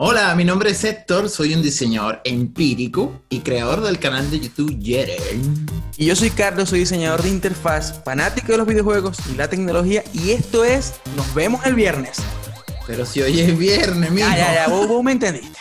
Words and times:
Hola, 0.00 0.32
mi 0.36 0.44
nombre 0.44 0.70
es 0.70 0.84
Héctor, 0.84 1.28
soy 1.28 1.54
un 1.54 1.62
diseñador 1.62 2.20
empírico 2.24 3.20
y 3.28 3.40
creador 3.40 3.80
del 3.80 3.98
canal 3.98 4.30
de 4.30 4.38
YouTube 4.38 4.78
Yeren. 4.78 5.66
Y 5.96 6.06
yo 6.06 6.14
soy 6.14 6.30
Carlos, 6.30 6.68
soy 6.68 6.80
diseñador 6.80 7.22
de 7.22 7.30
interfaz, 7.30 8.00
fanático 8.04 8.52
de 8.52 8.58
los 8.58 8.66
videojuegos 8.66 9.18
y 9.28 9.34
la 9.34 9.48
tecnología. 9.50 10.04
Y 10.12 10.30
esto 10.30 10.64
es 10.64 11.00
Nos 11.16 11.34
vemos 11.34 11.66
el 11.66 11.74
viernes. 11.74 12.18
Pero 12.86 13.04
si 13.04 13.22
hoy 13.22 13.40
es 13.40 13.58
viernes, 13.58 14.12
mijo. 14.12 14.28
Ya, 14.28 14.36
ya, 14.36 14.54
ya, 14.54 14.68
vos, 14.68 14.86
vos 14.86 15.02
me 15.02 15.10
entendiste. 15.12 15.58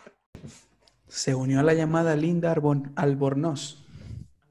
Se 1.08 1.34
unió 1.34 1.60
a 1.60 1.62
la 1.62 1.72
llamada 1.72 2.14
Linda 2.16 2.54
Arbon- 2.54 2.92
Albornoz. 2.94 3.82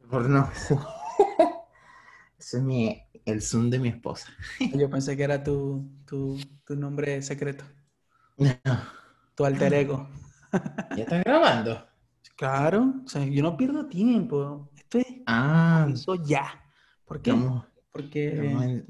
Por 0.10 0.28
no. 0.28 0.50
Ese 2.40 2.58
es 2.58 2.64
mi, 2.64 3.00
el 3.26 3.44
Zoom 3.44 3.70
de 3.70 3.78
mi 3.78 3.90
esposa. 3.90 4.28
Yo 4.74 4.90
pensé 4.90 5.16
que 5.16 5.24
era 5.24 5.44
tu, 5.44 5.88
tu, 6.08 6.40
tu 6.66 6.76
nombre 6.76 7.22
secreto, 7.22 7.64
tu 9.36 9.46
alter 9.46 9.74
ego. 9.74 10.10
¿Ya 10.96 11.04
está 11.04 11.20
grabando? 11.20 11.86
Claro, 12.36 12.94
o 13.06 13.08
sea, 13.08 13.26
yo 13.26 13.44
no 13.44 13.58
pierdo 13.58 13.88
tiempo. 13.88 14.72
Esto 14.76 15.00
es 15.00 15.06
Ah, 15.26 15.88
eso 15.92 16.16
ya. 16.16 16.64
¿Por 17.06 17.22
qué? 17.22 17.32
estamos, 17.32 17.66
Porque 17.92 18.28
estamos 18.30 18.64
en- 18.64 18.88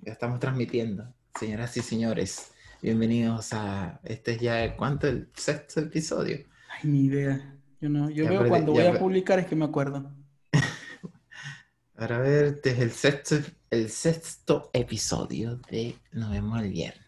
ya 0.00 0.12
estamos 0.12 0.40
transmitiendo. 0.40 1.14
Señoras 1.38 1.76
y 1.76 1.82
señores, 1.82 2.52
bienvenidos 2.82 3.52
a 3.52 4.00
este 4.02 4.32
es 4.32 4.40
ya, 4.40 4.76
¿cuánto? 4.76 5.06
El 5.06 5.30
sexto 5.34 5.80
episodio. 5.80 6.38
Ay, 6.70 6.90
ni 6.90 7.04
idea. 7.04 7.54
Yo 7.80 7.88
no, 7.88 8.10
yo 8.10 8.24
Ya 8.24 8.30
veo 8.30 8.40
perdí- 8.42 8.48
cuando 8.48 8.72
voy 8.72 8.86
a 8.86 8.98
publicar 8.98 9.38
es 9.38 9.46
que 9.46 9.54
me 9.54 9.64
acuerdo. 9.64 10.12
Ahora 11.96 12.16
a 12.16 12.20
ver, 12.20 12.44
este 12.46 12.70
es 12.70 12.78
el 12.80 12.90
sexto, 12.90 13.36
el 13.70 13.88
sexto 13.90 14.70
episodio 14.72 15.56
de 15.70 15.96
Nos 16.12 16.30
vemos 16.30 16.60
el 16.60 16.70
viernes. 16.70 17.07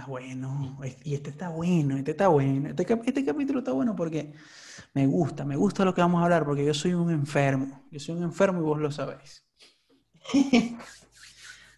Ah, 0.00 0.04
bueno. 0.06 0.78
Y 1.04 1.14
este 1.14 1.30
está 1.30 1.48
bueno, 1.48 1.96
este 1.96 2.12
está 2.12 2.28
bueno. 2.28 2.68
Este, 2.70 2.84
cap- 2.84 3.02
este 3.06 3.24
capítulo 3.24 3.58
está 3.60 3.72
bueno 3.72 3.96
porque 3.96 4.32
me 4.94 5.06
gusta, 5.06 5.44
me 5.44 5.56
gusta 5.56 5.84
lo 5.84 5.94
que 5.94 6.00
vamos 6.00 6.20
a 6.20 6.24
hablar 6.24 6.44
porque 6.44 6.64
yo 6.64 6.74
soy 6.74 6.94
un 6.94 7.10
enfermo. 7.10 7.84
Yo 7.90 7.98
soy 7.98 8.16
un 8.16 8.22
enfermo 8.24 8.60
y 8.60 8.62
vos 8.62 8.78
lo 8.78 8.90
sabéis. 8.90 9.44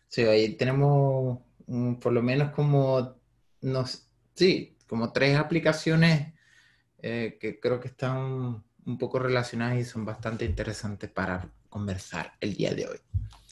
Sí, 0.09 0.23
ahí 0.23 0.57
tenemos 0.57 1.39
mm, 1.69 1.95
por 1.95 2.13
lo 2.13 2.21
menos 2.21 2.51
como, 2.51 3.15
nos, 3.61 4.09
sí, 4.35 4.77
como 4.89 5.13
tres 5.13 5.39
aplicaciones 5.39 6.35
eh, 6.99 7.39
que 7.41 7.61
creo 7.61 7.79
que 7.79 7.87
están 7.87 8.65
un 8.87 8.99
poco 8.99 9.21
relacionadas 9.21 9.79
y 9.79 9.85
son 9.85 10.05
bastante 10.05 10.45
interesantes 10.45 11.09
para 11.11 11.49
conversar 11.69 12.33
el 12.41 12.55
día 12.55 12.75
de 12.75 12.89
hoy. 12.89 12.99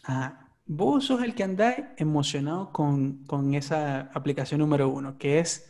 Ah, 0.02 0.47
vos 0.68 1.06
sos 1.06 1.22
el 1.22 1.34
que 1.34 1.42
andáis 1.44 1.84
emocionado 1.96 2.72
con, 2.72 3.24
con 3.26 3.54
esa 3.54 4.02
aplicación 4.14 4.60
número 4.60 4.88
uno, 4.88 5.18
que 5.18 5.40
es 5.40 5.68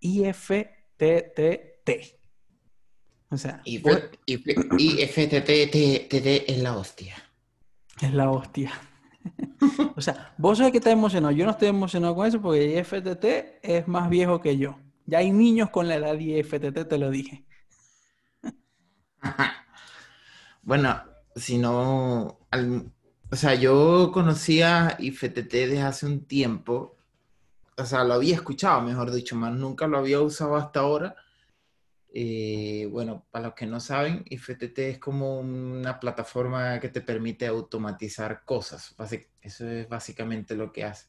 IFTTT. 0.00 1.90
O 3.30 3.36
sea, 3.36 3.70
FTTTT 5.06 6.50
es 6.50 6.58
la 6.58 6.76
hostia. 6.76 7.16
es 8.02 8.12
la 8.12 8.30
hostia. 8.30 8.72
O 9.96 10.00
sea, 10.00 10.34
vos 10.38 10.58
sos 10.58 10.66
el 10.66 10.72
que 10.72 10.78
está 10.78 10.90
emocionado. 10.90 11.32
Yo 11.34 11.44
no 11.44 11.50
estoy 11.52 11.68
emocionado 11.68 12.14
con 12.14 12.26
eso 12.26 12.40
porque 12.40 12.78
IFTT 12.78 13.24
es 13.62 13.86
más 13.88 14.08
viejo 14.08 14.40
que 14.40 14.56
yo. 14.56 14.78
Ya 15.06 15.18
hay 15.18 15.32
niños 15.32 15.70
con 15.70 15.88
la 15.88 15.96
edad 15.96 16.14
de 16.16 16.22
IFTT, 16.24 16.88
te 16.88 16.98
lo 16.98 17.10
dije. 17.10 17.46
Bueno, 20.62 21.02
si 21.36 21.58
no, 21.58 22.38
al- 22.50 22.92
o 23.32 23.36
sea, 23.36 23.54
yo 23.54 24.10
conocía 24.12 24.96
IFTT 24.98 25.52
desde 25.52 25.82
hace 25.82 26.06
un 26.06 26.24
tiempo, 26.26 26.96
o 27.76 27.84
sea, 27.84 28.04
lo 28.04 28.14
había 28.14 28.34
escuchado, 28.34 28.82
mejor 28.82 29.10
dicho, 29.12 29.36
más 29.36 29.54
nunca 29.54 29.86
lo 29.86 29.98
había 29.98 30.20
usado 30.20 30.56
hasta 30.56 30.80
ahora. 30.80 31.16
Eh, 32.12 32.88
bueno, 32.90 33.26
para 33.30 33.46
los 33.46 33.54
que 33.54 33.66
no 33.66 33.80
saben, 33.80 34.24
IFTT 34.28 34.78
es 34.80 34.98
como 34.98 35.38
una 35.40 36.00
plataforma 36.00 36.80
que 36.80 36.88
te 36.88 37.00
permite 37.02 37.46
automatizar 37.46 38.44
cosas. 38.44 38.94
Eso 39.40 39.68
es 39.68 39.88
básicamente 39.88 40.56
lo 40.56 40.72
que 40.72 40.84
hace. 40.84 41.06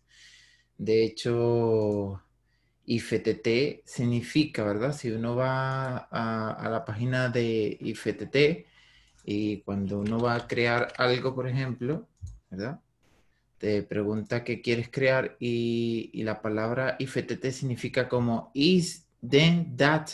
De 0.78 1.04
hecho, 1.04 2.22
IFTT 2.86 3.84
significa, 3.86 4.64
¿verdad? 4.64 4.94
Si 4.94 5.12
uno 5.12 5.36
va 5.36 6.08
a, 6.12 6.52
a 6.52 6.70
la 6.70 6.86
página 6.86 7.30
de 7.30 7.78
IFTT 7.82 8.68
y 9.26 9.62
cuando 9.62 10.00
uno 10.00 10.20
va 10.20 10.36
a 10.36 10.48
crear 10.48 10.94
algo, 10.98 11.36
por 11.36 11.48
ejemplo, 11.48 12.08
¿verdad? 12.52 12.82
Te 13.60 13.84
pregunta 13.84 14.44
qué 14.44 14.62
quieres 14.62 14.90
crear 14.92 15.38
y, 15.40 16.10
y 16.14 16.24
la 16.24 16.42
palabra 16.42 16.96
IFTT 17.00 17.52
significa 17.52 18.10
como 18.10 18.52
is, 18.56 19.08
then, 19.28 19.76
that, 19.78 20.10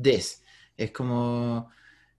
this. 0.00 0.42
Es 0.76 0.90
como, 0.92 1.70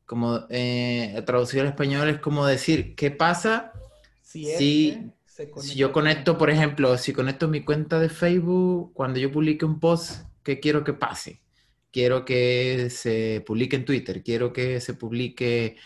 como 0.06 0.41
eh, 0.50 1.22
traducido 1.25 1.63
al 1.63 1.69
español 1.69 2.09
es 2.09 2.19
como 2.19 2.46
decir, 2.46 2.96
¿qué 2.96 3.12
pasa 3.12 3.74
Si 4.22 4.50
este 4.50 5.12
se 5.25 5.50
si 5.56 5.78
yo 5.78 5.91
con- 5.91 5.94
conecto, 5.94 6.38
por 6.38 6.50
ejemplo, 6.50 6.97
si 6.97 7.13
conecto 7.13 7.47
mi 7.47 7.63
cuenta 7.63 8.00
de 8.00 8.09
Facebook, 8.09 8.94
cuando 8.94 9.19
yo 9.19 9.31
publique 9.31 9.66
un 9.66 9.80
post, 9.80 10.25
¿qué 10.44 10.59
quiero 10.59 10.84
que 10.84 10.94
pase? 10.94 11.41
Quiero 11.91 12.25
que 12.25 12.90
se 12.91 13.44
publique 13.46 13.75
en 13.75 13.86
Twitter, 13.86 14.24
quiero 14.24 14.53
que 14.53 14.80
se 14.81 14.94
publique 14.94 15.78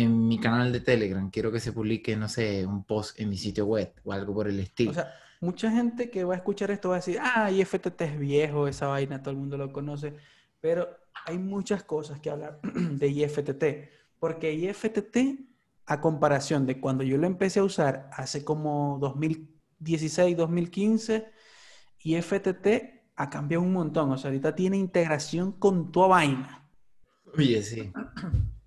en 0.00 0.26
mi 0.26 0.40
canal 0.40 0.72
de 0.72 0.80
Telegram, 0.80 1.30
quiero 1.30 1.52
que 1.52 1.60
se 1.60 1.72
publique, 1.72 2.16
no 2.16 2.28
sé, 2.28 2.66
un 2.66 2.84
post 2.84 3.20
en 3.20 3.28
mi 3.28 3.36
sitio 3.36 3.66
web 3.66 3.92
o 4.04 4.12
algo 4.12 4.34
por 4.34 4.48
el 4.48 4.58
estilo. 4.58 4.90
O 4.90 4.94
sea, 4.94 5.12
mucha 5.40 5.70
gente 5.70 6.10
que 6.10 6.24
va 6.24 6.34
a 6.34 6.36
escuchar 6.38 6.70
esto 6.70 6.88
va 6.88 6.96
a 6.96 6.98
decir, 6.98 7.18
ah, 7.20 7.50
IFTT 7.50 8.00
es 8.00 8.18
viejo, 8.18 8.68
esa 8.68 8.86
vaina, 8.86 9.22
todo 9.22 9.32
el 9.32 9.36
mundo 9.36 9.58
lo 9.58 9.72
conoce. 9.72 10.14
Pero 10.60 10.88
hay 11.26 11.38
muchas 11.38 11.82
cosas 11.84 12.20
que 12.20 12.30
hablar 12.30 12.60
de 12.62 13.08
IFTT. 13.08 13.64
Porque 14.18 14.54
IFTT, 14.54 15.16
a 15.86 16.00
comparación 16.00 16.64
de 16.64 16.80
cuando 16.80 17.04
yo 17.04 17.18
lo 17.18 17.26
empecé 17.26 17.60
a 17.60 17.64
usar 17.64 18.08
hace 18.12 18.44
como 18.44 18.98
2016, 19.00 20.36
2015, 20.36 21.26
IFTT 22.04 22.66
ha 23.16 23.28
cambiado 23.28 23.62
un 23.62 23.72
montón. 23.72 24.10
O 24.10 24.16
sea, 24.16 24.30
ahorita 24.30 24.54
tiene 24.54 24.78
integración 24.78 25.52
con 25.52 25.92
toda 25.92 26.08
vaina. 26.08 26.68
Oye, 27.36 27.62
sí. 27.62 27.92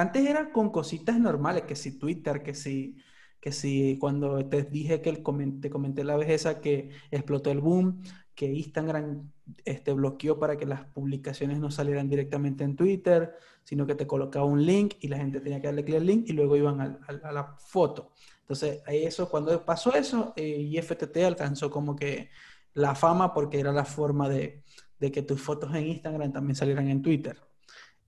Antes 0.00 0.26
era 0.26 0.50
con 0.50 0.70
cositas 0.70 1.18
normales, 1.20 1.64
que 1.64 1.76
si 1.76 1.98
Twitter, 1.98 2.42
que 2.42 2.54
si, 2.54 2.96
que 3.38 3.52
si 3.52 3.98
cuando 3.98 4.48
te 4.48 4.62
dije 4.62 5.02
que 5.02 5.12
te 5.12 5.70
comenté 5.70 6.04
la 6.04 6.16
vez 6.16 6.30
esa 6.30 6.60
que 6.60 6.90
explotó 7.10 7.50
el 7.50 7.60
boom, 7.60 8.02
que 8.34 8.46
Instagram 8.46 9.30
este, 9.66 9.92
bloqueó 9.92 10.38
para 10.38 10.56
que 10.56 10.64
las 10.64 10.86
publicaciones 10.86 11.58
no 11.58 11.70
salieran 11.70 12.08
directamente 12.08 12.64
en 12.64 12.76
Twitter, 12.76 13.34
sino 13.62 13.86
que 13.86 13.94
te 13.94 14.06
colocaba 14.06 14.46
un 14.46 14.64
link 14.64 14.94
y 15.00 15.08
la 15.08 15.18
gente 15.18 15.40
tenía 15.40 15.60
que 15.60 15.66
darle 15.66 15.84
clic 15.84 15.98
al 15.98 16.06
link 16.06 16.24
y 16.28 16.32
luego 16.32 16.56
iban 16.56 16.80
a 16.80 17.32
la 17.32 17.56
foto. 17.58 18.12
Entonces, 18.40 18.82
eso, 18.86 19.28
cuando 19.28 19.64
pasó 19.66 19.94
eso, 19.94 20.32
eh, 20.34 20.62
IFTT 20.62 21.18
alcanzó 21.18 21.70
como 21.70 21.94
que 21.94 22.30
la 22.72 22.94
fama 22.94 23.34
porque 23.34 23.60
era 23.60 23.70
la 23.70 23.84
forma 23.84 24.30
de, 24.30 24.62
de 24.98 25.12
que 25.12 25.20
tus 25.20 25.42
fotos 25.42 25.74
en 25.74 25.88
Instagram 25.88 26.32
también 26.32 26.56
salieran 26.56 26.88
en 26.88 27.02
Twitter. 27.02 27.36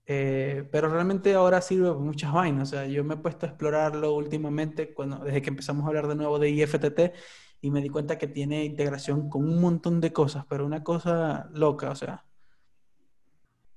Eh, 0.05 0.67
pero 0.71 0.89
realmente 0.89 1.33
ahora 1.33 1.61
sirve 1.61 1.87
para 1.89 1.99
muchas 1.99 2.33
vainas. 2.33 2.69
O 2.69 2.71
sea, 2.71 2.85
yo 2.87 3.03
me 3.03 3.15
he 3.15 3.17
puesto 3.17 3.45
a 3.45 3.49
explorarlo 3.49 4.13
últimamente 4.15 4.93
cuando, 4.93 5.19
desde 5.19 5.41
que 5.41 5.49
empezamos 5.49 5.85
a 5.85 5.87
hablar 5.87 6.07
de 6.07 6.15
nuevo 6.15 6.39
de 6.39 6.49
IFTT 6.49 7.13
y 7.61 7.71
me 7.71 7.81
di 7.81 7.89
cuenta 7.89 8.17
que 8.17 8.27
tiene 8.27 8.65
integración 8.65 9.29
con 9.29 9.43
un 9.47 9.61
montón 9.61 10.01
de 10.01 10.11
cosas, 10.13 10.45
pero 10.49 10.65
una 10.65 10.83
cosa 10.83 11.49
loca, 11.53 11.91
o 11.91 11.95
sea. 11.95 12.25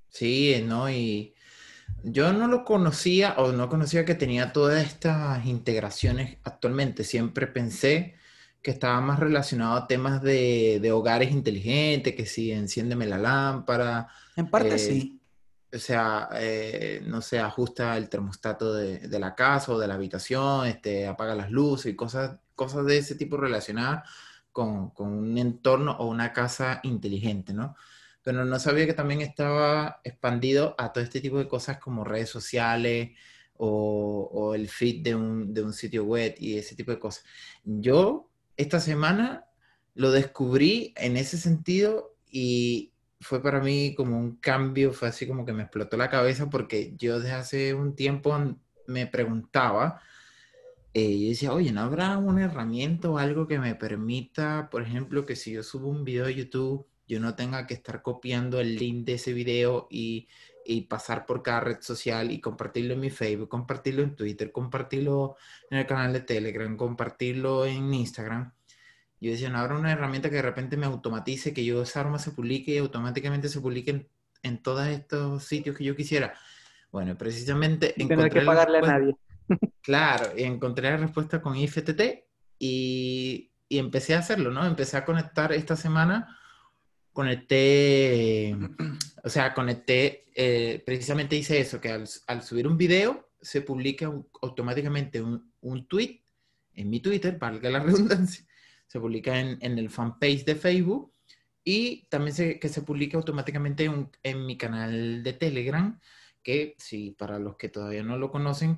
Sí, 0.08 0.62
¿no? 0.64 0.88
Y 0.90 1.34
yo 2.04 2.32
no 2.32 2.48
lo 2.48 2.64
conocía 2.64 3.34
o 3.38 3.52
no 3.52 3.68
conocía 3.68 4.04
que 4.04 4.14
tenía 4.14 4.52
todas 4.52 4.84
estas 4.86 5.46
integraciones 5.46 6.38
actualmente. 6.44 7.04
Siempre 7.04 7.46
pensé 7.48 8.16
que 8.62 8.72
estaba 8.72 9.00
más 9.00 9.20
relacionado 9.20 9.76
a 9.76 9.86
temas 9.88 10.22
de, 10.22 10.80
de 10.82 10.92
hogares 10.92 11.32
inteligentes, 11.32 12.14
que 12.16 12.26
si 12.26 12.52
enciéndeme 12.52 13.06
la 13.06 13.18
lámpara, 13.18 14.08
En 14.36 14.50
parte 14.50 14.74
Eh, 14.74 14.78
sí. 14.78 15.20
O 15.72 15.78
sea, 15.78 16.28
eh, 16.34 17.02
no 17.06 17.20
sé, 17.22 17.38
ajusta 17.38 17.96
el 17.96 18.08
termostato 18.08 18.74
de, 18.74 18.98
de 19.08 19.18
la 19.18 19.34
casa 19.34 19.72
o 19.72 19.78
de 19.78 19.88
la 19.88 19.94
habitación, 19.94 20.66
este, 20.66 21.06
apaga 21.06 21.34
las 21.34 21.50
luces 21.50 21.92
y 21.92 21.96
cosas, 21.96 22.38
cosas 22.54 22.86
de 22.86 22.98
ese 22.98 23.16
tipo 23.16 23.36
relacionadas 23.36 24.08
con, 24.52 24.90
con 24.90 25.08
un 25.12 25.38
entorno 25.38 25.92
o 25.98 26.06
una 26.06 26.32
casa 26.32 26.80
inteligente, 26.84 27.52
¿no? 27.52 27.76
Pero 28.22 28.44
no 28.44 28.58
sabía 28.58 28.86
que 28.86 28.94
también 28.94 29.20
estaba 29.20 30.00
expandido 30.04 30.74
a 30.78 30.92
todo 30.92 31.04
este 31.04 31.20
tipo 31.20 31.38
de 31.38 31.48
cosas 31.48 31.78
como 31.78 32.04
redes 32.04 32.30
sociales 32.30 33.12
o, 33.56 34.28
o 34.32 34.54
el 34.54 34.68
feed 34.68 35.02
de 35.02 35.14
un, 35.14 35.54
de 35.54 35.62
un 35.62 35.72
sitio 35.72 36.04
web 36.04 36.34
y 36.38 36.58
ese 36.58 36.74
tipo 36.74 36.90
de 36.90 36.98
cosas. 36.98 37.24
Yo 37.64 38.30
esta 38.56 38.80
semana 38.80 39.46
lo 39.94 40.10
descubrí 40.10 40.92
en 40.96 41.16
ese 41.16 41.38
sentido 41.38 42.16
y 42.30 42.92
fue 43.20 43.42
para 43.42 43.60
mí 43.60 43.94
como 43.96 44.18
un 44.18 44.36
cambio, 44.36 44.92
fue 44.92 45.08
así 45.08 45.26
como 45.26 45.44
que 45.46 45.52
me 45.52 45.62
explotó 45.64 45.96
la 45.96 46.10
cabeza 46.10 46.50
porque 46.50 46.94
yo 46.96 47.20
desde 47.20 47.32
hace 47.34 47.74
un 47.74 47.94
tiempo 47.96 48.36
me 48.86 49.06
preguntaba, 49.06 50.00
eh, 50.94 51.20
yo 51.20 51.28
decía, 51.28 51.52
oye, 51.52 51.72
¿no 51.72 51.82
habrá 51.82 52.18
una 52.18 52.44
herramienta 52.44 53.10
o 53.10 53.18
algo 53.18 53.46
que 53.46 53.58
me 53.58 53.74
permita, 53.74 54.68
por 54.70 54.82
ejemplo, 54.82 55.26
que 55.26 55.36
si 55.36 55.52
yo 55.52 55.62
subo 55.62 55.88
un 55.88 56.04
video 56.04 56.26
a 56.26 56.30
YouTube 56.30 56.86
yo 57.06 57.20
no 57.20 57.34
tenga 57.36 57.66
que 57.66 57.74
estar 57.74 58.02
copiando 58.02 58.60
el 58.60 58.76
link 58.76 59.06
de 59.06 59.14
ese 59.14 59.32
video 59.32 59.86
y, 59.90 60.28
y 60.64 60.82
pasar 60.82 61.26
por 61.26 61.42
cada 61.42 61.60
red 61.60 61.80
social 61.80 62.30
y 62.30 62.40
compartirlo 62.40 62.94
en 62.94 63.00
mi 63.00 63.10
Facebook, 63.10 63.48
compartirlo 63.48 64.02
en 64.02 64.16
Twitter, 64.16 64.52
compartirlo 64.52 65.36
en 65.70 65.78
el 65.78 65.86
canal 65.86 66.12
de 66.12 66.20
Telegram, 66.20 66.76
compartirlo 66.76 67.64
en 67.66 67.94
Instagram. 67.94 68.52
Yo 69.20 69.30
decía, 69.30 69.48
no 69.48 69.58
habrá 69.58 69.78
una 69.78 69.92
herramienta 69.92 70.28
que 70.28 70.36
de 70.36 70.42
repente 70.42 70.76
me 70.76 70.86
automatice, 70.86 71.54
que 71.54 71.64
yo 71.64 71.82
esa 71.82 72.00
arma 72.00 72.18
se 72.18 72.32
publique 72.32 72.72
y 72.72 72.78
automáticamente 72.78 73.48
se 73.48 73.60
publique 73.60 73.90
en, 73.90 74.08
en 74.42 74.62
todos 74.62 74.86
estos 74.86 75.44
sitios 75.44 75.76
que 75.76 75.84
yo 75.84 75.96
quisiera. 75.96 76.34
Bueno, 76.92 77.16
precisamente... 77.16 77.94
No 77.96 78.08
tener 78.08 78.30
que 78.30 78.42
pagarle 78.42 78.78
a 78.78 78.82
nadie. 78.82 79.16
Claro, 79.80 80.32
encontré 80.36 80.90
la 80.90 80.96
respuesta 80.96 81.40
con 81.40 81.54
IFTT 81.54 82.00
y, 82.58 83.52
y 83.68 83.78
empecé 83.78 84.16
a 84.16 84.18
hacerlo, 84.18 84.50
¿no? 84.50 84.66
Empecé 84.66 84.96
a 84.96 85.04
conectar 85.04 85.52
esta 85.52 85.76
semana 85.76 86.36
conecté, 87.16 88.54
o 89.24 89.28
sea, 89.30 89.54
conecté, 89.54 90.26
eh, 90.34 90.82
precisamente 90.84 91.34
hice 91.34 91.58
eso, 91.58 91.80
que 91.80 91.90
al, 91.90 92.42
subir 92.42 92.68
un 92.68 92.76
video 92.76 93.30
se 93.40 93.62
publica 93.62 94.12
automáticamente 94.42 95.22
un, 95.22 95.50
un, 95.62 95.88
tweet 95.88 96.20
en 96.74 96.90
mi 96.90 97.00
Twitter, 97.00 97.38
valga 97.38 97.70
la 97.70 97.78
redundancia, 97.88 98.45
se 98.86 99.00
publica 99.00 99.38
en, 99.38 99.58
en 99.60 99.78
el 99.78 99.90
fanpage 99.90 100.44
de 100.44 100.54
Facebook 100.54 101.12
y 101.64 102.06
también 102.08 102.34
se, 102.34 102.60
que 102.60 102.68
se 102.68 102.82
publica 102.82 103.16
automáticamente 103.18 103.90
en 104.22 104.46
mi 104.46 104.56
canal 104.56 105.22
de 105.24 105.32
Telegram, 105.32 106.00
que 106.42 106.76
si 106.78 107.10
para 107.10 107.40
los 107.40 107.56
que 107.56 107.68
todavía 107.68 108.04
no 108.04 108.16
lo 108.16 108.30
conocen, 108.30 108.76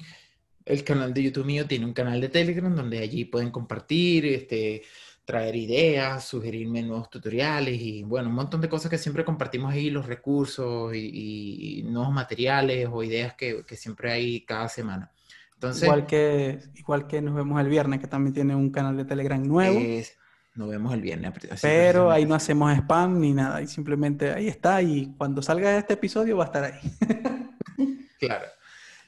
el 0.65 0.85
canal 0.85 1.13
de 1.15 1.23
YouTube 1.25 1.47
mío 1.47 1.67
tiene 1.67 1.85
un 1.87 1.93
canal 1.93 2.21
de 2.21 2.29
Telegram 2.31 2.75
donde 2.75 2.99
allí 3.01 3.27
pueden 3.27 3.51
compartir, 3.51 4.27
este, 4.27 4.83
traer 5.27 5.57
ideas, 5.57 6.27
sugerirme 6.27 6.83
nuevos 6.83 7.11
tutoriales 7.11 7.79
y 7.81 8.03
bueno, 8.05 8.31
un 8.31 8.35
montón 8.37 8.63
de 8.63 8.71
cosas 8.71 8.91
que 8.91 8.97
siempre 8.99 9.25
compartimos 9.25 9.73
ahí, 9.73 9.91
los 9.91 10.07
recursos 10.07 10.95
y, 10.95 11.83
nuevos 11.85 12.13
materiales 12.13 12.89
o 12.91 13.03
ideas 13.03 13.35
que, 13.35 13.65
que, 13.67 13.77
siempre 13.77 14.13
hay 14.13 14.47
cada 14.47 14.69
semana. 14.69 15.13
Entonces, 15.59 15.83
igual, 15.83 16.07
que, 16.07 16.61
igual 16.77 17.09
que 17.09 17.21
nos 17.21 17.35
vemos 17.35 17.61
el 17.61 17.69
viernes, 17.69 17.99
que 17.99 18.07
también 18.07 18.33
tiene 18.33 18.55
un 18.55 18.71
canal 18.71 18.97
de 18.97 19.05
Telegram 19.05 19.45
nuevo. 19.45 19.81
nos 20.55 20.69
vemos 20.69 20.95
el 20.95 21.01
viernes. 21.01 21.33
Pero 21.61 22.13
ahí 22.13 22.25
no 22.25 22.37
hacemos 22.37 22.73
spam 22.77 23.19
ni 23.19 23.33
nada, 23.33 23.61
y 23.61 23.67
simplemente 23.67 24.31
ahí 24.31 24.47
está 24.47 24.81
y 24.83 25.13
cuando 25.19 25.43
salga 25.43 25.77
este 25.77 25.95
episodio 25.95 26.37
va 26.37 26.45
a 26.45 26.47
estar 26.47 26.63
ahí. 26.63 26.79
claro. 28.21 28.47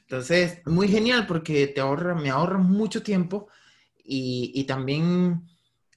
Entonces, 0.01 0.61
muy 0.65 0.89
genial 0.89 1.25
porque 1.25 1.67
te 1.67 1.79
ahorra, 1.79 2.15
me 2.15 2.29
ahorra 2.29 2.57
mucho 2.57 3.01
tiempo 3.01 3.47
y, 4.03 4.51
y 4.53 4.65
también 4.65 5.43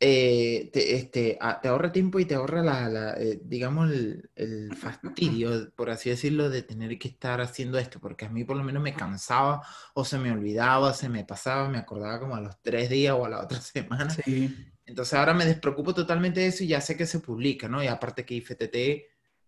eh, 0.01 0.71
te, 0.73 0.97
este, 0.97 1.39
te 1.63 1.69
ahorra 1.69 1.93
tiempo 1.93 2.19
y 2.19 2.25
te 2.25 2.35
ahorra, 2.35 2.63
la, 2.63 3.15
eh, 3.15 3.41
digamos, 3.43 3.91
el, 3.91 4.75
fastidio, 4.77 5.73
por 5.77 5.91
así 5.91 6.11
decirlo, 6.11 6.51
de 6.51 6.63
tener 6.63 6.99
que 6.99 7.09
estar 7.09 7.41
haciendo 7.41 7.79
esto, 7.79 8.01
porque 8.01 8.25
a 8.25 8.29
mí 8.29 8.45
por 8.45 8.57
lo 8.57 8.65
menos 8.65 8.83
me 8.83 8.95
cansaba 8.95 9.63
o 9.95 10.05
se 10.05 10.19
me 10.19 10.33
olvidaba, 10.33 10.93
se 10.93 11.09
me 11.09 11.25
pasaba, 11.25 11.69
me 11.69 11.79
acordaba 11.79 12.21
como 12.21 12.37
a 12.37 12.41
los 12.41 12.61
tres 12.61 12.91
días 12.91 13.15
o 13.15 13.25
a 13.25 13.29
la 13.29 13.41
otra 13.41 13.61
semana. 13.61 14.11
Sí. 14.11 14.73
Entonces 14.87 15.15
ahora 15.15 15.33
me 15.33 15.47
despreocupo 15.47 15.95
totalmente 15.95 16.41
de 16.41 16.49
eso 16.49 16.65
y 16.65 16.69
ya 16.69 16.81
sé 16.81 16.97
que 16.97 17.07
se 17.07 17.21
publica, 17.21 17.69
¿no? 17.69 17.83
Y 17.83 17.87
aparte 17.87 18.25
que 18.25 18.35
IFTT 18.35 18.77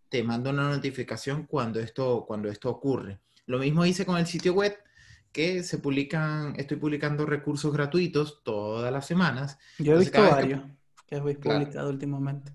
te 0.09 0.23
manda 0.23 0.51
una 0.51 0.71
notificación 0.71 1.47
cuando 1.47 1.81
esto, 1.81 2.25
cuando 2.27 2.49
esto 2.49 2.71
ocurre. 2.71 3.21
Lo 3.47 3.59
mismo 3.59 3.85
hice 3.85 4.07
con 4.07 4.17
el 4.17 4.27
sitio 4.27 4.55
web, 4.55 4.77
que 5.37 5.63
se 5.63 5.77
publican, 5.77 6.55
estoy 6.57 6.79
publicando 6.79 7.27
recursos 7.27 7.71
gratuitos 7.71 8.43
todas 8.43 8.91
las 8.91 9.07
semanas. 9.07 9.59
Yo 9.79 9.95
he 9.95 9.99
visto 9.99 10.23
varios 10.23 10.63
que, 11.07 11.17
habéis 11.17 11.37
publicado 11.37 11.91
últimamente. 11.91 12.55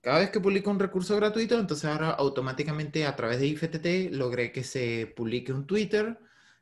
Cada 0.00 0.20
vez 0.20 0.30
que 0.30 0.38
publico 0.38 0.70
un 0.70 0.78
recurso 0.78 1.16
gratuito, 1.16 1.58
entonces 1.58 1.86
ahora 1.86 2.10
automáticamente 2.10 3.04
a 3.04 3.16
través 3.16 3.40
de 3.40 3.48
IFTT 3.48 4.12
logré 4.12 4.52
que 4.52 4.62
se 4.62 5.12
publique 5.16 5.52
un 5.52 5.66
Twitter, 5.66 6.16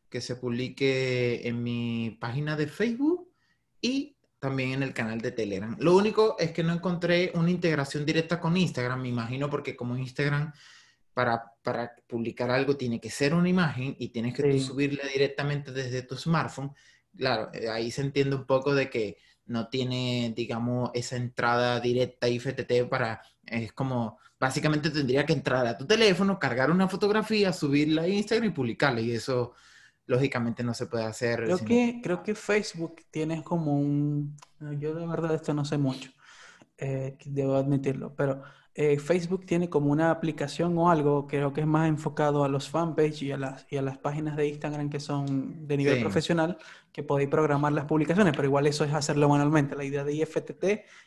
que 0.08 0.22
se 0.22 0.37
publique 0.37 1.46
en 1.46 1.62
mi 1.62 2.16
página 2.19 2.56
de 2.56 2.66
Facebook 2.66 3.28
y 3.82 4.16
también 4.38 4.72
en 4.72 4.82
el 4.82 4.94
canal 4.94 5.20
de 5.20 5.32
Telegram. 5.32 5.76
Lo 5.78 5.94
único 5.94 6.34
es 6.38 6.52
que 6.52 6.62
no 6.62 6.72
encontré 6.72 7.31
una 7.34 7.50
integración 7.50 8.06
directa 8.06 8.40
con 8.40 8.56
Instagram, 8.56 9.02
me 9.02 9.08
imagino, 9.08 9.50
porque 9.50 9.76
como 9.76 9.98
Instagram 9.98 10.50
para, 11.14 11.52
para, 11.62 11.94
publicar 12.06 12.50
algo 12.50 12.76
tiene 12.76 13.00
que 13.00 13.10
ser 13.10 13.34
una 13.34 13.48
imagen 13.48 13.96
y 13.98 14.08
tienes 14.08 14.34
que 14.34 14.58
subirla 14.60 15.04
directamente 15.06 15.72
desde 15.72 16.02
tu 16.02 16.16
smartphone. 16.16 16.72
Claro, 17.16 17.50
eh, 17.52 17.68
ahí 17.68 17.90
se 17.90 18.02
entiende 18.02 18.36
un 18.36 18.46
poco 18.46 18.74
de 18.74 18.88
que 18.88 19.18
no 19.46 19.68
tiene, 19.68 20.32
digamos, 20.34 20.90
esa 20.94 21.16
entrada 21.16 21.80
directa 21.80 22.28
IFTT 22.28 22.88
para, 22.88 23.22
es 23.46 23.72
como, 23.72 24.18
básicamente 24.38 24.90
tendría 24.90 25.26
que 25.26 25.32
entrar 25.32 25.66
a 25.66 25.76
tu 25.76 25.86
teléfono, 25.86 26.38
cargar 26.38 26.70
una 26.70 26.88
fotografía, 26.88 27.52
subirla 27.52 28.02
a 28.02 28.08
Instagram 28.08 28.50
y 28.50 28.54
publicarla 28.54 29.00
y 29.00 29.12
eso 29.12 29.52
lógicamente 30.06 30.62
no 30.62 30.74
se 30.74 30.86
puede 30.86 31.04
hacer. 31.04 31.44
Creo, 31.44 31.58
que, 31.58 32.00
creo 32.02 32.22
que 32.22 32.34
Facebook 32.34 33.02
tiene 33.10 33.42
como 33.42 33.76
un, 33.76 34.36
yo 34.78 34.94
de 34.94 35.06
verdad 35.06 35.34
esto 35.34 35.54
no 35.54 35.64
sé 35.64 35.78
mucho, 35.78 36.10
eh, 36.78 37.16
debo 37.24 37.56
admitirlo, 37.56 38.14
pero 38.14 38.42
eh, 38.74 38.98
Facebook 38.98 39.44
tiene 39.44 39.69
como 39.69 39.92
una 39.92 40.10
aplicación 40.10 40.76
o 40.78 40.90
algo, 40.90 41.26
creo 41.26 41.52
que 41.52 41.60
es 41.60 41.66
más 41.66 41.88
enfocado 41.88 42.42
a 42.42 42.48
los 42.48 42.70
fanpage 42.70 43.22
y 43.22 43.32
a 43.32 43.36
las, 43.36 43.66
y 43.70 43.76
a 43.76 43.82
las 43.82 43.98
páginas 43.98 44.36
de 44.36 44.48
Instagram 44.48 44.88
que 44.88 44.98
son 44.98 45.66
de 45.66 45.76
nivel 45.76 46.00
profesional, 46.00 46.56
que 46.90 47.02
podéis 47.02 47.28
programar 47.28 47.72
las 47.72 47.84
publicaciones, 47.84 48.32
pero 48.34 48.48
igual 48.48 48.66
eso 48.66 48.84
es 48.84 48.94
hacerlo 48.94 49.28
manualmente. 49.28 49.76
La 49.76 49.84
idea 49.84 50.04
de 50.04 50.14
IFTT 50.14 50.64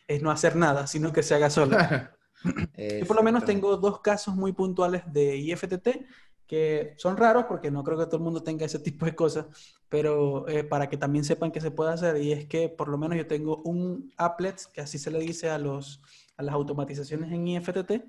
es 0.07 0.21
no 0.21 0.29
hacer 0.29 0.55
nada, 0.55 0.85
sino 0.85 1.11
que 1.11 1.23
se 1.23 1.33
haga 1.33 1.49
solo. 1.49 1.75
Yo 2.77 3.07
por 3.07 3.15
lo 3.15 3.23
menos 3.23 3.45
tengo 3.45 3.77
dos 3.77 4.01
casos 4.01 4.35
muy 4.35 4.51
puntuales 4.51 5.01
de 5.11 5.35
IFTT 5.37 6.05
que 6.47 6.93
son 6.97 7.17
raros 7.17 7.45
porque 7.47 7.71
no 7.71 7.83
creo 7.83 7.97
que 7.97 8.05
todo 8.05 8.17
el 8.17 8.23
mundo 8.23 8.43
tenga 8.43 8.65
ese 8.65 8.79
tipo 8.79 9.05
de 9.05 9.15
cosas, 9.15 9.47
pero 9.89 10.47
eh, 10.47 10.63
para 10.63 10.89
que 10.89 10.97
también 10.97 11.25
sepan 11.25 11.51
que 11.51 11.61
se 11.61 11.71
puede 11.71 11.91
hacer 11.91 12.17
y 12.21 12.31
es 12.31 12.45
que 12.45 12.69
por 12.69 12.87
lo 12.87 12.97
menos 12.97 13.17
yo 13.17 13.25
tengo 13.25 13.63
un 13.63 14.13
applet, 14.17 14.61
que 14.71 14.81
así 14.81 14.99
se 14.99 15.11
le 15.11 15.19
dice 15.19 15.49
a 15.49 15.57
los 15.57 16.01
a 16.37 16.43
las 16.43 16.55
automatizaciones 16.55 17.31
en 17.31 17.47
IFTT, 17.47 18.03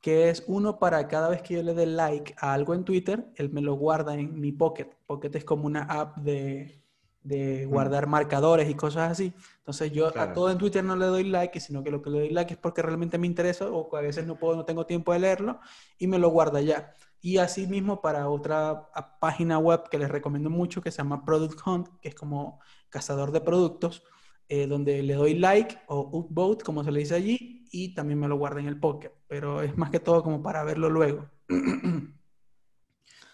que 0.00 0.30
es 0.30 0.44
uno 0.46 0.78
para 0.78 1.08
cada 1.08 1.28
vez 1.28 1.42
que 1.42 1.54
yo 1.54 1.62
le 1.62 1.74
dé 1.74 1.86
like 1.86 2.34
a 2.38 2.54
algo 2.54 2.74
en 2.74 2.84
Twitter, 2.84 3.30
él 3.36 3.50
me 3.50 3.60
lo 3.60 3.74
guarda 3.74 4.14
en 4.14 4.40
mi 4.40 4.52
Pocket. 4.52 4.88
Pocket 5.06 5.30
es 5.34 5.44
como 5.44 5.66
una 5.66 5.82
app 5.82 6.16
de, 6.18 6.82
de 7.22 7.66
guardar 7.66 8.06
marcadores 8.06 8.68
y 8.70 8.74
cosas 8.74 9.12
así. 9.12 9.34
Entonces 9.58 9.92
yo 9.92 10.06
a 10.18 10.32
todo 10.32 10.50
en 10.50 10.58
Twitter 10.58 10.82
no 10.82 10.96
le 10.96 11.06
doy 11.06 11.24
like, 11.24 11.60
sino 11.60 11.84
que 11.84 11.90
lo 11.90 12.00
que 12.00 12.10
le 12.10 12.20
doy 12.20 12.30
like 12.30 12.54
es 12.54 12.58
porque 12.58 12.82
realmente 12.82 13.18
me 13.18 13.26
interesa 13.26 13.68
o 13.70 13.94
a 13.94 14.00
veces 14.00 14.26
no 14.26 14.36
puedo, 14.36 14.56
no 14.56 14.64
tengo 14.64 14.86
tiempo 14.86 15.12
de 15.12 15.18
leerlo 15.18 15.60
y 15.98 16.06
me 16.06 16.18
lo 16.18 16.30
guarda 16.30 16.60
ya. 16.60 16.94
Y 17.20 17.36
así 17.36 17.66
mismo 17.66 18.00
para 18.00 18.28
otra 18.30 18.88
página 19.20 19.58
web 19.58 19.88
que 19.90 19.98
les 19.98 20.08
recomiendo 20.08 20.48
mucho 20.48 20.80
que 20.80 20.90
se 20.90 20.98
llama 20.98 21.24
Product 21.24 21.60
Hunt, 21.66 21.88
que 22.00 22.08
es 22.08 22.14
como 22.14 22.60
cazador 22.88 23.30
de 23.32 23.42
productos 23.42 24.02
eh, 24.50 24.66
donde 24.66 25.00
le 25.02 25.14
doy 25.14 25.34
like 25.36 25.78
o 25.86 26.00
upvote, 26.12 26.64
como 26.64 26.82
se 26.82 26.90
le 26.90 26.98
dice 26.98 27.14
allí, 27.14 27.64
y 27.70 27.94
también 27.94 28.18
me 28.18 28.26
lo 28.26 28.36
guarda 28.36 28.58
en 28.60 28.66
el 28.66 28.80
Pocket, 28.80 29.12
pero 29.28 29.62
es 29.62 29.76
más 29.78 29.90
que 29.90 30.00
todo 30.00 30.24
como 30.24 30.42
para 30.42 30.64
verlo 30.64 30.90
luego. 30.90 31.30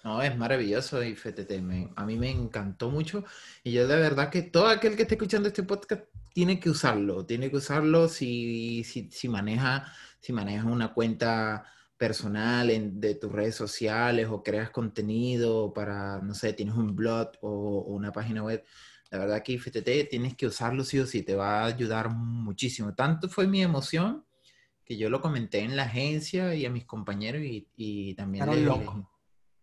No, 0.04 0.22
es 0.22 0.36
maravilloso 0.38 1.02
y 1.02 1.16
FTT, 1.16 1.50
a 1.96 2.06
mí 2.06 2.16
me 2.16 2.30
encantó 2.30 2.90
mucho 2.90 3.24
y 3.64 3.72
yo 3.72 3.88
de 3.88 3.96
verdad 3.96 4.30
que 4.30 4.42
todo 4.42 4.68
aquel 4.68 4.94
que 4.94 5.02
esté 5.02 5.16
escuchando 5.16 5.48
este 5.48 5.64
podcast 5.64 6.04
tiene 6.32 6.60
que 6.60 6.70
usarlo, 6.70 7.26
tiene 7.26 7.50
que 7.50 7.56
usarlo 7.56 8.06
si, 8.06 8.84
si, 8.84 9.28
maneja 9.28 9.92
si 10.20 10.32
manejas 10.32 10.66
una 10.66 10.94
cuenta 10.94 11.64
personal 11.96 12.70
en, 12.70 13.00
de 13.00 13.16
tus 13.16 13.32
redes 13.32 13.56
sociales 13.56 14.28
o 14.30 14.44
creas 14.44 14.70
contenido 14.70 15.72
para, 15.74 16.20
no 16.20 16.34
sé, 16.34 16.52
tienes 16.52 16.76
un 16.76 16.94
blog 16.94 17.32
o 17.40 17.80
una 17.88 18.12
página 18.12 18.44
web, 18.44 18.62
la 19.10 19.18
verdad 19.18 19.42
que 19.42 19.52
IFTT 19.52 20.08
tienes 20.10 20.34
que 20.34 20.46
usarlo 20.46 20.84
sí 20.84 20.98
o 20.98 21.06
sí, 21.06 21.22
te 21.22 21.34
va 21.34 21.62
a 21.62 21.66
ayudar 21.66 22.10
muchísimo. 22.10 22.94
Tanto 22.94 23.28
fue 23.28 23.46
mi 23.46 23.62
emoción 23.62 24.24
que 24.84 24.96
yo 24.96 25.10
lo 25.10 25.20
comenté 25.20 25.60
en 25.60 25.76
la 25.76 25.84
agencia 25.84 26.54
y 26.54 26.64
a 26.66 26.70
mis 26.70 26.84
compañeros 26.84 27.42
y, 27.42 27.68
y 27.76 28.14
también 28.14 28.44
quedaron 28.44 28.64
locos. 28.64 29.04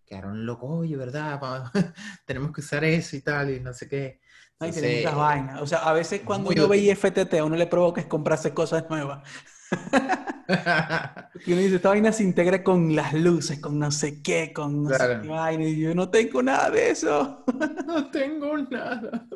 Quedaron 0.06 0.46
locos, 0.46 0.70
oye, 0.72 0.96
¿verdad? 0.98 1.40
Tenemos 2.26 2.52
que 2.52 2.62
usar 2.62 2.84
eso 2.84 3.16
y 3.16 3.22
tal 3.22 3.52
y 3.52 3.60
no 3.60 3.74
sé 3.74 3.88
qué. 3.88 4.20
Ay, 4.60 4.72
muchas 4.72 5.16
vainas. 5.16 5.62
O 5.62 5.68
sea, 5.68 5.80
a 5.80 5.94
veces 5.94 6.22
cuando 6.22 6.52
yo 6.52 6.68
veo 6.68 6.80
IFTT 6.80 7.34
a 7.36 7.46
uno 7.46 7.56
le 7.56 7.68
provoca 7.68 8.02
es 8.02 8.08
comprarse 8.08 8.54
cosas 8.54 8.86
nuevas. 8.90 9.28
y 11.46 11.54
uno 11.54 11.62
dice, 11.62 11.76
esta 11.76 11.90
vaina 11.90 12.12
se 12.12 12.24
integra 12.24 12.64
con 12.64 12.96
las 12.96 13.14
luces, 13.14 13.60
con 13.60 13.80
no 13.80 13.92
sé 13.92 14.22
qué, 14.22 14.52
con 14.54 14.84
no 14.84 14.90
sé 14.90 15.20
qué 15.22 15.28
vaina. 15.28 15.64
Y 15.64 15.80
yo 15.80 15.96
no 15.96 16.10
tengo 16.10 16.44
nada 16.44 16.70
de 16.70 16.92
eso. 16.92 17.44
no 17.88 18.10
tengo 18.12 18.58
nada. 18.58 19.28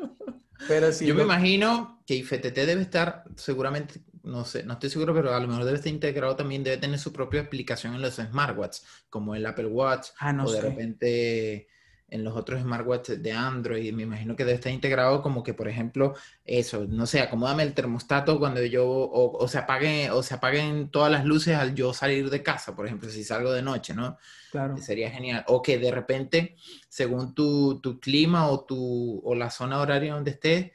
Pero 0.66 0.92
sí, 0.92 1.06
yo 1.06 1.14
me 1.14 1.22
imagino 1.22 2.02
que 2.06 2.14
IFTT 2.16 2.54
debe 2.54 2.82
estar 2.82 3.24
seguramente, 3.36 4.00
no 4.24 4.44
sé, 4.44 4.64
no 4.64 4.74
estoy 4.74 4.90
seguro, 4.90 5.14
pero 5.14 5.34
a 5.34 5.40
lo 5.40 5.46
mejor 5.46 5.64
debe 5.64 5.76
estar 5.76 5.92
integrado 5.92 6.34
también, 6.34 6.64
debe 6.64 6.78
tener 6.78 6.98
su 6.98 7.12
propia 7.12 7.42
aplicación 7.42 7.94
en 7.94 8.02
los 8.02 8.16
smartwatches, 8.16 8.84
como 9.08 9.34
el 9.34 9.46
Apple 9.46 9.66
Watch, 9.66 10.08
ah, 10.18 10.32
no 10.32 10.44
o 10.44 10.52
de 10.52 10.60
repente 10.60 11.68
en 12.10 12.24
los 12.24 12.34
otros 12.36 12.62
smartwatches 12.62 13.22
de 13.22 13.32
Android. 13.32 13.92
Me 13.92 14.02
imagino 14.02 14.34
que 14.34 14.44
debe 14.44 14.56
estar 14.56 14.72
integrado 14.72 15.22
como 15.22 15.42
que, 15.42 15.54
por 15.54 15.68
ejemplo, 15.68 16.14
eso, 16.44 16.86
no 16.88 17.06
sé, 17.06 17.20
acomódame 17.20 17.62
el 17.62 17.74
termostato 17.74 18.38
cuando 18.38 18.64
yo, 18.64 18.86
o, 18.88 19.46
se 19.48 19.58
apague, 19.58 20.10
o 20.10 20.22
se 20.22 20.34
apaguen 20.34 20.90
todas 20.90 21.12
las 21.12 21.24
luces 21.24 21.56
al 21.56 21.74
yo 21.74 21.92
salir 21.92 22.30
de 22.30 22.42
casa, 22.42 22.74
por 22.74 22.86
ejemplo, 22.86 23.10
si 23.10 23.24
salgo 23.24 23.52
de 23.52 23.62
noche, 23.62 23.94
¿no? 23.94 24.16
Claro. 24.50 24.76
Sería 24.78 25.10
genial. 25.10 25.44
O 25.48 25.60
que 25.60 25.78
de 25.78 25.90
repente, 25.90 26.56
según 26.88 27.34
tu, 27.34 27.80
tu 27.80 28.00
clima 28.00 28.48
o, 28.48 28.64
tu, 28.64 29.20
o 29.24 29.34
la 29.34 29.50
zona 29.50 29.78
horaria 29.78 30.14
donde 30.14 30.30
estés, 30.30 30.72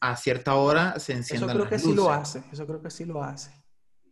a 0.00 0.16
cierta 0.16 0.54
hora 0.56 0.98
se 0.98 1.12
enciendan 1.12 1.50
Eso 1.50 1.58
creo 1.58 1.70
que 1.70 1.78
sí 1.78 1.94
lo 1.94 2.10
hace, 2.10 2.42
eso 2.52 2.66
creo 2.66 2.82
que 2.82 2.90
sí 2.90 3.04
lo 3.04 3.22
hace. 3.22 3.50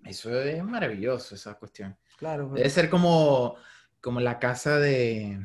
Eso 0.05 0.39
es 0.39 0.63
maravilloso, 0.63 1.35
esa 1.35 1.55
cuestión. 1.55 1.97
Claro. 2.19 2.51
Debe 2.55 2.71
ser 2.71 2.89
como, 2.89 3.57
como 4.01 4.21
la 4.21 4.39
casa 4.39 4.79
de 4.79 5.41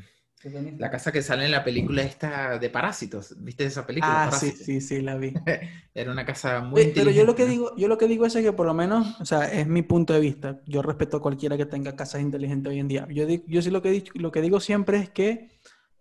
la 0.78 0.90
casa 0.90 1.12
que 1.12 1.22
sale 1.22 1.46
en 1.46 1.52
la 1.52 1.64
película 1.64 2.02
esta 2.02 2.58
de 2.58 2.70
Parásitos, 2.70 3.36
¿viste 3.40 3.66
esa 3.66 3.86
película? 3.86 4.26
Ah, 4.26 4.32
sí, 4.32 4.52
sí, 4.52 4.80
sí, 4.80 5.02
la 5.02 5.18
vi. 5.18 5.34
Era 5.94 6.12
una 6.12 6.26
casa 6.26 6.62
muy 6.62 6.92
Pero 6.96 7.12
yo 7.12 7.26
lo 7.26 7.36
que 7.36 7.46
digo, 7.46 7.76
yo 7.76 7.88
lo 7.90 7.98
que 7.98 8.08
digo 8.08 8.26
es 8.26 8.34
que 8.34 8.54
por 8.54 8.66
lo 8.66 8.74
menos, 8.74 9.20
o 9.20 9.26
sea, 9.26 9.52
es 9.52 9.68
mi 9.68 9.82
punto 9.82 10.14
de 10.14 10.22
vista. 10.22 10.62
Yo 10.66 10.82
respeto 10.82 11.18
a 11.18 11.22
cualquiera 11.22 11.58
que 11.58 11.66
tenga 11.66 11.96
casas 11.96 12.22
inteligentes 12.22 12.72
hoy 12.72 12.80
en 12.80 12.88
día. 12.88 13.08
Yo, 13.10 13.26
yo 13.28 13.62
sí 13.62 13.70
lo 13.70 13.82
que, 13.82 13.92
dicho, 13.92 14.14
lo 14.16 14.32
que 14.32 14.42
digo 14.42 14.60
siempre 14.62 14.98
es 15.00 15.10
que 15.10 15.50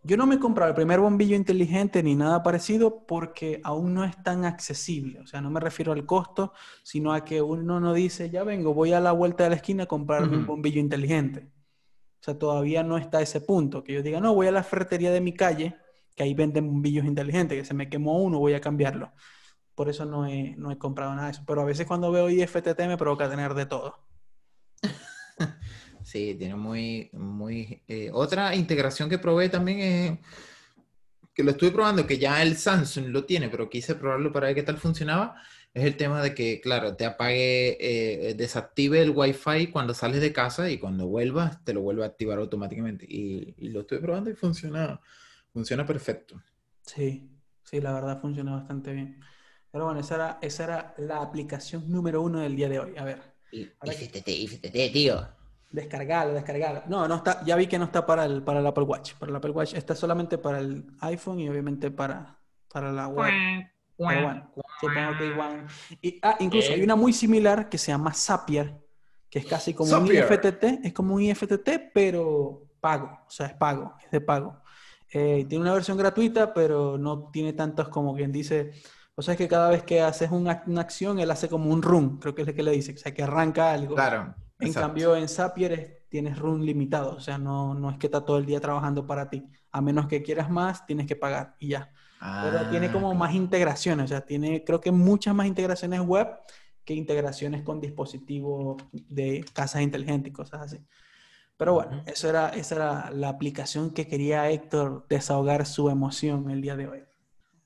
yo 0.04 0.16
no 0.16 0.26
me 0.26 0.36
he 0.36 0.38
comprado 0.38 0.70
el 0.70 0.76
primer 0.76 1.00
bombillo 1.00 1.34
inteligente 1.34 2.02
ni 2.02 2.14
nada 2.14 2.42
parecido 2.42 3.04
porque 3.06 3.60
aún 3.64 3.94
no 3.94 4.04
es 4.04 4.22
tan 4.22 4.44
accesible. 4.44 5.20
O 5.20 5.26
sea, 5.26 5.40
no 5.40 5.50
me 5.50 5.58
refiero 5.58 5.92
al 5.92 6.06
costo, 6.06 6.52
sino 6.84 7.12
a 7.12 7.24
que 7.24 7.42
uno 7.42 7.80
no 7.80 7.92
dice, 7.92 8.30
ya 8.30 8.44
vengo, 8.44 8.72
voy 8.72 8.92
a 8.92 9.00
la 9.00 9.12
vuelta 9.12 9.44
de 9.44 9.50
la 9.50 9.56
esquina 9.56 9.82
a 9.82 9.86
comprarme 9.86 10.36
un 10.36 10.46
bombillo 10.46 10.80
inteligente. 10.80 11.48
O 12.20 12.24
sea, 12.24 12.38
todavía 12.38 12.82
no 12.82 12.98
está 12.98 13.20
ese 13.20 13.40
punto. 13.40 13.84
Que 13.84 13.94
yo 13.94 14.02
diga, 14.02 14.20
no, 14.20 14.34
voy 14.34 14.46
a 14.46 14.52
la 14.52 14.62
ferretería 14.62 15.10
de 15.10 15.20
mi 15.20 15.34
calle, 15.34 15.76
que 16.14 16.22
ahí 16.22 16.34
venden 16.34 16.66
bombillos 16.66 17.04
inteligentes, 17.04 17.58
que 17.58 17.64
se 17.64 17.74
me 17.74 17.88
quemó 17.88 18.22
uno, 18.22 18.38
voy 18.38 18.54
a 18.54 18.60
cambiarlo. 18.60 19.12
Por 19.74 19.88
eso 19.88 20.04
no 20.04 20.26
he, 20.26 20.56
no 20.56 20.72
he 20.72 20.78
comprado 20.78 21.14
nada 21.14 21.26
de 21.26 21.32
eso. 21.32 21.44
Pero 21.46 21.60
a 21.60 21.64
veces 21.64 21.86
cuando 21.86 22.10
veo 22.10 22.28
IFTT 22.28 22.80
me 22.86 22.96
provoca 22.96 23.30
tener 23.30 23.54
de 23.54 23.66
todo. 23.66 23.98
Sí, 26.08 26.34
tiene 26.38 26.56
muy, 26.56 27.10
muy... 27.12 27.82
Eh, 27.86 28.08
otra 28.14 28.54
integración 28.54 29.10
que 29.10 29.18
probé 29.18 29.50
también 29.50 29.78
es 29.80 30.18
que 31.34 31.42
lo 31.42 31.50
estuve 31.50 31.70
probando, 31.70 32.06
que 32.06 32.16
ya 32.16 32.40
el 32.40 32.56
Samsung 32.56 33.08
lo 33.08 33.26
tiene, 33.26 33.50
pero 33.50 33.68
quise 33.68 33.94
probarlo 33.94 34.32
para 34.32 34.46
ver 34.46 34.54
qué 34.54 34.62
tal 34.62 34.78
funcionaba 34.78 35.36
es 35.74 35.84
el 35.84 35.96
tema 35.96 36.22
de 36.22 36.34
que, 36.34 36.60
claro, 36.60 36.96
te 36.96 37.04
apague, 37.04 37.76
eh, 37.80 38.34
desactive 38.34 39.00
el 39.00 39.10
Wi-Fi 39.10 39.68
cuando 39.68 39.94
sales 39.94 40.20
de 40.20 40.32
casa 40.32 40.70
y 40.70 40.78
cuando 40.78 41.06
vuelvas 41.06 41.62
te 41.64 41.72
lo 41.72 41.82
vuelve 41.82 42.04
a 42.04 42.06
activar 42.06 42.38
automáticamente. 42.38 43.06
Y, 43.08 43.54
lo 43.68 43.80
estoy 43.80 43.98
probando 43.98 44.30
y 44.30 44.34
funciona, 44.34 45.00
funciona 45.52 45.86
perfecto. 45.86 46.40
Sí, 46.82 47.30
sí, 47.62 47.80
la 47.80 47.92
verdad 47.92 48.20
funciona 48.20 48.56
bastante 48.56 48.92
bien. 48.92 49.20
Pero 49.70 49.84
bueno, 49.84 50.00
esa 50.00 50.14
era, 50.14 50.38
esa 50.40 50.64
era 50.64 50.94
la 50.98 51.22
aplicación 51.22 51.90
número 51.90 52.22
uno 52.22 52.40
del 52.40 52.56
día 52.56 52.68
de 52.68 52.80
hoy. 52.80 52.96
A 52.96 53.04
ver. 53.04 53.20
Y, 53.52 53.66
tío. 54.90 55.28
Descargalo, 55.70 56.32
descargalo. 56.32 56.82
No, 56.88 57.06
no 57.06 57.16
está, 57.16 57.44
ya 57.44 57.54
vi 57.56 57.66
que 57.66 57.78
no 57.78 57.84
está 57.84 58.06
para 58.06 58.24
el, 58.24 58.42
para 58.42 58.60
el 58.60 58.66
Apple 58.66 58.84
Watch. 58.84 59.12
Para 59.14 59.30
el 59.30 59.36
Apple 59.36 59.50
Watch 59.50 59.74
está 59.74 59.94
solamente 59.94 60.38
para 60.38 60.60
el 60.60 60.86
iPhone 61.00 61.40
y 61.40 61.48
obviamente 61.48 61.90
para, 61.90 62.38
para 62.72 62.90
la 62.90 63.06
web. 63.06 63.30
Pero 63.98 64.22
bueno, 64.22 64.52
supongo 64.80 65.18
que 65.18 65.26
igual. 65.26 65.66
Y, 66.00 66.20
ah, 66.22 66.36
incluso 66.38 66.72
hay 66.72 66.82
una 66.82 66.94
muy 66.94 67.12
similar 67.12 67.68
que 67.68 67.78
se 67.78 67.90
llama 67.90 68.14
Zapier, 68.14 68.80
que 69.28 69.40
es 69.40 69.46
casi 69.46 69.74
como 69.74 69.96
un 69.96 70.06
IFTT, 70.06 70.84
es 70.84 70.92
como 70.92 71.16
un 71.16 71.22
IFTT, 71.22 71.90
pero 71.92 72.68
pago, 72.80 73.06
o 73.26 73.30
sea, 73.30 73.46
es 73.46 73.54
pago, 73.54 73.94
es 74.04 74.10
de 74.10 74.20
pago. 74.20 74.62
Eh, 75.12 75.46
tiene 75.48 75.62
una 75.62 75.72
versión 75.72 75.98
gratuita, 75.98 76.54
pero 76.54 76.96
no 76.96 77.30
tiene 77.30 77.54
tantos 77.54 77.88
como 77.88 78.14
quien 78.14 78.30
dice. 78.30 78.70
O 79.16 79.22
sea, 79.22 79.34
es 79.34 79.38
que 79.38 79.48
cada 79.48 79.70
vez 79.70 79.82
que 79.82 80.00
haces 80.00 80.30
una, 80.30 80.62
acción, 80.76 81.18
él 81.18 81.30
hace 81.32 81.48
como 81.48 81.70
un 81.72 81.82
run, 81.82 82.18
creo 82.18 82.34
que 82.36 82.42
es 82.42 82.48
lo 82.48 82.54
que 82.54 82.62
le 82.62 82.70
dice, 82.70 82.92
o 82.92 82.98
sea, 82.98 83.12
que 83.12 83.24
arranca 83.24 83.72
algo. 83.72 83.96
Claro. 83.96 84.34
En 84.60 84.72
cambio, 84.72 85.16
en 85.16 85.28
Zapier 85.28 86.04
tienes 86.08 86.38
run 86.38 86.64
limitado, 86.64 87.16
o 87.16 87.20
sea, 87.20 87.36
no, 87.36 87.74
no 87.74 87.90
es 87.90 87.98
que 87.98 88.06
está 88.06 88.24
todo 88.24 88.38
el 88.38 88.46
día 88.46 88.60
trabajando 88.60 89.06
para 89.06 89.28
ti. 89.28 89.48
A 89.72 89.80
menos 89.80 90.06
que 90.06 90.22
quieras 90.22 90.50
más, 90.50 90.86
tienes 90.86 91.06
que 91.06 91.16
pagar 91.16 91.56
y 91.58 91.68
ya 91.68 91.92
pero 92.20 92.68
tiene 92.70 92.90
como 92.90 93.12
ah, 93.12 93.14
más 93.14 93.34
integraciones, 93.34 94.04
o 94.04 94.08
sea, 94.08 94.20
tiene 94.22 94.64
creo 94.64 94.80
que 94.80 94.90
muchas 94.90 95.34
más 95.34 95.46
integraciones 95.46 96.00
web 96.00 96.28
que 96.84 96.94
integraciones 96.94 97.62
con 97.62 97.80
dispositivos 97.80 98.82
de 98.92 99.44
casas 99.52 99.82
inteligentes 99.82 100.30
y 100.30 100.32
cosas 100.32 100.62
así. 100.62 100.80
Pero 101.56 101.74
bueno, 101.74 102.02
eso 102.06 102.28
era, 102.28 102.50
esa 102.50 102.74
era 102.76 103.10
la 103.10 103.28
aplicación 103.28 103.92
que 103.92 104.06
quería 104.06 104.48
Héctor 104.50 105.04
desahogar 105.08 105.66
su 105.66 105.90
emoción 105.90 106.50
el 106.50 106.62
día 106.62 106.76
de 106.76 106.88
hoy. 106.88 107.00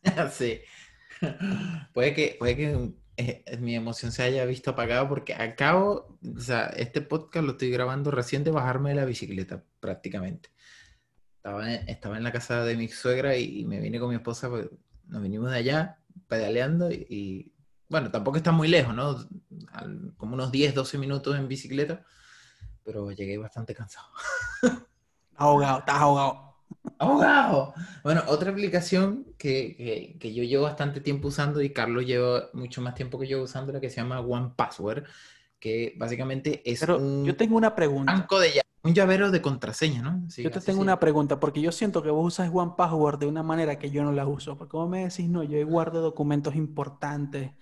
Sí. 0.32 0.60
Puede 1.92 2.14
que, 2.14 2.34
puede 2.36 2.56
que 2.56 2.94
eh, 3.16 3.44
mi 3.60 3.76
emoción 3.76 4.10
se 4.10 4.24
haya 4.24 4.44
visto 4.44 4.70
apagada 4.70 5.08
porque 5.08 5.34
acabo, 5.34 6.18
o 6.36 6.40
sea, 6.40 6.66
este 6.76 7.00
podcast 7.00 7.44
lo 7.44 7.52
estoy 7.52 7.70
grabando 7.70 8.10
recién 8.10 8.42
de 8.42 8.50
bajarme 8.50 8.90
de 8.90 8.96
la 8.96 9.04
bicicleta 9.04 9.62
prácticamente 9.78 10.48
estaba 11.42 11.74
en, 11.74 11.88
estaba 11.88 12.16
en 12.16 12.22
la 12.22 12.30
casa 12.30 12.64
de 12.64 12.76
mi 12.76 12.86
suegra 12.86 13.36
y, 13.36 13.64
me 13.64 13.80
vine 13.80 13.98
con 13.98 14.10
mi 14.10 14.14
esposa, 14.14 14.48
pues, 14.48 14.68
nos 15.08 15.20
vinimos 15.20 15.50
de 15.50 15.56
allá 15.56 15.98
pedaleando 16.28 16.88
y, 16.92 17.52
bueno, 17.88 18.12
tampoco 18.12 18.36
está 18.36 18.52
muy 18.52 18.68
lejos, 18.68 18.94
¿no? 18.94 19.16
como 20.16 20.34
unos 20.34 20.52
10, 20.52 20.72
12 20.72 20.98
minutos 20.98 21.36
en 21.36 21.48
bicicleta, 21.48 22.04
pero 22.84 23.10
llegué 23.10 23.38
bastante 23.38 23.74
cansado. 23.74 24.06
ahogado, 25.34 25.80
estás 25.80 25.96
ahogado. 25.96 26.54
Ahogado. 26.98 27.74
Bueno, 28.04 28.22
otra 28.28 28.52
aplicación 28.52 29.26
que, 29.36 30.16
que, 30.20 30.32
yo 30.32 30.44
llevo 30.44 30.62
bastante 30.62 31.00
tiempo 31.00 31.26
usando 31.26 31.60
y 31.60 31.72
Carlos 31.72 32.06
lleva 32.06 32.50
mucho 32.52 32.80
más 32.82 32.94
tiempo 32.94 33.18
que 33.18 33.26
yo 33.26 33.42
usando, 33.42 33.72
la 33.72 33.80
que 33.80 33.90
se 33.90 33.96
llama 33.96 34.20
One 34.20 34.52
Password, 34.54 35.04
que 35.58 35.94
básicamente 35.96 36.62
es 36.64 36.82
un 36.82 37.24
yo 37.24 37.36
tengo 37.36 37.56
una 37.56 37.74
pregunta. 37.74 38.12
banco 38.12 38.38
de 38.38 38.62
un 38.84 38.94
llavero 38.94 39.30
de 39.30 39.40
contraseña, 39.40 40.02
¿no? 40.02 40.26
yo 40.28 40.50
te 40.50 40.60
tengo 40.60 40.80
una 40.80 40.98
pregunta, 40.98 41.38
porque 41.38 41.60
yo 41.60 41.70
siento 41.70 42.02
que 42.02 42.10
vos 42.10 42.26
usas 42.26 42.50
One 42.52 42.72
Password 42.76 43.18
de 43.20 43.26
una 43.26 43.42
manera 43.42 43.78
que 43.78 43.90
yo 43.90 44.02
no 44.02 44.12
la 44.12 44.26
uso. 44.26 44.56
Porque 44.58 44.76
vos 44.76 44.88
me 44.88 45.04
decís, 45.04 45.28
no, 45.28 45.44
yo 45.44 45.64
guardo 45.66 46.00
documentos 46.00 46.56
importantes 46.56 47.52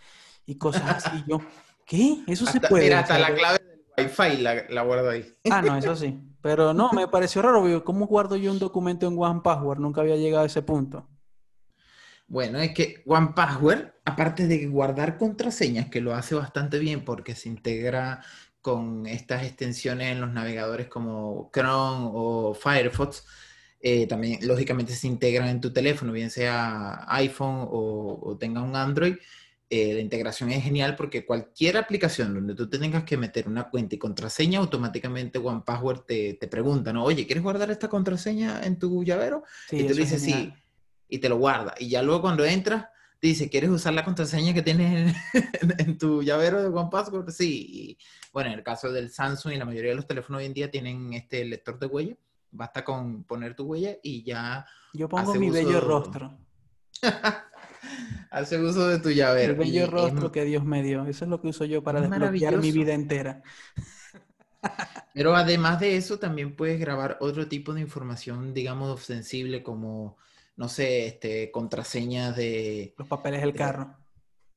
y 0.46 0.56
cosas 0.56 1.04
así. 1.04 1.24
yo, 1.28 1.40
¿qué? 1.86 2.22
Eso 2.26 2.46
se 2.46 2.60
puede. 2.60 2.84
Mira, 2.84 3.00
hasta 3.00 3.18
la 3.18 3.34
clave 3.34 3.58
del 3.96 4.06
Wi-Fi 4.06 4.36
la, 4.38 4.82
guardo 4.82 5.10
ahí. 5.10 5.26
Ah, 5.50 5.60
no, 5.60 5.76
eso 5.76 5.94
sí. 5.94 6.18
Pero 6.40 6.72
no, 6.72 6.90
me 6.92 7.06
pareció 7.08 7.42
raro. 7.42 7.84
¿Cómo 7.84 8.06
guardo 8.06 8.36
yo 8.36 8.50
un 8.50 8.58
documento 8.58 9.06
en 9.06 9.18
One 9.18 9.40
Password? 9.44 9.78
Nunca 9.78 10.00
había 10.00 10.16
llegado 10.16 10.44
a 10.44 10.46
ese 10.46 10.62
punto. 10.62 11.06
Bueno, 12.28 12.60
es 12.60 12.72
que 12.72 13.02
One 13.06 13.32
Password, 13.34 13.92
aparte 14.04 14.46
de 14.46 14.66
guardar 14.68 15.18
contraseñas, 15.18 15.90
que 15.90 16.00
lo 16.00 16.14
hace 16.14 16.34
bastante 16.34 16.78
bien 16.78 17.04
porque 17.04 17.34
se 17.34 17.48
integra 17.48 18.22
con 18.60 19.06
estas 19.06 19.44
extensiones 19.44 20.12
en 20.12 20.20
los 20.20 20.32
navegadores 20.32 20.88
como 20.88 21.50
Chrome 21.52 22.10
o 22.12 22.54
Firefox, 22.54 23.24
eh, 23.80 24.06
también 24.06 24.46
lógicamente 24.46 24.94
se 24.94 25.06
integran 25.06 25.48
en 25.48 25.60
tu 25.60 25.72
teléfono, 25.72 26.12
bien 26.12 26.30
sea 26.30 27.06
iPhone 27.08 27.66
o, 27.70 28.36
tenga 28.38 28.62
un 28.62 28.76
Android. 28.76 29.16
Eh, 29.72 29.94
la 29.94 30.00
integración 30.00 30.50
es 30.50 30.64
genial 30.64 30.96
porque 30.96 31.24
cualquier 31.24 31.76
aplicación 31.76 32.34
donde 32.34 32.56
tú 32.56 32.68
tengas 32.68 33.04
que 33.04 33.16
meter 33.16 33.48
una 33.48 33.70
cuenta 33.70 33.94
y 33.94 33.98
contraseña, 33.98 34.58
automáticamente 34.58 35.38
OnePassword 35.38 36.00
te, 36.06 36.34
te 36.34 36.48
pregunta, 36.48 36.92
¿no? 36.92 37.04
Oye, 37.04 37.24
¿quieres 37.24 37.44
guardar 37.44 37.70
esta 37.70 37.88
contraseña 37.88 38.62
en 38.64 38.78
tu 38.78 39.04
llavero? 39.04 39.44
y 39.70 39.84
tú 39.84 39.94
le 39.94 40.00
dices 40.00 40.20
sí, 40.20 40.52
y 41.08 41.18
te 41.18 41.28
lo 41.28 41.38
guarda. 41.38 41.74
Y 41.78 41.88
ya 41.88 42.02
luego 42.02 42.22
cuando 42.22 42.44
entras, 42.44 42.86
te 43.20 43.28
dice, 43.28 43.48
¿quieres 43.48 43.70
usar 43.70 43.94
la 43.94 44.04
contraseña 44.04 44.52
que 44.52 44.62
tienes 44.62 45.14
en, 45.78 45.98
tu 45.98 46.22
llavero 46.22 46.60
de 46.60 46.68
OnePassword? 46.68 47.30
Sí. 47.30 47.96
Bueno, 48.32 48.50
en 48.50 48.58
el 48.58 48.64
caso 48.64 48.92
del 48.92 49.10
Samsung 49.10 49.54
y 49.54 49.56
la 49.56 49.64
mayoría 49.64 49.90
de 49.90 49.96
los 49.96 50.06
teléfonos 50.06 50.40
hoy 50.40 50.46
en 50.46 50.54
día 50.54 50.70
tienen 50.70 51.12
este 51.14 51.44
lector 51.44 51.78
de 51.78 51.86
huella. 51.86 52.16
Basta 52.52 52.84
con 52.84 53.24
poner 53.24 53.54
tu 53.54 53.64
huella 53.64 53.96
y 54.02 54.22
ya. 54.22 54.66
Yo 54.92 55.08
pongo 55.08 55.34
mi 55.34 55.50
bello 55.50 55.80
rostro. 55.80 56.38
hace 58.30 58.58
uso 58.58 58.88
de 58.88 58.98
tu 58.98 59.10
llavero. 59.10 59.52
El 59.52 59.58
bello 59.58 59.86
rostro 59.88 60.30
que 60.30 60.44
Dios 60.44 60.64
me 60.64 60.82
dio. 60.82 61.04
Eso 61.06 61.24
es 61.24 61.30
lo 61.30 61.40
que 61.40 61.48
uso 61.48 61.64
yo 61.64 61.82
para 61.82 62.00
desbloquear 62.00 62.56
mi 62.58 62.72
vida 62.72 62.94
entera. 62.94 63.42
Pero 65.14 65.34
además 65.34 65.80
de 65.80 65.96
eso, 65.96 66.18
también 66.18 66.54
puedes 66.54 66.78
grabar 66.78 67.16
otro 67.20 67.48
tipo 67.48 67.72
de 67.74 67.80
información, 67.80 68.54
digamos, 68.54 69.02
sensible, 69.02 69.62
como, 69.62 70.18
no 70.56 70.68
sé, 70.68 71.06
este, 71.06 71.50
contraseñas 71.50 72.36
de... 72.36 72.94
Los 72.96 73.08
papeles 73.08 73.40
del 73.40 73.54
carro 73.54 73.99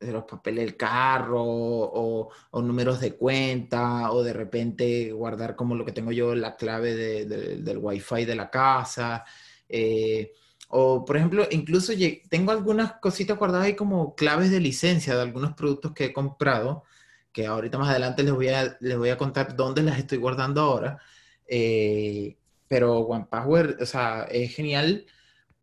de 0.06 0.12
los 0.12 0.24
papeles 0.26 0.66
del 0.66 0.78
carro 0.78 1.44
o, 1.44 2.30
números 2.62 3.00
de 3.00 3.16
cuenta 3.16 4.12
o 4.12 4.24
de 4.24 4.34
repente 4.34 5.12
guardar 5.12 5.56
como 5.56 5.76
lo 5.76 5.86
que 5.86 5.92
tengo 5.92 6.12
yo 6.12 6.36
la 6.36 6.56
clave 6.56 6.96
del 6.96 7.78
wifi 7.78 8.26
de 8.26 8.36
la 8.36 8.50
casa. 8.50 9.24
Eh, 9.70 10.34
o 10.70 11.06
por 11.06 11.18
ejemplo, 11.18 11.48
incluso 11.52 11.94
tengo 12.30 12.52
algunas 12.52 12.94
cositas 12.94 13.38
guardadas 13.38 13.68
ahí 13.68 13.76
como 13.76 14.16
claves 14.16 14.52
de 14.52 14.60
licencia 14.60 15.16
de 15.16 15.22
algunos 15.22 15.54
productos 15.54 15.94
que 15.94 16.06
he 16.06 16.14
comprado, 16.14 16.84
que 17.32 17.46
ahorita 17.48 17.78
más 17.78 17.90
adelante 17.90 18.24
les 18.24 18.34
voy 18.34 18.50
a, 18.50 18.78
les 18.80 18.98
voy 18.98 19.10
a 19.10 19.18
contar 19.18 19.56
dónde 19.56 19.84
las 19.84 20.00
estoy 20.00 20.18
guardando 20.18 20.62
ahora. 20.62 21.00
Eh, 21.48 22.38
pero 22.68 23.00
One 23.02 23.28
Password, 23.30 23.82
o 23.82 23.86
sea, 23.86 24.24
es 24.32 24.56
genial 24.56 25.06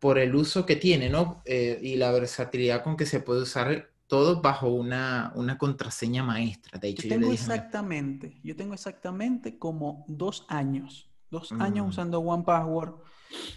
por 0.01 0.17
el 0.17 0.35
uso 0.35 0.65
que 0.65 0.75
tiene, 0.77 1.09
¿no? 1.09 1.43
Eh, 1.45 1.79
y 1.81 1.95
la 1.95 2.11
versatilidad 2.11 2.83
con 2.83 2.97
que 2.97 3.05
se 3.05 3.19
puede 3.19 3.43
usar 3.43 3.90
todo 4.11 4.41
bajo 4.41 4.67
una, 4.67 5.31
una 5.35 5.57
contraseña 5.57 6.21
maestra. 6.21 6.77
De 6.77 6.89
hecho, 6.89 7.03
yo 7.03 7.09
tengo 7.15 7.31
exactamente, 7.31 8.41
yo 8.43 8.57
tengo 8.57 8.73
exactamente 8.73 9.57
como 9.57 10.03
dos 10.09 10.45
años, 10.49 11.09
dos 11.29 11.53
años 11.53 11.85
mm. 11.85 11.89
usando 11.89 12.19
One 12.19 12.43
Password 12.43 12.95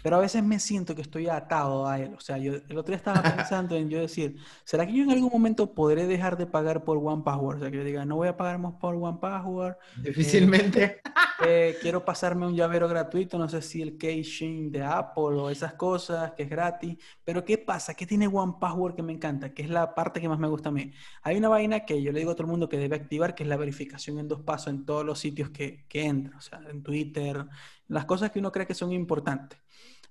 pero 0.01 0.17
a 0.17 0.19
veces 0.19 0.43
me 0.43 0.59
siento 0.59 0.95
que 0.95 1.01
estoy 1.01 1.27
atado 1.27 1.87
a 1.87 1.99
él. 1.99 2.13
O 2.15 2.19
sea, 2.19 2.37
yo 2.37 2.53
el 2.53 2.77
otro 2.77 2.91
día 2.91 2.97
estaba 2.97 3.21
pensando 3.21 3.75
en 3.75 3.89
yo 3.89 3.99
decir, 3.99 4.37
¿será 4.63 4.85
que 4.85 4.93
yo 4.93 5.03
en 5.03 5.11
algún 5.11 5.31
momento 5.31 5.73
podré 5.73 6.07
dejar 6.07 6.37
de 6.37 6.45
pagar 6.45 6.83
por 6.83 6.97
One 6.97 7.23
Password? 7.23 7.57
O 7.57 7.59
sea, 7.59 7.71
que 7.71 7.77
yo 7.77 7.83
diga, 7.83 8.05
no 8.05 8.17
voy 8.17 8.27
a 8.27 8.37
pagar 8.37 8.59
más 8.59 8.73
por 8.73 8.95
One 8.95 9.17
Password. 9.19 9.75
Difícilmente. 10.01 11.01
Eh, 11.43 11.45
eh, 11.47 11.77
quiero 11.81 12.05
pasarme 12.05 12.47
un 12.47 12.55
llavero 12.55 12.87
gratuito, 12.87 13.37
no 13.37 13.49
sé 13.49 13.61
si 13.61 13.81
el 13.81 13.97
caching 13.97 14.71
de 14.71 14.83
Apple 14.83 15.23
o 15.23 15.49
esas 15.49 15.73
cosas, 15.73 16.31
que 16.33 16.43
es 16.43 16.49
gratis. 16.49 16.97
Pero 17.23 17.43
¿qué 17.43 17.57
pasa? 17.57 17.93
¿Qué 17.93 18.05
tiene 18.05 18.27
One 18.27 18.53
Password 18.59 18.95
que 18.95 19.03
me 19.03 19.13
encanta? 19.13 19.53
Que 19.53 19.63
es 19.63 19.69
la 19.69 19.93
parte 19.93 20.21
que 20.21 20.29
más 20.29 20.39
me 20.39 20.47
gusta 20.47 20.69
a 20.69 20.71
mí. 20.71 20.91
Hay 21.23 21.37
una 21.37 21.49
vaina 21.49 21.81
que 21.85 22.01
yo 22.01 22.11
le 22.11 22.19
digo 22.19 22.31
a 22.31 22.35
todo 22.35 22.43
el 22.43 22.51
mundo 22.51 22.69
que 22.69 22.77
debe 22.77 22.95
activar, 22.95 23.35
que 23.35 23.43
es 23.43 23.49
la 23.49 23.57
verificación 23.57 24.19
en 24.19 24.27
dos 24.27 24.41
pasos 24.41 24.67
en 24.67 24.85
todos 24.85 25.05
los 25.05 25.19
sitios 25.19 25.49
que, 25.49 25.85
que 25.87 26.05
entra. 26.05 26.37
O 26.37 26.41
sea, 26.41 26.61
en 26.69 26.83
Twitter, 26.83 27.45
las 27.87 28.05
cosas 28.05 28.31
que 28.31 28.39
uno 28.39 28.51
cree 28.51 28.65
que 28.65 28.73
son 28.73 28.91
importantes. 28.91 29.59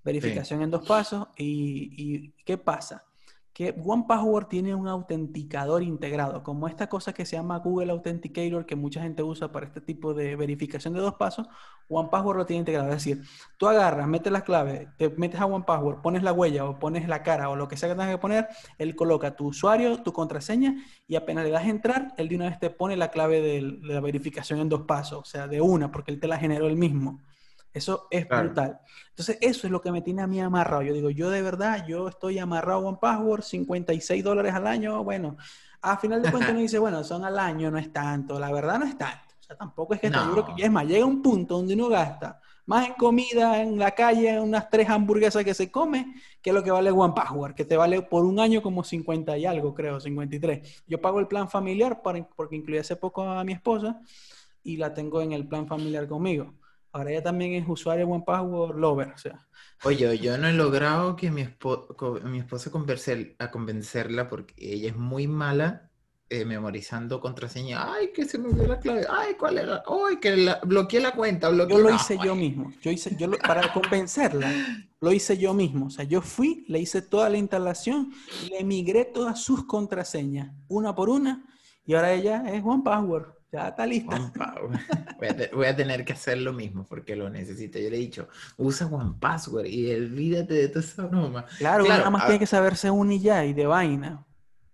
Verificación 0.04 0.62
en 0.62 0.70
dos 0.70 0.86
pasos. 0.86 1.28
Y, 1.36 2.30
qué 2.44 2.58
pasa? 2.58 3.04
Que 3.52 3.72
One 3.84 4.04
Password 4.08 4.48
tiene 4.48 4.74
un 4.74 4.88
autenticador 4.88 5.84
integrado, 5.84 6.42
como 6.42 6.66
esta 6.66 6.88
cosa 6.88 7.12
que 7.12 7.24
se 7.24 7.36
llama 7.36 7.60
Google 7.60 7.92
Authenticator, 7.92 8.66
que 8.66 8.74
mucha 8.74 9.00
gente 9.00 9.22
usa 9.22 9.52
para 9.52 9.66
este 9.66 9.80
tipo 9.80 10.12
de 10.12 10.34
verificación 10.34 10.92
de 10.92 11.00
dos 11.00 11.14
pasos. 11.14 11.46
One 11.88 12.08
Password 12.10 12.38
lo 12.38 12.46
tiene 12.46 12.58
integrado. 12.60 12.88
Es 12.88 12.96
decir, 12.96 13.22
tú 13.56 13.68
agarras, 13.68 14.08
metes 14.08 14.32
las 14.32 14.42
claves, 14.42 14.88
te 14.98 15.08
metes 15.10 15.40
a 15.40 15.46
One 15.46 15.64
Password, 15.64 16.02
pones 16.02 16.24
la 16.24 16.32
huella 16.32 16.64
o 16.64 16.80
pones 16.80 17.06
la 17.06 17.22
cara 17.22 17.48
o 17.48 17.54
lo 17.54 17.68
que 17.68 17.76
sea 17.76 17.88
que 17.88 17.94
tengas 17.94 18.10
que 18.10 18.18
poner, 18.18 18.48
él 18.76 18.96
coloca 18.96 19.36
tu 19.36 19.46
usuario, 19.46 20.02
tu 20.02 20.12
contraseña 20.12 20.74
y 21.06 21.14
apenas 21.14 21.44
le 21.44 21.50
das 21.50 21.66
entrar, 21.66 22.12
él 22.16 22.28
de 22.28 22.36
una 22.36 22.48
vez 22.48 22.58
te 22.58 22.70
pone 22.70 22.96
la 22.96 23.12
clave 23.12 23.40
de 23.40 23.62
la 23.62 24.00
verificación 24.00 24.58
en 24.58 24.68
dos 24.68 24.82
pasos, 24.82 25.20
o 25.20 25.24
sea, 25.24 25.46
de 25.46 25.60
una, 25.60 25.92
porque 25.92 26.10
él 26.10 26.18
te 26.18 26.26
la 26.26 26.38
generó 26.38 26.66
él 26.66 26.76
mismo. 26.76 27.20
Eso 27.74 28.06
es 28.10 28.28
brutal. 28.28 28.80
Entonces, 29.10 29.36
eso 29.40 29.66
es 29.66 29.70
lo 29.72 29.80
que 29.80 29.90
me 29.90 30.00
tiene 30.00 30.22
a 30.22 30.26
mí 30.26 30.40
amarrado. 30.40 30.82
Yo 30.82 30.94
digo, 30.94 31.10
yo 31.10 31.28
de 31.28 31.42
verdad, 31.42 31.84
yo 31.86 32.08
estoy 32.08 32.38
amarrado 32.38 32.78
a 32.78 32.88
One 32.88 32.98
Password, 33.00 33.42
56 33.42 34.22
dólares 34.22 34.54
al 34.54 34.66
año. 34.66 35.02
Bueno, 35.02 35.36
a 35.82 35.98
final 35.98 36.22
de 36.22 36.30
cuentas 36.30 36.50
uno 36.52 36.60
dice, 36.60 36.78
bueno, 36.78 37.02
son 37.02 37.24
al 37.24 37.38
año, 37.38 37.70
no 37.70 37.78
es 37.78 37.92
tanto. 37.92 38.38
La 38.38 38.52
verdad 38.52 38.78
no 38.78 38.86
es 38.86 38.96
tanto. 38.96 39.34
O 39.40 39.42
sea, 39.42 39.56
tampoco 39.56 39.92
es 39.94 40.00
que 40.00 40.08
no. 40.08 40.54
que, 40.54 40.64
es 40.64 40.70
más, 40.70 40.86
llega 40.86 41.04
un 41.04 41.20
punto 41.20 41.56
donde 41.56 41.74
uno 41.74 41.88
gasta 41.88 42.40
más 42.66 42.88
en 42.88 42.94
comida 42.94 43.60
en 43.60 43.78
la 43.78 43.90
calle, 43.90 44.40
unas 44.40 44.70
tres 44.70 44.88
hamburguesas 44.88 45.44
que 45.44 45.54
se 45.54 45.70
come, 45.70 46.14
que 46.40 46.52
lo 46.52 46.62
que 46.62 46.70
vale 46.70 46.90
One 46.90 47.12
Password, 47.14 47.54
que 47.54 47.64
te 47.64 47.76
vale 47.76 48.02
por 48.02 48.24
un 48.24 48.40
año 48.40 48.62
como 48.62 48.84
50 48.84 49.36
y 49.36 49.46
algo, 49.46 49.74
creo, 49.74 50.00
53. 50.00 50.84
Yo 50.86 51.00
pago 51.00 51.20
el 51.20 51.26
plan 51.26 51.48
familiar 51.48 52.00
porque 52.02 52.56
incluí 52.56 52.78
hace 52.78 52.96
poco 52.96 53.22
a 53.22 53.44
mi 53.44 53.52
esposa 53.52 54.00
y 54.62 54.76
la 54.76 54.94
tengo 54.94 55.20
en 55.20 55.32
el 55.32 55.46
plan 55.46 55.66
familiar 55.66 56.08
conmigo. 56.08 56.54
Ahora 56.94 57.10
ella 57.10 57.24
también 57.24 57.54
es 57.54 57.68
usuario 57.68 58.06
One 58.06 58.22
Password 58.24 58.78
Lover, 58.78 59.08
o 59.08 59.18
sea. 59.18 59.44
Oye, 59.82 60.16
yo 60.16 60.38
no 60.38 60.46
he 60.46 60.52
logrado 60.52 61.16
que 61.16 61.28
mi, 61.32 61.44
mi 62.22 62.38
esposa 62.38 62.70
convencer 62.70 63.34
a 63.40 63.50
convencerla 63.50 64.28
porque 64.28 64.54
ella 64.56 64.90
es 64.90 64.96
muy 64.96 65.26
mala 65.26 65.90
eh, 66.30 66.44
memorizando 66.44 67.20
contraseña. 67.20 67.92
Ay, 67.92 68.12
que 68.12 68.24
se 68.24 68.38
me 68.38 68.46
olvidó 68.46 68.68
la 68.68 68.78
clave. 68.78 69.04
Ay, 69.10 69.34
¿cuál 69.36 69.58
era? 69.58 69.82
Ay, 69.88 70.18
que 70.20 70.36
la, 70.36 70.60
bloqueé 70.62 71.00
la 71.00 71.10
cuenta. 71.10 71.50
Yo 71.50 71.78
lo 71.78 71.92
hice 71.92 72.16
yo 72.24 72.36
mismo. 72.36 72.72
Yo 72.80 72.92
hice, 72.92 73.16
yo 73.18 73.28
para 73.38 73.72
convencerla, 73.72 74.52
lo 75.00 75.12
hice 75.12 75.36
yo 75.36 75.52
mismo. 75.52 75.86
O 75.86 75.90
sea, 75.90 76.04
yo 76.04 76.22
fui, 76.22 76.64
le 76.68 76.78
hice 76.78 77.02
toda 77.02 77.28
la 77.28 77.38
instalación, 77.38 78.12
le 78.48 78.62
migré 78.62 79.04
todas 79.04 79.42
sus 79.42 79.66
contraseñas, 79.66 80.54
una 80.68 80.94
por 80.94 81.08
una, 81.08 81.44
y 81.84 81.94
ahora 81.94 82.12
ella 82.12 82.44
es 82.46 82.62
One 82.64 82.82
Password. 82.84 83.33
Ya 83.54 83.68
está 83.68 83.86
lista. 83.86 84.32
Voy 85.52 85.66
a, 85.66 85.76
tener 85.76 86.04
que 86.04 86.12
hacer 86.12 86.38
lo 86.38 86.52
mismo 86.52 86.84
porque 86.88 87.14
lo 87.14 87.30
necesito. 87.30 87.78
Yo 87.78 87.88
le 87.88 87.96
he 87.98 88.00
dicho, 88.00 88.28
usa 88.56 88.88
One 88.88 89.14
Password 89.20 89.66
y 89.66 89.94
olvídate 89.94 90.54
de 90.54 90.68
todo 90.68 90.80
eso 90.80 91.08
broma. 91.08 91.46
Claro, 91.58 91.86
nada 91.86 92.10
más 92.10 92.24
tiene 92.24 92.40
que 92.40 92.46
saberse 92.46 92.90
un 92.90 93.12
y 93.12 93.20
ya 93.20 93.44
y 93.44 93.52
de 93.52 93.66
vaina. 93.66 94.24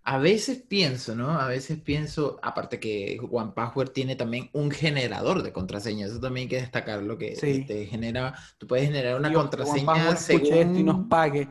A 0.03 0.16
veces 0.16 0.64
pienso, 0.66 1.14
¿no? 1.14 1.29
A 1.38 1.47
veces 1.47 1.79
pienso, 1.79 2.40
aparte 2.43 2.81
que 2.81 3.21
One 3.31 3.53
Password 3.55 3.90
tiene 3.90 4.16
también 4.16 4.49
un 4.55 4.71
generador 4.71 5.43
de 5.43 5.53
contraseñas, 5.53 6.12
eso 6.12 6.21
también 6.21 6.45
hay 6.47 6.49
que 6.49 6.61
destacar 6.62 7.03
lo 7.03 7.19
que 7.19 7.37
te 7.66 7.85
genera, 7.85 8.35
tú 8.57 8.66
puedes 8.66 8.87
generar 8.87 9.19
una 9.19 9.31
contraseña 9.31 10.16
según... 10.16 10.75
y 10.75 10.83
nos 10.83 11.07
pague. 11.07 11.49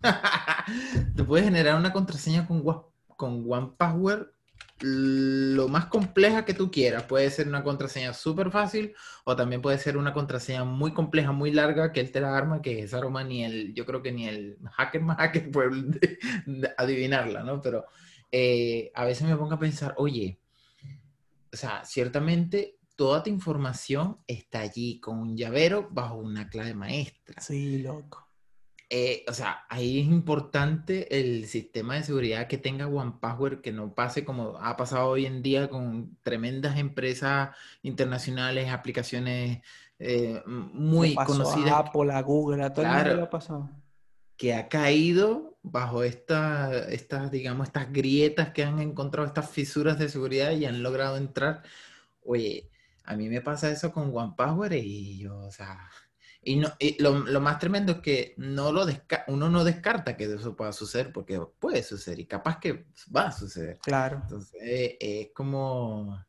tú 1.16 1.26
puedes 1.26 1.44
generar 1.44 1.78
una 1.78 1.92
contraseña 1.92 2.46
con, 2.46 2.64
con 3.14 3.44
One 3.46 3.72
Password 3.76 4.35
lo 4.80 5.68
más 5.68 5.86
compleja 5.86 6.44
que 6.44 6.54
tú 6.54 6.70
quieras. 6.70 7.04
Puede 7.04 7.30
ser 7.30 7.48
una 7.48 7.62
contraseña 7.62 8.12
súper 8.12 8.50
fácil 8.50 8.94
o 9.24 9.34
también 9.36 9.62
puede 9.62 9.78
ser 9.78 9.96
una 9.96 10.12
contraseña 10.12 10.64
muy 10.64 10.92
compleja, 10.92 11.32
muy 11.32 11.50
larga 11.50 11.92
que 11.92 12.00
él 12.00 12.12
te 12.12 12.20
la 12.20 12.36
arma, 12.36 12.62
que 12.62 12.80
esa 12.80 12.98
aroma 12.98 13.24
ni 13.24 13.44
el, 13.44 13.74
yo 13.74 13.86
creo 13.86 14.02
que 14.02 14.12
ni 14.12 14.26
el 14.28 14.58
hacker 14.72 15.02
más 15.02 15.16
hacker 15.18 15.50
puede 15.52 16.18
adivinarla, 16.76 17.42
¿no? 17.42 17.60
Pero 17.60 17.86
eh, 18.30 18.90
a 18.94 19.04
veces 19.04 19.26
me 19.26 19.36
pongo 19.36 19.54
a 19.54 19.58
pensar, 19.58 19.94
oye, 19.96 20.40
o 21.52 21.56
sea, 21.56 21.84
ciertamente 21.84 22.78
toda 22.96 23.22
tu 23.22 23.30
información 23.30 24.18
está 24.26 24.60
allí 24.60 25.00
con 25.00 25.18
un 25.18 25.36
llavero 25.36 25.88
bajo 25.90 26.16
una 26.16 26.48
clave 26.48 26.74
maestra. 26.74 27.40
Sí, 27.40 27.78
loco. 27.78 28.25
Eh, 28.88 29.24
o 29.28 29.32
sea, 29.32 29.64
ahí 29.68 30.00
es 30.00 30.06
importante 30.06 31.18
el 31.18 31.46
sistema 31.46 31.96
de 31.96 32.04
seguridad 32.04 32.46
que 32.46 32.56
tenga 32.56 32.86
One 32.86 33.14
Password, 33.20 33.60
que 33.60 33.72
no 33.72 33.94
pase 33.94 34.24
como 34.24 34.56
ha 34.58 34.76
pasado 34.76 35.08
hoy 35.08 35.26
en 35.26 35.42
día 35.42 35.68
con 35.68 36.16
tremendas 36.22 36.78
empresas 36.78 37.50
internacionales, 37.82 38.70
aplicaciones 38.70 39.60
eh, 39.98 40.40
muy 40.46 41.16
conocidas. 41.16 41.72
A 41.72 41.78
Apple, 41.78 42.12
a 42.12 42.22
Google, 42.22 42.62
a 42.62 42.72
todo 42.72 42.86
el 42.86 42.92
mundo 42.92 43.24
ha 43.24 43.30
pasado. 43.30 43.70
Que 44.36 44.54
ha 44.54 44.68
caído 44.68 45.58
bajo 45.62 46.04
estas, 46.04 47.32
digamos, 47.32 47.66
estas 47.66 47.92
grietas 47.92 48.50
que 48.50 48.62
han 48.62 48.78
encontrado, 48.78 49.26
estas 49.26 49.50
fisuras 49.50 49.98
de 49.98 50.08
seguridad 50.08 50.52
y 50.52 50.64
han 50.64 50.84
logrado 50.84 51.16
entrar. 51.16 51.64
Oye, 52.22 52.70
a 53.04 53.16
mí 53.16 53.28
me 53.28 53.40
pasa 53.40 53.68
eso 53.70 53.92
con 53.92 54.16
One 54.16 54.34
Password 54.36 54.74
y 54.74 55.18
yo, 55.18 55.38
o 55.38 55.50
sea, 55.50 55.90
y, 56.46 56.56
no, 56.56 56.68
lo, 57.00 57.40
más 57.40 57.58
tremendo 57.58 57.92
es 57.92 57.98
que 57.98 58.34
no 58.36 58.70
lo 58.70 58.86
uno 59.26 59.50
no 59.50 59.64
descarta 59.64 60.16
que 60.16 60.32
eso 60.32 60.54
pueda 60.54 60.72
suceder, 60.72 61.12
porque 61.12 61.40
puede 61.58 61.82
suceder 61.82 62.20
y 62.20 62.26
capaz 62.26 62.60
que 62.60 62.86
va 63.14 63.26
a 63.26 63.32
suceder. 63.32 63.78
Claro. 63.82 64.20
Entonces, 64.22 64.56
es 65.00 65.30
como... 65.34 66.24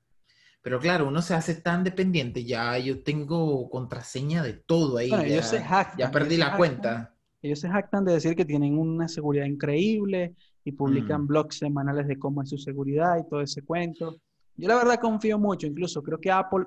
Pero 0.64 0.80
claro, 0.80 1.08
uno 1.08 1.22
se 1.22 1.36
hace 1.36 1.54
tan 1.56 1.84
dependiente, 1.84 2.44
ya 2.44 2.78
yo 2.80 3.04
tengo 3.04 3.70
contraseña 3.70 4.42
de 4.42 4.54
todo 4.54 4.98
ahí. 4.98 5.10
ya, 5.10 5.94
ya 5.96 6.12
perdí 6.12 6.36
la 6.36 6.58
cuenta. 6.58 7.14
Ellos 7.44 7.60
se 7.60 7.70
jactan 7.70 8.04
de 8.04 8.14
decir 8.14 8.36
que 8.36 8.44
tienen 8.44 8.78
una 8.78 9.08
seguridad 9.08 9.46
increíble 9.46 10.34
y 10.66 10.72
publican 10.72 11.22
mm. 11.22 11.28
blogs 11.28 11.60
semanales 11.60 12.08
de 12.08 12.18
cómo 12.18 12.42
es 12.42 12.50
su 12.50 12.58
seguridad 12.58 13.18
y 13.20 13.30
todo 13.30 13.42
ese 13.42 13.62
cuento. 13.62 14.20
Yo 14.56 14.68
la 14.68 14.76
verdad 14.76 15.00
confío 15.00 15.38
mucho, 15.38 15.68
incluso 15.68 16.02
creo 16.02 16.20
que 16.20 16.32
Apple 16.32 16.66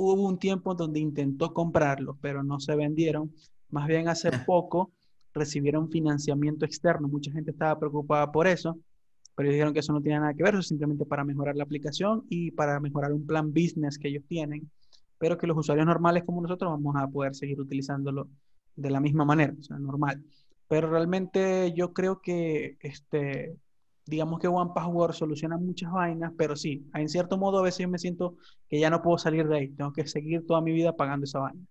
hubo 0.00 0.26
un 0.26 0.38
tiempo 0.38 0.74
donde 0.74 0.98
intentó 0.98 1.52
comprarlo, 1.52 2.16
pero 2.20 2.42
no 2.42 2.58
se 2.58 2.74
vendieron. 2.74 3.32
Más 3.68 3.86
bien 3.86 4.08
hace 4.08 4.28
ah. 4.28 4.42
poco 4.46 4.92
recibieron 5.34 5.90
financiamiento 5.90 6.64
externo. 6.64 7.06
Mucha 7.06 7.30
gente 7.30 7.50
estaba 7.50 7.78
preocupada 7.78 8.32
por 8.32 8.46
eso, 8.46 8.78
pero 9.36 9.50
dijeron 9.50 9.72
que 9.72 9.80
eso 9.80 9.92
no 9.92 10.00
tiene 10.00 10.20
nada 10.20 10.34
que 10.34 10.42
ver, 10.42 10.54
eso 10.54 10.60
es 10.60 10.68
simplemente 10.68 11.04
para 11.04 11.24
mejorar 11.24 11.56
la 11.56 11.64
aplicación 11.64 12.24
y 12.28 12.50
para 12.50 12.80
mejorar 12.80 13.12
un 13.12 13.26
plan 13.26 13.52
business 13.52 13.98
que 13.98 14.08
ellos 14.08 14.24
tienen, 14.26 14.70
pero 15.18 15.36
que 15.36 15.46
los 15.46 15.56
usuarios 15.56 15.86
normales 15.86 16.24
como 16.24 16.40
nosotros 16.40 16.70
vamos 16.70 16.96
a 16.96 17.06
poder 17.06 17.34
seguir 17.34 17.60
utilizándolo 17.60 18.28
de 18.76 18.90
la 18.90 19.00
misma 19.00 19.24
manera, 19.24 19.54
o 19.58 19.62
sea, 19.62 19.78
normal. 19.78 20.24
Pero 20.66 20.90
realmente 20.90 21.72
yo 21.74 21.92
creo 21.92 22.20
que 22.20 22.78
este, 22.80 23.56
digamos 24.10 24.40
que 24.40 24.48
One 24.48 24.72
Password 24.74 25.14
soluciona 25.14 25.56
muchas 25.56 25.92
vainas, 25.92 26.32
pero 26.36 26.56
sí, 26.56 26.84
en 26.92 27.08
cierto 27.08 27.38
modo 27.38 27.60
a 27.60 27.62
veces 27.62 27.88
me 27.88 27.98
siento 27.98 28.34
que 28.68 28.80
ya 28.80 28.90
no 28.90 29.00
puedo 29.00 29.16
salir 29.16 29.46
de 29.46 29.56
ahí, 29.56 29.68
tengo 29.68 29.92
que 29.92 30.06
seguir 30.06 30.44
toda 30.46 30.60
mi 30.60 30.72
vida 30.72 30.94
pagando 30.96 31.24
esa 31.24 31.38
vaina. 31.38 31.64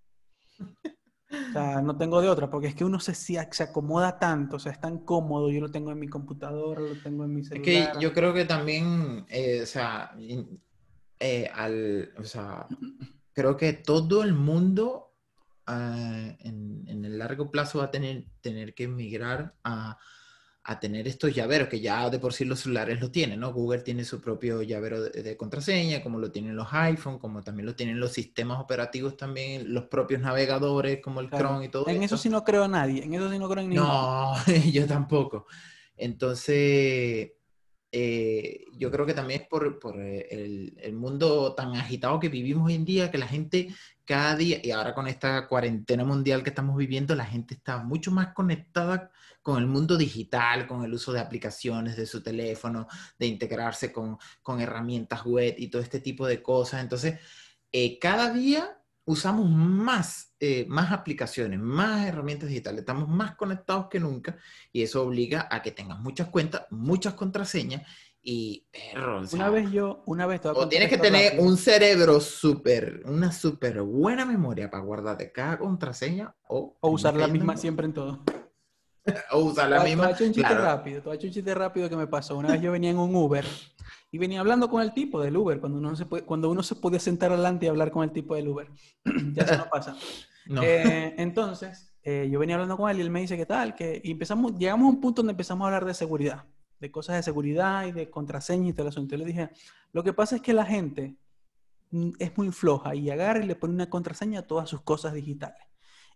O 1.32 1.52
sea, 1.54 1.82
no 1.82 1.96
tengo 1.98 2.22
de 2.22 2.30
otra, 2.30 2.50
porque 2.50 2.68
es 2.68 2.76
que 2.76 2.86
uno 2.86 3.00
se, 3.00 3.14
se 3.14 3.64
acomoda 3.64 4.18
tanto, 4.18 4.56
o 4.56 4.60
sea, 4.60 4.72
es 4.72 4.80
tan 4.80 5.00
cómodo, 5.00 5.52
yo 5.52 5.62
lo 5.62 5.70
tengo 5.70 5.92
en 5.92 6.00
mi 6.00 6.08
computadora, 6.08 6.82
lo 6.82 6.96
tengo 7.04 7.26
en 7.26 7.34
mi 7.36 7.44
celular. 7.44 7.70
Es 7.70 7.90
que 7.90 8.02
yo 8.02 8.14
creo 8.14 8.34
que 8.34 8.46
también, 8.46 9.26
eh, 9.30 9.62
o 9.62 9.66
sea, 9.68 10.16
eh, 11.20 11.50
al, 11.54 12.14
o 12.18 12.24
sea, 12.24 12.66
creo 13.34 13.58
que 13.58 13.74
todo 13.74 14.24
el 14.24 14.34
mundo 14.34 15.14
ah, 15.68 16.36
en, 16.40 16.84
en, 16.88 17.06
el 17.06 17.20
largo 17.20 17.52
plazo 17.52 17.80
va 17.80 17.86
a 17.86 17.92
tener, 17.92 18.26
tener 18.42 18.74
que 18.74 18.86
emigrar 18.86 19.54
a 19.64 20.00
a 20.70 20.80
tener 20.80 21.08
estos 21.08 21.34
llaveros, 21.34 21.68
que 21.68 21.80
ya 21.80 22.12
de 22.12 22.20
por 22.20 22.32
sí 22.32 22.46
los 22.46 22.60
celulares 22.60 23.02
lo 23.02 23.10
tienen, 23.10 23.40
¿no? 23.40 23.52
Google 23.52 23.80
tiene 23.80 24.06
su 24.06 24.22
propio 24.22 24.62
llavero 24.62 25.02
de, 25.02 25.36
contraseña, 25.36 26.04
como 26.04 26.20
lo 26.20 26.32
tienen 26.32 26.56
los 26.56 26.68
iPhone, 26.72 27.18
como 27.18 27.42
también 27.42 27.66
lo 27.66 27.74
tienen 27.74 28.00
los 28.00 28.14
sistemas 28.14 28.60
operativos 28.60 29.18
también, 29.18 29.74
los 29.74 29.86
propios 29.86 30.22
navegadores, 30.22 31.02
como 31.02 31.22
el 31.22 31.30
Chrome 31.32 31.66
y 31.66 31.70
todo 31.70 31.88
En 31.88 32.04
eso 32.04 32.18
sí 32.18 32.30
no 32.30 32.44
creo 32.44 32.66
a 32.66 32.68
nadie, 32.68 33.04
en 33.04 33.16
eso 33.16 33.32
sí 33.32 33.40
no 33.40 33.50
creo 33.50 33.64
en 33.64 33.70
ninguno. 33.72 34.36
No, 34.36 34.54
yo 34.72 34.86
tampoco. 34.86 35.48
Entonces, 35.98 37.32
eh, 37.92 38.66
yo 38.74 38.92
creo 38.92 39.06
que 39.06 39.14
también 39.14 39.42
es 39.42 39.48
por, 39.48 39.80
por 39.80 40.00
eh, 40.00 40.28
el, 40.82 40.94
mundo 40.94 41.56
tan 41.56 41.76
agitado 41.76 42.20
que 42.20 42.30
vivimos 42.30 42.68
hoy 42.68 42.76
en 42.76 42.86
día, 42.86 43.10
que 43.10 43.18
la 43.18 43.28
gente 43.28 43.74
cada 44.06 44.36
día, 44.36 44.60
y 44.64 44.72
ahora 44.72 44.94
con 44.94 45.08
esta 45.08 45.48
cuarentena 45.48 46.04
mundial 46.04 46.44
que 46.44 46.50
estamos 46.50 46.78
viviendo, 46.78 47.16
la 47.16 47.26
gente 47.26 47.56
está 47.56 47.78
mucho 47.80 48.12
más 48.12 48.34
conectada 48.34 49.12
con 49.42 49.58
el 49.58 49.68
mundo 49.68 49.98
digital, 49.98 50.68
con 50.68 50.84
el 50.84 50.94
uso 50.94 51.14
de 51.14 51.20
aplicaciones 51.20 51.96
de 51.96 52.06
su 52.06 52.22
teléfono, 52.22 52.88
de 53.18 53.28
integrarse 53.28 53.92
con, 53.92 54.18
con 54.42 54.62
herramientas 54.62 55.26
web 55.26 55.56
y 55.58 55.70
todo 55.70 55.82
este 55.82 56.00
tipo 56.00 56.28
de 56.28 56.42
cosas. 56.44 56.82
Entonces, 56.82 57.20
eh, 57.72 58.00
cada 58.00 58.32
día 58.34 58.79
usamos 59.10 59.50
más, 59.50 60.36
eh, 60.40 60.68
más 60.70 60.92
aplicaciones, 60.92 61.60
más 61.60 62.06
herramientas 62.06 62.48
digitales, 62.48 62.82
estamos 62.82 63.10
más 63.10 63.36
conectados 63.36 63.88
que 63.90 64.00
nunca 64.00 64.38
y 64.72 64.84
eso 64.84 65.02
obliga 65.02 65.48
a 65.50 65.64
que 65.64 65.72
tengas 65.72 65.98
muchas 66.00 66.28
cuentas, 66.28 66.68
muchas 66.70 67.16
contraseñas 67.16 67.82
y 68.22 68.68
perro, 68.72 69.24
una 69.34 69.50
vez 69.50 69.72
yo, 69.72 70.04
una 70.06 70.28
vez 70.28 70.42
o 70.46 70.70
tienes 70.70 70.90
que 70.90 71.00
tener 71.00 71.40
un 71.40 71.58
cerebro 71.58 72.20
súper, 72.20 73.02
una 73.06 73.32
súper 73.32 73.82
buena 73.82 74.26
memoria 74.26 74.70
para 74.70 74.84
guardarte 74.84 75.32
cada 75.32 75.58
contraseña 75.58 76.36
o, 76.48 76.78
o 76.80 76.90
usar 76.92 77.16
la 77.16 77.28
misma 77.28 77.58
siempre 77.58 77.88
en 77.88 77.94
todo. 77.94 78.20
o 79.32 79.40
usar 79.40 79.72
la 79.72 79.84
misma. 79.84 80.14
Te 80.14 80.26
un 80.26 80.34
chiste 80.34 80.54
rápido, 80.54 81.02
te 81.02 81.10
un 81.10 81.34
chiste 81.34 81.56
rápido 81.56 81.90
que 81.90 81.96
me 81.96 82.06
pasó. 82.06 82.38
Una 82.38 82.52
vez 82.52 82.62
yo 82.62 82.72
venía 82.72 82.92
en 82.92 83.00
un 83.00 83.16
Uber 83.16 83.46
y 84.12 84.18
venía 84.18 84.40
hablando 84.40 84.70
con 84.70 84.82
el 84.82 84.94
tipo 84.94 85.22
del 85.22 85.38
Uber, 85.38 85.60
cuando 85.60 85.78
uno 85.78 85.96
se, 85.96 86.06
puede, 86.06 86.24
cuando 86.24 86.50
uno 86.50 86.64
se 86.64 86.76
podía 86.76 87.00
sentar 87.00 87.32
adelante 87.32 87.66
y 87.66 87.70
hablar 87.70 87.92
con 87.92 88.04
el 88.04 88.12
tipo 88.12 88.36
del 88.36 88.48
Uber. 88.48 88.68
ya 89.34 89.44
eso 89.44 89.58
no 89.58 89.70
pasa. 89.70 89.96
Eh, 90.62 91.14
entonces, 91.18 91.94
eh, 92.02 92.28
yo 92.32 92.40
venía 92.40 92.56
hablando 92.56 92.76
con 92.76 92.90
él 92.90 92.98
y 92.98 93.02
él 93.02 93.12
me 93.12 93.22
dice, 93.22 93.38
¿qué 93.38 93.46
tal? 93.46 93.76
Que, 93.76 94.02
y 94.04 94.12
empezamos, 94.12 94.58
llegamos 94.58 94.86
a 94.86 94.90
un 94.90 95.02
punto 95.02 95.22
donde 95.22 95.32
empezamos 95.32 95.64
a 95.64 95.68
hablar 95.68 95.86
de 95.86 95.94
seguridad, 95.94 96.46
de 96.80 96.90
cosas 96.90 97.18
de 97.18 97.24
seguridad 97.24 97.86
y 97.86 97.92
de 97.92 98.10
contraseñas 98.10 98.70
y 98.70 98.74
todo 98.74 98.88
eso. 98.88 99.00
Entonces 99.00 99.20
le 99.20 99.26
dije, 99.26 99.50
lo 99.92 100.04
que 100.04 100.14
pasa 100.14 100.38
es 100.38 100.42
que 100.42 100.54
la 100.54 100.66
gente 100.66 101.16
mm, 101.92 102.12
es 102.18 102.36
muy 102.36 102.52
floja 102.52 102.96
y 102.96 103.12
agarra 103.12 103.44
y 103.44 103.46
le 103.46 103.56
pone 103.56 103.76
una 103.76 103.90
contraseña 103.90 104.40
a 104.40 104.48
todas 104.48 104.68
sus 104.70 104.82
cosas 104.82 105.14
digitales. 105.14 105.62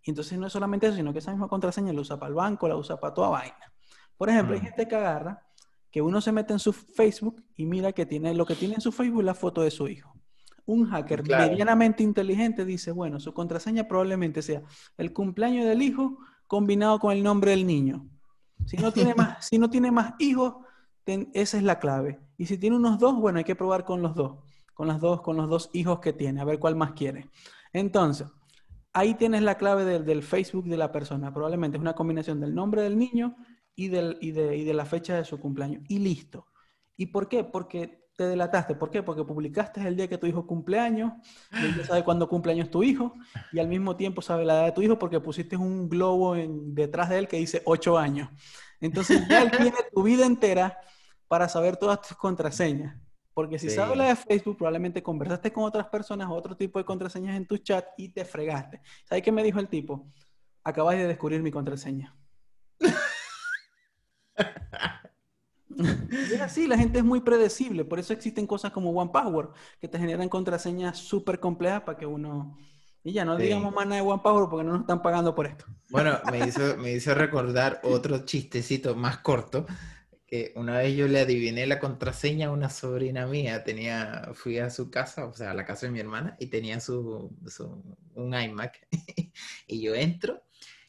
Y 0.04 0.10
entonces 0.10 0.38
no 0.38 0.48
es 0.48 0.54
solamente 0.54 0.88
eso, 0.88 0.96
sino 0.96 1.14
que 1.14 1.20
esa 1.20 1.32
misma 1.32 1.48
contraseña 1.48 1.94
la 1.94 2.02
usa 2.02 2.18
para 2.18 2.30
el 2.30 2.36
banco, 2.36 2.68
la 2.68 2.76
usa 2.76 3.00
para 3.00 3.14
toda 3.14 3.30
vaina. 3.30 3.72
Por 4.18 4.30
ejemplo, 4.30 4.56
hay 4.56 4.62
mm. 4.62 4.66
gente 4.66 4.88
que 4.88 4.96
agarra, 4.96 5.46
que 5.94 6.02
uno 6.02 6.20
se 6.22 6.32
mete 6.32 6.54
en 6.54 6.60
su 6.60 6.74
Facebook 6.74 7.44
y 7.56 7.68
mira 7.68 7.92
que 7.94 8.08
tiene 8.08 8.34
lo 8.34 8.48
que 8.48 8.56
tiene 8.56 8.74
en 8.74 8.82
su 8.82 8.92
Facebook 8.92 9.22
la 9.22 9.36
foto 9.36 9.62
de 9.62 9.70
su 9.70 9.88
hijo. 9.88 10.12
Un 10.66 10.90
hacker 10.90 11.24
medianamente 11.24 12.02
inteligente 12.02 12.66
dice, 12.66 12.92
bueno, 12.92 13.20
su 13.20 13.32
contraseña 13.32 13.88
probablemente 13.88 14.42
sea 14.42 14.64
el 14.98 15.14
cumpleaños 15.14 15.68
del 15.68 15.84
hijo 15.84 16.18
combinado 16.48 16.98
con 16.98 17.14
el 17.14 17.22
nombre 17.22 17.52
del 17.52 17.68
niño. 17.68 18.08
Si 18.66 18.76
no 18.78 18.92
tiene 18.92 19.14
más, 19.14 19.46
si 19.48 19.60
no 19.60 19.70
tiene 19.70 19.92
más 19.92 20.16
hijos, 20.18 20.56
esa 21.06 21.58
es 21.58 21.64
la 21.64 21.78
clave. 21.78 22.20
Y 22.38 22.48
si 22.48 22.58
tiene 22.58 22.76
unos 22.76 22.98
dos, 22.98 23.16
bueno, 23.20 23.38
hay 23.38 23.44
que 23.44 23.56
probar 23.56 23.86
con 23.86 24.02
los 24.02 24.16
dos, 24.16 24.40
con 24.74 24.88
las 24.88 25.00
dos, 25.00 25.22
con 25.22 25.38
los 25.38 25.48
dos 25.48 25.70
hijos 25.74 26.00
que 26.00 26.12
tiene, 26.12 26.42
a 26.42 26.46
ver 26.46 26.58
cuál 26.58 26.76
más 26.76 26.94
quiere. 26.94 27.30
Entonces, 27.72 28.28
ahí 28.94 29.14
tienes 29.14 29.44
la 29.44 29.60
clave 29.60 30.00
del, 30.00 30.24
Facebook 30.24 30.66
de 30.66 30.78
la 30.78 30.92
persona. 30.92 31.32
Probablemente 31.32 31.78
es 31.78 31.82
una 31.82 31.94
combinación 31.94 32.40
del 32.40 32.56
nombre 32.56 32.82
del 32.82 32.98
niño 32.98 33.36
y, 33.76 33.88
del, 33.88 34.18
y, 34.22 34.32
de, 34.32 34.74
la 34.74 34.86
fecha 34.86 35.16
de 35.16 35.26
su 35.26 35.40
cumpleaños. 35.40 35.84
Y 35.88 36.00
listo. 36.00 36.48
¿Y 36.96 37.08
por 37.08 37.28
qué? 37.28 37.44
Porque 37.44 38.08
te 38.16 38.26
delataste. 38.26 38.76
¿Por 38.76 38.92
qué? 38.92 39.02
Porque 39.02 39.24
publicaste 39.24 39.86
el 39.88 39.96
día 39.96 40.08
que 40.08 40.18
tu 40.18 40.28
hijo 40.28 40.46
cumpleaños, 40.46 41.14
y 41.52 41.78
ya 41.78 41.86
sabe 41.86 42.04
cuándo 42.04 42.30
cumpleaños 42.30 42.70
tu 42.70 42.84
hijo, 42.84 43.14
y 43.52 43.60
al 43.60 43.68
mismo 43.68 43.96
tiempo 43.96 44.22
sabe 44.22 44.46
la 44.46 44.54
edad 44.54 44.66
de 44.66 44.72
tu 44.74 44.82
hijo 44.82 45.00
porque 45.00 45.20
pusiste 45.20 45.58
un 45.58 45.90
globo 45.90 46.36
en, 46.36 46.76
detrás 46.76 47.10
de 47.10 47.20
él 47.20 47.28
que 47.28 47.38
dice 47.38 47.62
8 47.66 47.98
años. 47.98 48.30
Entonces 48.80 49.28
ya 49.28 49.42
él 49.42 49.52
tiene 49.52 49.74
tu 49.94 50.04
vida 50.04 50.26
entera 50.26 50.78
para 51.28 51.50
saber 51.50 51.78
todas 51.78 52.02
tus 52.02 52.18
contraseñas. 52.18 52.96
Porque 53.34 53.58
si 53.58 53.72
sabes 53.72 53.98
la 53.98 54.10
de 54.10 54.16
Facebook, 54.16 54.58
probablemente 54.58 55.02
conversaste 55.02 55.52
con 55.52 55.64
otras 55.64 55.88
personas, 55.88 56.28
otro 56.30 56.56
tipo 56.56 56.78
de 56.78 56.86
contraseñas 56.86 57.36
en 57.36 57.48
tu 57.48 57.58
chat 57.58 57.84
y 57.98 58.10
te 58.10 58.26
fregaste. 58.26 58.82
¿Sabes 59.06 59.24
qué 59.24 59.32
me 59.32 59.42
dijo 59.42 59.60
el 59.60 59.68
tipo? 59.68 60.08
Acabas 60.64 60.96
de 60.96 61.08
descubrir 61.08 61.42
mi 61.42 61.50
contraseña. 61.50 62.16
es 66.34 66.42
así, 66.42 66.68
la 66.68 66.78
gente 66.78 67.00
es 67.00 67.04
muy 67.04 67.22
predecible. 67.22 67.86
Por 67.86 68.00
eso 68.00 68.14
existen 68.14 68.48
cosas 68.48 68.72
como 68.72 68.92
One 68.92 69.12
Password, 69.12 69.52
que 69.80 69.88
te 69.88 70.00
generan 70.00 70.30
contraseñas 70.30 70.98
súper 70.98 71.40
complejas 71.40 71.82
para 71.82 71.98
que 71.98 72.06
uno... 72.06 72.58
Y 73.06 73.12
ya 73.12 73.26
no 73.26 73.36
digamos 73.36 73.74
más 73.74 73.86
nada 73.86 74.02
de 74.02 74.08
One 74.08 74.22
Password 74.24 74.50
porque 74.50 74.64
no 74.64 74.72
nos 74.72 74.82
están 74.82 75.02
pagando 75.02 75.36
por 75.36 75.46
esto. 75.46 75.66
Bueno, 75.90 76.20
me 76.32 76.48
hizo, 76.48 76.78
me 76.78 76.94
hizo 76.94 77.14
recordar 77.14 77.82
otro 77.84 78.26
chistecito 78.26 78.96
más 78.96 79.18
corto 79.18 79.66
una 80.56 80.80
vez 80.80 80.96
yo 80.96 81.08
le 81.08 81.20
adiviné 81.20 81.68
la 81.68 81.80
contraseña 81.80 82.48
a 82.48 82.52
una 82.52 82.70
sobrina 82.70 83.28
mía, 83.28 83.64
tenía, 83.64 84.30
fui 84.34 84.58
a 84.58 84.70
su 84.70 84.90
casa, 84.90 85.26
o 85.26 85.34
sea, 85.34 85.52
a 85.52 85.54
la 85.54 85.66
casa 85.66 85.86
de 85.86 85.92
mi 85.92 86.00
hermana, 86.00 86.36
y 86.40 86.48
tenía 86.48 86.80
su, 86.80 87.36
un 88.16 88.34
iMac, 88.34 88.88
y 89.68 89.82
yo 89.82 89.94
entro 89.94 90.44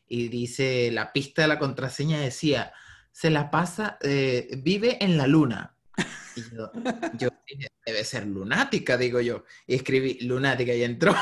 y 0.09 0.29
dice, 0.29 0.91
la 0.93 1.13
pista 1.13 1.43
de 1.43 1.49
la 1.49 1.59
contraseña 1.59 2.21
decía, 2.21 2.73
se 3.15 3.31
la 3.31 3.49
pasa, 3.49 3.97
eh, 4.03 4.59
vive 4.59 4.99
en 5.03 5.17
la 5.17 5.29
luna. 5.29 5.77
Y 6.35 6.43
yo, 6.53 6.73
yo 7.17 7.29
debe 7.87 8.03
ser 8.03 8.27
lunática, 8.27 8.97
digo 8.97 9.21
yo, 9.21 9.45
y 9.69 9.77
escribí 9.77 10.19
lunática 10.23 10.75
y 10.75 10.83
entró. 10.83 11.15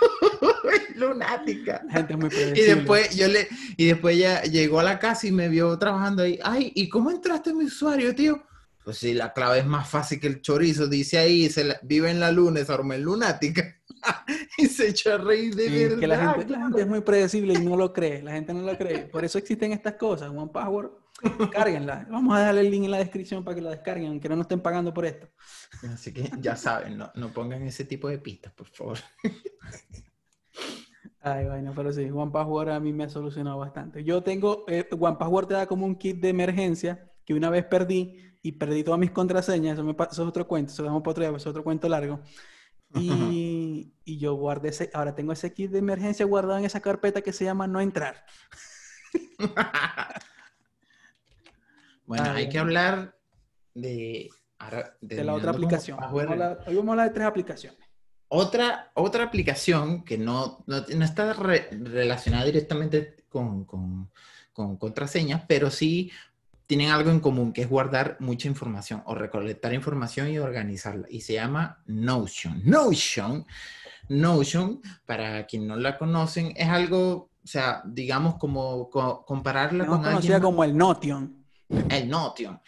lunática. 0.94 1.82
Gente 1.90 2.16
muy 2.16 2.30
y 2.32 2.60
después 2.60 3.16
yo 3.16 3.26
le 3.26 3.48
y 3.76 3.86
después 3.86 4.16
ya 4.16 4.42
llegó 4.42 4.78
a 4.78 4.84
la 4.84 5.00
casa 5.00 5.26
y 5.26 5.32
me 5.32 5.48
vio 5.48 5.76
trabajando 5.78 6.22
ahí. 6.22 6.38
Ay, 6.44 6.70
¿y 6.76 6.88
cómo 6.88 7.10
entraste 7.10 7.50
en 7.50 7.58
mi 7.58 7.64
usuario, 7.64 8.14
tío? 8.14 8.40
Pues 8.84 8.98
sí, 8.98 9.12
la 9.12 9.32
clave 9.32 9.58
es 9.58 9.66
más 9.66 9.88
fácil 9.88 10.20
que 10.20 10.28
el 10.28 10.42
chorizo. 10.42 10.86
Dice 10.86 11.18
ahí, 11.18 11.50
se 11.50 11.76
vive 11.82 12.10
en 12.10 12.20
la 12.20 12.30
luna, 12.30 12.64
se 12.64 12.72
arma 12.72 12.96
lunática. 12.96 13.76
y 14.58 14.66
se 14.66 14.90
echó 14.90 15.14
a 15.14 15.18
reír 15.18 15.56
de 15.56 15.68
verdad. 15.68 15.98
Que 15.98 16.06
la 16.06 16.36
gente, 16.62 16.80
es 16.82 16.86
muy 16.86 17.00
predecible 17.00 17.54
y 17.54 17.58
no 17.58 17.76
lo 17.76 17.92
cree. 17.92 18.22
La 18.22 18.32
gente 18.32 18.54
no 18.54 18.62
lo 18.62 18.78
cree. 18.78 19.00
Por 19.06 19.24
eso 19.24 19.38
existen 19.38 19.72
estas 19.72 19.94
cosas. 19.94 20.30
One 20.30 20.50
Password, 20.52 21.01
cárguenla. 21.52 22.06
Vamos 22.10 22.36
a 22.36 22.40
dejarle 22.40 22.60
el 22.62 22.70
link 22.70 22.84
en 22.84 22.90
la 22.90 22.98
descripción 22.98 23.44
para 23.44 23.54
que 23.54 23.62
la 23.62 23.70
descarguen, 23.70 24.08
aunque 24.08 24.28
no 24.28 24.36
nos 24.36 24.44
estén 24.44 24.60
pagando 24.60 24.92
por 24.92 25.04
esto. 25.04 25.28
Así 25.92 26.12
que 26.12 26.30
ya 26.38 26.56
saben, 26.56 26.98
no, 26.98 27.10
no 27.14 27.32
pongan 27.32 27.62
ese 27.62 27.84
tipo 27.84 28.08
de 28.08 28.18
pistas, 28.18 28.52
por 28.52 28.68
favor. 28.68 28.98
Ay, 31.20 31.46
bueno, 31.46 31.72
pero 31.74 31.92
sí, 31.92 32.10
One 32.10 32.32
Password 32.32 32.70
a 32.70 32.80
mí 32.80 32.92
me 32.92 33.04
ha 33.04 33.08
solucionado 33.08 33.58
bastante. 33.58 34.02
Yo 34.02 34.22
tengo, 34.22 34.64
eh, 34.66 34.88
One 34.90 35.16
Password 35.16 35.46
te 35.46 35.54
da 35.54 35.66
como 35.66 35.86
un 35.86 35.94
kit 35.94 36.20
de 36.20 36.30
emergencia 36.30 37.12
que 37.24 37.34
una 37.34 37.48
vez 37.48 37.64
perdí 37.64 38.18
y 38.42 38.52
perdí 38.52 38.82
todas 38.82 38.98
mis 38.98 39.12
contraseñas, 39.12 39.74
eso, 39.74 39.84
me, 39.84 39.92
eso 39.92 40.06
es 40.10 40.18
otro 40.18 40.48
cuento, 40.48 40.72
eso 40.72 40.82
lo 40.82 40.88
damos 40.88 41.02
para 41.02 41.12
otro 41.12 41.28
día, 41.28 41.36
es 41.36 41.46
otro 41.46 41.62
cuento 41.62 41.88
largo. 41.88 42.20
Y, 42.94 43.92
y, 44.04 44.18
yo 44.18 44.34
guardé 44.34 44.70
ese, 44.70 44.90
ahora 44.92 45.14
tengo 45.14 45.32
ese 45.32 45.54
kit 45.54 45.70
de 45.70 45.78
emergencia 45.78 46.26
guardado 46.26 46.58
en 46.58 46.64
esa 46.64 46.80
carpeta 46.80 47.22
que 47.22 47.32
se 47.32 47.44
llama 47.44 47.68
no 47.68 47.80
entrar. 47.80 48.24
bueno, 52.18 52.32
hay 52.32 52.48
que 52.48 52.58
hablar 52.58 53.16
de, 53.74 54.28
de, 55.00 55.24
la 55.24 55.34
otra 55.34 55.50
aplicación. 55.50 55.98
hoy 56.10 56.26
vamos 56.26 56.88
a 56.88 56.90
hablar 56.90 57.08
de 57.08 57.14
tres 57.14 57.26
aplicaciones. 57.26 57.78
Otra, 58.28 58.90
otra 58.94 59.24
aplicación 59.24 60.04
que 60.04 60.18
no, 60.18 60.62
no, 60.66 60.76
está 60.76 61.32
relacionada 61.32 62.44
directamente 62.44 63.24
con, 63.30 63.64
con, 63.64 64.10
con, 64.52 64.76
contraseñas, 64.76 65.42
pero 65.48 65.70
sí 65.70 66.10
tienen 66.66 66.90
algo 66.90 67.10
en 67.10 67.20
común, 67.20 67.54
que 67.54 67.62
es 67.62 67.68
guardar 67.68 68.18
mucha 68.20 68.46
información 68.46 69.02
o 69.06 69.14
recolectar 69.14 69.72
información 69.72 70.28
y 70.28 70.38
organizarla. 70.38 71.06
Y 71.08 71.22
se 71.22 71.34
llama 71.34 71.82
Notion. 71.86 72.62
Notion, 72.64 73.46
Notion, 74.08 74.82
para 75.06 75.46
quien 75.46 75.66
no 75.66 75.76
la 75.76 75.96
conocen, 75.96 76.52
es 76.56 76.68
algo, 76.68 77.30
o 77.42 77.46
sea, 77.46 77.82
digamos 77.86 78.36
como 78.36 78.90
compararla 78.90 79.86
con 79.86 80.04
alguien... 80.04 80.40
como 80.42 80.62
el 80.62 80.76
Notion. 80.76 81.41
El 81.90 82.08
Notion. 82.08 82.60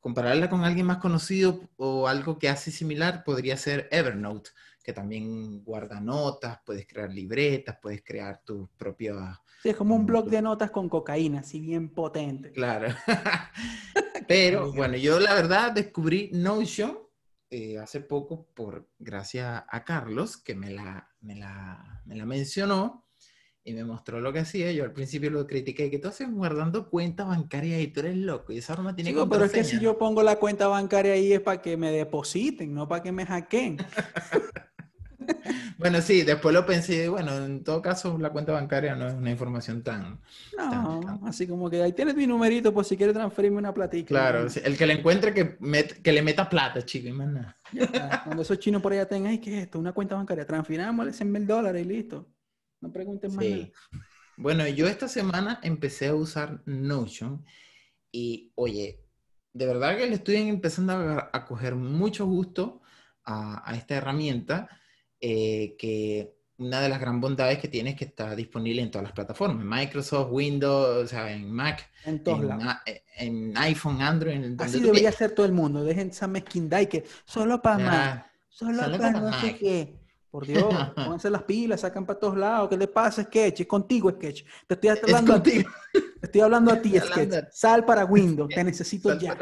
Compararla 0.00 0.48
con 0.48 0.64
alguien 0.64 0.86
más 0.86 0.98
conocido 0.98 1.68
o 1.76 2.08
algo 2.08 2.38
que 2.38 2.48
hace 2.48 2.70
similar 2.70 3.24
podría 3.24 3.56
ser 3.56 3.88
Evernote 3.90 4.50
que 4.88 4.94
también 4.94 5.62
guarda 5.64 6.00
notas, 6.00 6.60
puedes 6.64 6.86
crear 6.86 7.12
libretas, 7.12 7.76
puedes 7.78 8.02
crear 8.02 8.40
tus 8.42 8.70
propias... 8.70 9.38
Sí, 9.62 9.68
es 9.68 9.76
como 9.76 9.94
un 9.94 10.06
blog 10.06 10.30
de 10.30 10.40
notas 10.40 10.70
con 10.70 10.88
cocaína, 10.88 11.40
así 11.40 11.60
bien 11.60 11.90
potente. 11.90 12.52
Claro. 12.52 12.88
Pero 14.26 14.72
bueno, 14.72 14.96
yo 14.96 15.20
la 15.20 15.34
verdad 15.34 15.72
descubrí 15.72 16.30
Notion 16.32 17.00
eh, 17.50 17.76
hace 17.76 18.00
poco 18.00 18.46
por 18.54 18.88
gracias 18.98 19.62
a 19.68 19.84
Carlos, 19.84 20.38
que 20.38 20.54
me 20.54 20.70
la, 20.70 21.06
me 21.20 21.34
la, 21.34 22.00
me 22.06 22.16
la 22.16 22.24
mencionó. 22.24 23.04
Y 23.68 23.74
me 23.74 23.84
mostró 23.84 24.20
lo 24.20 24.32
que 24.32 24.40
hacía. 24.40 24.72
Yo 24.72 24.84
al 24.84 24.92
principio 24.92 25.30
lo 25.30 25.46
critiqué, 25.46 25.90
que 25.90 25.98
tú 25.98 26.08
haces 26.08 26.30
guardando 26.30 26.88
cuenta 26.88 27.24
bancaria 27.24 27.80
y 27.80 27.88
tú 27.88 28.00
eres 28.00 28.16
loco. 28.16 28.52
Y 28.52 28.58
esa 28.58 28.72
arma 28.72 28.94
tiene 28.94 29.10
Chico, 29.10 29.28
pero 29.28 29.44
es 29.44 29.52
que 29.52 29.62
si 29.62 29.78
yo 29.78 29.98
pongo 29.98 30.22
la 30.22 30.36
cuenta 30.36 30.68
bancaria 30.68 31.12
ahí 31.12 31.32
es 31.32 31.40
para 31.40 31.60
que 31.60 31.76
me 31.76 31.92
depositen, 31.92 32.72
no 32.72 32.88
para 32.88 33.02
que 33.02 33.12
me 33.12 33.26
hackeen. 33.26 33.76
bueno, 35.78 36.00
sí, 36.00 36.22
después 36.22 36.54
lo 36.54 36.64
pensé, 36.64 37.10
bueno, 37.10 37.44
en 37.44 37.62
todo 37.62 37.82
caso 37.82 38.16
la 38.18 38.30
cuenta 38.30 38.52
bancaria 38.52 38.94
no 38.94 39.06
es 39.06 39.14
una 39.14 39.30
información 39.30 39.82
tan... 39.82 40.18
No, 40.56 41.20
así 41.26 41.46
como 41.46 41.68
que 41.68 41.82
ahí 41.82 41.92
tienes 41.92 42.14
mi 42.14 42.26
numerito 42.26 42.72
por 42.72 42.86
si 42.86 42.96
quieres 42.96 43.14
transferirme 43.14 43.58
una 43.58 43.74
platita. 43.74 44.08
Claro, 44.08 44.46
el 44.64 44.78
que 44.78 44.86
le 44.86 44.94
encuentre 44.94 45.34
que, 45.34 45.58
que 46.02 46.12
le 46.12 46.22
meta 46.22 46.48
plata, 46.48 46.82
chico, 46.86 47.08
y 47.08 47.12
más 47.12 47.28
nada. 47.28 47.58
Cuando 48.24 48.40
esos 48.40 48.58
chinos 48.58 48.80
por 48.80 48.94
allá 48.94 49.06
tengan, 49.06 49.36
¿qué 49.38 49.58
es 49.58 49.64
esto? 49.64 49.78
Una 49.78 49.92
cuenta 49.92 50.14
bancaria, 50.14 50.46
transfirámosle 50.46 51.12
100 51.12 51.30
mil 51.30 51.46
dólares 51.46 51.84
y 51.84 51.88
listo. 51.88 52.26
No 52.80 52.92
pregunten 52.92 53.34
más 53.34 53.44
nada. 53.44 53.70
Bueno, 54.36 54.68
yo 54.68 54.86
esta 54.86 55.08
semana 55.08 55.58
empecé 55.62 56.08
a 56.08 56.14
usar 56.14 56.62
Notion 56.64 57.44
y, 58.12 58.52
oye, 58.54 59.00
de 59.52 59.66
verdad 59.66 59.96
que 59.96 60.06
le 60.06 60.14
estoy 60.14 60.36
empezando 60.36 60.92
a, 60.94 61.44
coger 61.44 61.74
mucho 61.74 62.24
gusto 62.24 62.80
a, 63.24 63.74
esta 63.74 63.96
herramienta, 63.96 64.68
eh, 65.20 65.74
que 65.76 66.36
una 66.58 66.80
de 66.80 66.88
las 66.88 67.00
gran 67.00 67.20
bondades 67.20 67.58
que 67.58 67.68
tiene 67.68 67.90
es 67.90 67.96
que 67.96 68.04
está 68.04 68.34
disponible 68.36 68.80
en 68.82 68.90
todas 68.90 69.04
las 69.04 69.12
plataformas, 69.12 69.64
Microsoft, 69.64 70.28
Windows, 70.30 71.04
o 71.04 71.06
sea, 71.06 71.32
en 71.32 71.50
Mac, 71.50 71.90
en, 72.04 72.22
en, 73.16 73.56
iPhone, 73.56 74.00
Android. 74.00 74.44
En 74.44 74.60
Así 74.60 74.80
debería 74.80 75.10
ser 75.10 75.32
todo 75.32 75.46
el 75.46 75.52
mundo. 75.52 75.82
Dejen 75.82 76.10
esa 76.10 76.28
mezquindad 76.28 76.80
y 76.80 76.86
que 76.86 77.04
solo 77.24 77.60
para 77.60 77.78
Mac, 77.78 78.32
solo, 78.48 78.82
para, 78.98 79.20
no 79.20 79.40
sé 79.40 79.56
qué. 79.56 80.07
Por 80.38 80.46
Dios, 80.46 80.62
pónganse 80.94 81.30
las 81.30 81.42
pilas, 81.42 81.80
sacan 81.80 82.06
para 82.06 82.20
todos 82.20 82.36
lados. 82.36 82.68
¿Qué 82.68 82.76
le 82.76 82.86
pasa, 82.86 83.24
Sketch? 83.24 83.62
Es 83.62 83.66
contigo, 83.66 84.08
Sketch. 84.08 84.44
Te 84.68 84.74
estoy 84.74 84.90
hablando 84.90 85.34
a 85.34 85.42
ti. 85.42 85.64
Te 85.92 86.26
estoy 86.26 86.40
hablando 86.42 86.70
a 86.70 86.80
ti, 86.80 86.96
Sketch. 87.00 87.46
Sal 87.50 87.84
para 87.84 88.04
Windows. 88.04 88.48
Te 88.48 88.62
necesito 88.64 89.18
ya. 89.18 89.36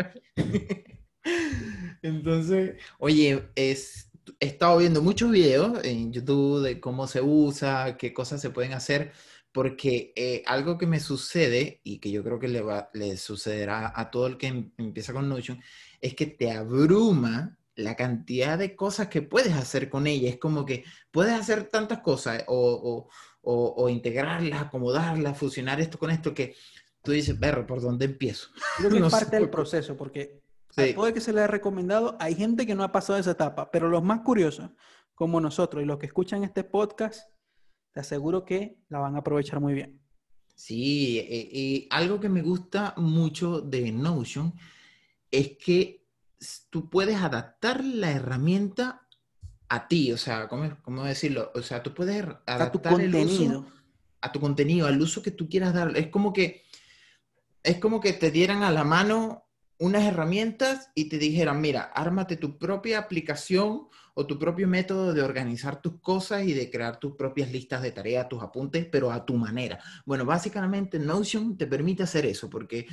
Entonces, 2.01 2.77
oye, 2.99 3.47
es, 3.55 4.11
he 4.41 4.47
estado 4.47 4.79
viendo 4.79 5.03
muchos 5.03 5.31
videos 5.31 5.85
en 5.85 6.15
YouTube 6.15 6.63
de 6.63 6.81
cómo 6.81 7.07
se 7.07 7.21
usa, 7.21 7.99
qué 7.99 8.15
cosas 8.15 8.41
se 8.41 8.49
pueden 8.49 8.73
hacer, 8.73 9.13
porque 9.53 10.15
eh, 10.17 10.43
algo 10.47 10.79
que 10.79 10.87
me 10.87 10.99
sucede 10.99 11.83
y 11.85 11.99
que 11.99 12.11
yo 12.11 12.25
creo 12.25 12.39
que 12.39 12.49
le, 12.49 12.63
va, 12.63 12.89
le 12.95 13.19
sucederá 13.19 13.93
a 13.95 14.11
todo 14.11 14.29
el 14.29 14.39
que 14.39 14.47
em, 14.47 14.73
empieza 14.79 15.13
con 15.13 15.29
Notion, 15.29 15.61
es 16.01 16.15
que 16.15 16.25
te 16.25 16.53
abruma 16.53 17.59
la 17.77 17.95
cantidad 17.95 18.59
de 18.59 18.75
cosas 18.75 19.09
que 19.09 19.23
puedes 19.23 19.53
hacer 19.53 19.89
con 19.89 20.07
ella. 20.07 20.29
Es 20.29 20.39
como 20.39 20.65
que 20.65 20.85
puedes 21.11 21.35
hacer 21.35 21.69
tantas 21.69 22.01
cosas 22.01 22.43
o, 22.49 23.09
o, 23.43 23.75
o, 23.77 23.89
integrarlas, 23.89 24.63
acomodarlas, 24.63 25.39
fusionar 25.39 25.81
esto 25.81 25.99
con 25.99 26.11
esto 26.11 26.35
que 26.35 26.57
tú 27.03 27.13
dices, 27.13 27.37
perro, 27.37 27.67
¿por 27.67 27.81
dónde 27.81 28.07
empiezo? 28.07 28.49
Creo 28.79 28.91
que 28.91 28.99
es 28.99 29.13
parte 29.13 29.37
del 29.37 29.51
proceso, 29.51 29.97
porque 29.97 30.41
sí. 30.71 30.95
puede 30.95 31.13
que 31.13 31.21
se 31.21 31.33
le 31.33 31.41
haya 31.41 31.47
recomendado, 31.47 32.17
hay 32.19 32.35
gente 32.35 32.67
que 32.67 32.75
no 32.75 32.83
ha 32.83 32.91
pasado 32.91 33.19
esa 33.19 33.33
etapa, 33.33 33.71
pero 33.71 33.89
los 33.89 34.03
más 34.03 34.23
curiosos, 34.23 34.71
como 35.15 35.41
nosotros 35.41 35.83
y 35.83 35.87
los 35.87 35.99
que 35.99 36.07
escuchan 36.07 36.45
este 36.45 36.65
podcast, 36.65 37.31
te 37.93 38.01
aseguro 38.01 38.45
que 38.45 38.79
la 38.89 38.99
van 38.99 39.15
a 39.15 39.19
aprovechar 39.19 39.61
muy 39.61 39.75
bien. 39.75 40.01
Sí, 40.55 41.21
y 41.21 41.87
algo 41.91 42.19
que 42.19 42.31
me 42.31 42.41
gusta 42.41 42.95
mucho 42.97 43.61
de 43.61 43.93
Notion 43.93 44.55
es 45.31 45.59
que 45.59 45.96
tú 46.71 46.91
puedes 46.91 47.17
adaptar 47.17 47.85
la 47.85 48.11
herramienta 48.11 49.03
a 49.69 49.89
ti, 49.89 50.13
o 50.13 50.17
sea, 50.17 50.49
¿cómo, 50.49 50.77
cómo 50.83 51.05
decirlo? 51.05 51.51
O 51.55 51.63
sea, 51.63 51.83
tú 51.83 51.93
puedes 51.93 52.23
adaptar 52.23 52.63
a 52.63 52.73
tu 52.73 52.83
contenido. 52.83 53.67
a 54.21 54.33
tu 54.33 54.41
contenido, 54.41 54.87
al 54.87 55.01
uso 55.01 55.23
que 55.23 55.31
tú 55.31 55.49
quieras 55.49 55.75
dar. 55.75 55.97
Es 55.97 56.09
como 56.09 56.33
que 56.33 56.65
es 57.63 57.79
como 57.79 58.01
que 58.01 58.13
te 58.13 58.31
dieran 58.31 58.63
a 58.63 58.71
la 58.71 58.85
mano 58.85 59.45
unas 59.79 60.05
herramientas 60.05 60.91
y 60.95 61.09
te 61.09 61.19
dijeran, 61.19 61.61
mira, 61.61 61.83
ármate 61.83 62.37
tu 62.37 62.59
propia 62.59 62.99
aplicación 62.99 63.89
o 64.15 64.27
tu 64.27 64.39
propio 64.39 64.69
método 64.69 65.13
de 65.13 65.23
organizar 65.23 65.83
tus 65.83 66.01
cosas 66.01 66.45
y 66.45 66.55
de 66.55 66.71
crear 66.71 66.99
tus 66.99 67.17
propias 67.17 67.51
listas 67.51 67.83
de 67.83 67.91
tareas, 67.91 68.29
tus 68.29 68.43
apuntes, 68.43 68.87
pero 68.87 69.11
a 69.11 69.27
tu 69.27 69.35
manera. 69.35 69.79
Bueno, 70.07 70.25
básicamente 70.25 70.99
Notion 70.99 71.59
te 71.59 71.67
permite 71.67 72.05
hacer 72.05 72.25
eso 72.25 72.49
porque 72.49 72.87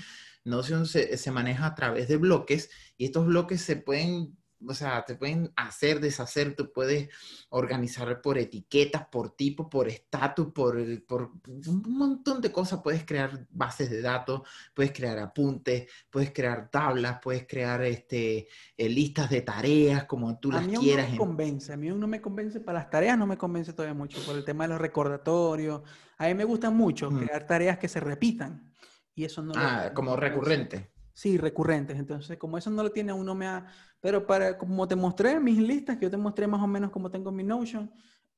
Notion 0.45 0.85
se, 0.85 1.17
se 1.17 1.31
maneja 1.31 1.65
a 1.67 1.75
través 1.75 2.07
de 2.07 2.17
bloques 2.17 2.69
y 2.97 3.05
estos 3.05 3.25
bloques 3.25 3.61
se 3.61 3.77
pueden 3.77 4.37
o 4.67 4.73
sea, 4.73 5.03
te 5.05 5.15
pueden 5.15 5.51
hacer, 5.55 5.99
deshacer, 5.99 6.55
tú 6.55 6.71
puedes 6.71 7.09
organizar 7.49 8.21
por 8.21 8.37
etiquetas, 8.37 9.05
por 9.07 9.31
tipo, 9.31 9.69
por 9.69 9.87
estatus, 9.87 10.51
por, 10.53 11.05
por, 11.05 11.31
un 11.67 11.83
montón 11.87 12.41
de 12.41 12.51
cosas. 12.51 12.81
Puedes 12.81 13.05
crear 13.05 13.45
bases 13.49 13.89
de 13.89 14.01
datos, 14.01 14.41
puedes 14.73 14.91
crear 14.91 15.19
apuntes, 15.19 15.89
puedes 16.09 16.31
crear 16.31 16.69
tablas, 16.69 17.19
puedes 17.21 17.45
crear 17.47 17.83
este, 17.83 18.47
eh, 18.77 18.89
listas 18.89 19.29
de 19.29 19.41
tareas 19.41 20.05
como 20.05 20.37
tú 20.39 20.51
las 20.51 20.67
quieras. 20.67 21.07
A 21.07 21.11
mí 21.11 21.17
no 21.17 21.25
me 21.25 21.29
convence, 21.29 21.73
a 21.73 21.77
mí 21.77 21.89
no 21.89 22.07
me 22.07 22.21
convence, 22.21 22.59
para 22.59 22.79
las 22.79 22.89
tareas 22.89 23.17
no 23.17 23.27
me 23.27 23.37
convence 23.37 23.73
todavía 23.73 23.93
mucho, 23.93 24.23
por 24.25 24.35
el 24.35 24.43
tema 24.43 24.65
de 24.65 24.69
los 24.69 24.81
recordatorios. 24.81 25.81
A 26.17 26.27
mí 26.27 26.33
me 26.33 26.43
gusta 26.43 26.69
mucho 26.69 27.09
crear 27.09 27.45
tareas 27.45 27.77
que 27.77 27.87
se 27.87 27.99
repitan. 27.99 28.72
Y 29.15 29.25
eso 29.25 29.41
no 29.41 29.53
ah, 29.55 29.91
como 29.93 30.15
recurrente. 30.15 30.91
Sí, 31.13 31.37
recurrentes. 31.37 31.97
Entonces, 31.97 32.37
como 32.37 32.57
eso 32.57 32.69
no 32.69 32.81
lo 32.83 32.91
tiene, 32.91 33.13
uno 33.13 33.35
me 33.35 33.47
ha... 33.47 33.67
Pero 33.99 34.25
para, 34.25 34.57
como 34.57 34.87
te 34.87 34.95
mostré 34.95 35.39
mis 35.39 35.59
listas, 35.59 35.97
que 35.97 36.05
yo 36.05 36.11
te 36.11 36.17
mostré 36.17 36.47
más 36.47 36.61
o 36.61 36.67
menos 36.67 36.91
cómo 36.91 37.11
tengo 37.11 37.31
mi 37.31 37.43
Notion, 37.43 37.91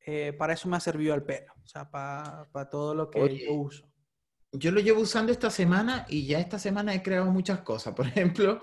eh, 0.05 0.33
para 0.33 0.53
eso 0.53 0.67
me 0.67 0.77
ha 0.77 0.79
servido 0.79 1.13
al 1.13 1.23
pelo. 1.23 1.53
O 1.63 1.67
sea, 1.67 1.89
para, 1.89 2.47
para 2.51 2.69
todo 2.69 2.93
lo 2.93 3.09
que 3.09 3.45
yo 3.45 3.53
uso. 3.53 3.89
Yo 4.51 4.71
lo 4.71 4.79
llevo 4.79 5.01
usando 5.01 5.31
esta 5.31 5.49
semana 5.49 6.05
y 6.07 6.27
ya 6.27 6.39
esta 6.39 6.59
semana 6.59 6.93
he 6.93 7.01
creado 7.01 7.31
muchas 7.31 7.61
cosas. 7.61 7.93
Por 7.93 8.07
ejemplo, 8.07 8.61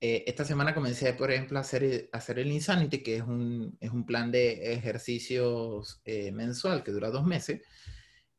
eh, 0.00 0.24
esta 0.26 0.44
semana 0.44 0.74
comencé, 0.74 1.14
por 1.14 1.30
ejemplo, 1.30 1.58
a 1.58 1.62
hacer, 1.62 2.10
hacer 2.12 2.38
el 2.38 2.52
Insanity, 2.52 3.02
que 3.02 3.16
es 3.16 3.22
un, 3.22 3.76
es 3.80 3.90
un 3.90 4.04
plan 4.04 4.30
de 4.30 4.74
ejercicios 4.74 6.02
eh, 6.04 6.30
mensual 6.32 6.82
que 6.82 6.92
dura 6.92 7.10
dos 7.10 7.24
meses. 7.24 7.62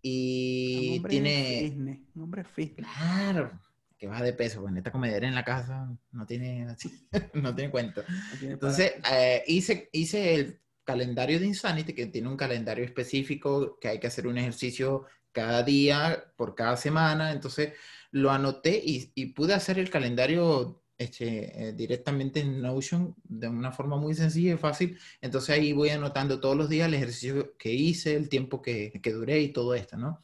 Y 0.10 1.04
tiene... 1.08 2.02
nombre 2.14 2.44
fitness. 2.44 2.88
Claro 2.88 3.60
que 3.98 4.08
baja 4.08 4.24
de 4.24 4.34
peso, 4.34 4.62
pues 4.62 4.76
esta 4.76 4.92
comedera 4.92 5.28
en 5.28 5.36
la 5.36 5.44
casa 5.44 5.90
no 6.12 6.26
tiene, 6.26 6.68
no 7.34 7.56
tiene 7.56 7.72
cuenta. 7.72 8.06
Entonces, 8.42 8.94
eh, 9.12 9.44
hice, 9.48 9.90
hice 9.92 10.36
el 10.36 10.62
calendario 10.84 11.40
de 11.40 11.48
Insanity, 11.48 11.94
que 11.94 12.06
tiene 12.06 12.28
un 12.28 12.38
calendario 12.38 12.86
específico, 12.86 13.80
que 13.80 13.88
hay 13.88 14.00
que 14.00 14.08
hacer 14.08 14.28
un 14.28 14.38
ejercicio 14.38 15.06
cada 15.32 15.64
día, 15.64 16.32
por 16.36 16.54
cada 16.54 16.78
semana. 16.78 17.32
Entonces, 17.32 17.74
lo 18.12 18.32
anoté 18.32 18.82
y, 18.84 19.12
y 19.16 19.28
pude 19.28 19.54
hacer 19.54 19.80
el 19.80 19.90
calendario 19.90 20.84
este, 20.98 21.68
eh, 21.70 21.74
directamente 21.74 22.40
en 22.40 22.62
Notion 22.62 23.16
de 23.24 23.48
una 23.48 23.72
forma 23.72 23.98
muy 23.98 24.16
sencilla 24.16 24.54
y 24.54 24.58
fácil. 24.58 24.98
Entonces, 25.22 25.52
ahí 25.52 25.74
voy 25.74 25.90
anotando 25.90 26.40
todos 26.40 26.58
los 26.58 26.70
días 26.70 26.88
el 26.88 26.96
ejercicio 26.96 27.56
que 27.58 27.74
hice, 27.74 28.16
el 28.16 28.30
tiempo 28.30 28.62
que, 28.62 29.00
que 29.02 29.12
duré 29.12 29.40
y 29.42 29.50
todo 29.50 29.76
esto, 29.76 29.98
¿no? 29.98 30.24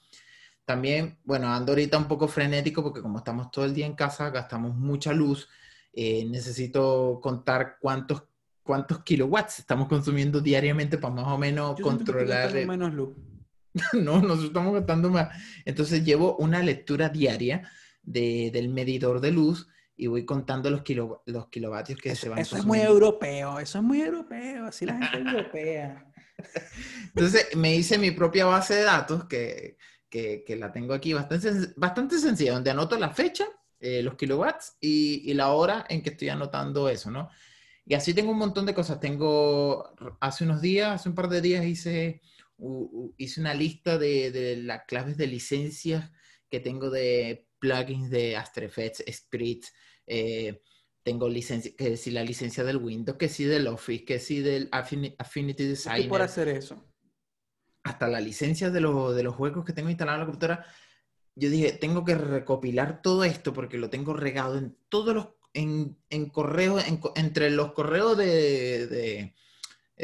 También, 0.65 1.17
bueno, 1.25 1.51
ando 1.53 1.73
ahorita 1.73 1.97
un 1.97 2.07
poco 2.07 2.27
frenético 2.27 2.81
porque 2.81 3.01
como 3.01 3.17
estamos 3.17 3.51
todo 3.51 3.65
el 3.65 3.73
día 3.73 3.85
en 3.85 3.95
casa, 3.95 4.29
gastamos 4.29 4.75
mucha 4.75 5.13
luz. 5.13 5.49
Eh, 5.91 6.25
necesito 6.25 7.19
contar 7.21 7.77
cuántos, 7.79 8.23
cuántos 8.63 9.03
kilowatts 9.03 9.59
estamos 9.59 9.87
consumiendo 9.87 10.39
diariamente 10.39 10.97
para 10.97 11.13
más 11.13 11.27
o 11.27 11.37
menos 11.37 11.79
controlar. 11.79 12.51
menos 12.65 12.93
luz. 12.93 13.09
no, 13.93 14.21
nosotros 14.21 14.45
estamos 14.45 14.73
gastando 14.73 15.09
más. 15.09 15.37
Entonces 15.65 16.03
llevo 16.03 16.37
una 16.37 16.63
lectura 16.63 17.09
diaria 17.09 17.69
de, 18.01 18.49
del 18.51 18.69
medidor 18.69 19.19
de 19.19 19.31
luz 19.31 19.67
y 19.95 20.07
voy 20.07 20.25
contando 20.25 20.69
los, 20.69 20.81
kilo, 20.81 21.23
los 21.25 21.47
kilovatios 21.49 21.99
que 21.99 22.15
se 22.15 22.29
van 22.29 22.39
Eso 22.39 22.57
es 22.57 22.65
muy 22.65 22.79
europeo, 22.79 23.59
eso 23.59 23.77
es 23.79 23.83
muy 23.83 24.01
europeo, 24.01 24.65
así 24.65 24.85
la 24.85 24.97
gente 24.97 25.29
europea. 25.29 26.11
Entonces 27.15 27.55
me 27.55 27.75
hice 27.75 27.97
mi 27.97 28.11
propia 28.11 28.45
base 28.45 28.75
de 28.75 28.83
datos 28.83 29.25
que 29.25 29.77
que, 30.45 30.55
la 30.57 30.71
tengo 30.71 30.93
aquí 30.93 31.13
bastante, 31.13 31.49
bastante 31.75 32.19
sencilla, 32.19 32.53
donde 32.53 32.69
anoto 32.69 32.97
la 32.99 33.09
fecha, 33.09 33.45
eh, 33.79 34.03
los 34.03 34.15
kilowatts 34.15 34.77
y, 34.79 35.33
la 35.33 35.51
hora 35.53 35.85
en 35.89 36.03
que 36.03 36.11
estoy 36.11 36.29
anotando 36.29 36.87
eso, 36.87 37.09
¿no? 37.09 37.29
Y 37.85 37.95
así 37.95 38.13
tengo 38.13 38.31
un 38.31 38.37
montón 38.37 38.65
de 38.65 38.75
cosas. 38.75 38.99
Tengo, 38.99 39.91
hace 40.19 40.43
unos 40.43 40.61
días, 40.61 40.91
hace 40.91 41.09
un 41.09 41.15
par 41.15 41.29
de 41.29 41.41
días 41.41 41.65
hice, 41.65 42.21
hice 43.17 43.41
una 43.41 43.55
lista 43.55 43.97
de, 43.97 44.61
las 44.63 44.83
claves 44.85 45.17
de 45.17 45.27
licencias 45.27 46.11
que 46.49 46.59
tengo 46.59 46.91
de 46.91 47.47
plugins 47.63 48.09
de 48.09 48.35
After 48.35 48.63
Effects, 48.65 49.03
Scripts, 49.09 49.73
eh, 50.05 50.61
tengo 51.01 51.29
licencia, 51.29 51.71
que 51.77 51.95
si 51.97 52.11
la 52.11 52.23
licencia 52.23 52.63
del 52.63 52.77
Windows, 52.77 53.17
que 53.17 53.29
si 53.29 53.45
del 53.45 53.67
Office, 53.67 54.05
que 54.05 54.19
si 54.19 54.41
del 54.41 54.69
Affinity 54.71 55.65
Designer. 55.65 56.05
¿Y 56.05 56.09
por 56.09 56.21
hacer 56.21 56.49
eso? 56.49 56.83
hasta 57.83 58.07
la 58.07 58.21
licencia 58.21 58.69
de, 58.69 58.79
de 58.79 59.23
los 59.23 59.35
juegos 59.35 59.65
que 59.65 59.73
tengo 59.73 59.89
instalado 59.89 60.15
en 60.15 60.19
la 60.21 60.25
computadora, 60.25 60.65
yo 61.35 61.49
dije, 61.49 61.73
tengo 61.73 62.05
que 62.05 62.15
recopilar 62.15 63.01
todo 63.01 63.23
esto 63.23 63.53
porque 63.53 63.77
lo 63.77 63.89
tengo 63.89 64.13
regado 64.13 64.57
en 64.57 64.77
todos 64.89 65.13
los, 65.13 65.29
en, 65.53 65.97
en 66.09 66.29
correos, 66.29 66.83
entre 67.15 67.49
los 67.49 67.73
correos 67.73 68.17
de, 68.17 68.87
de, 68.87 69.35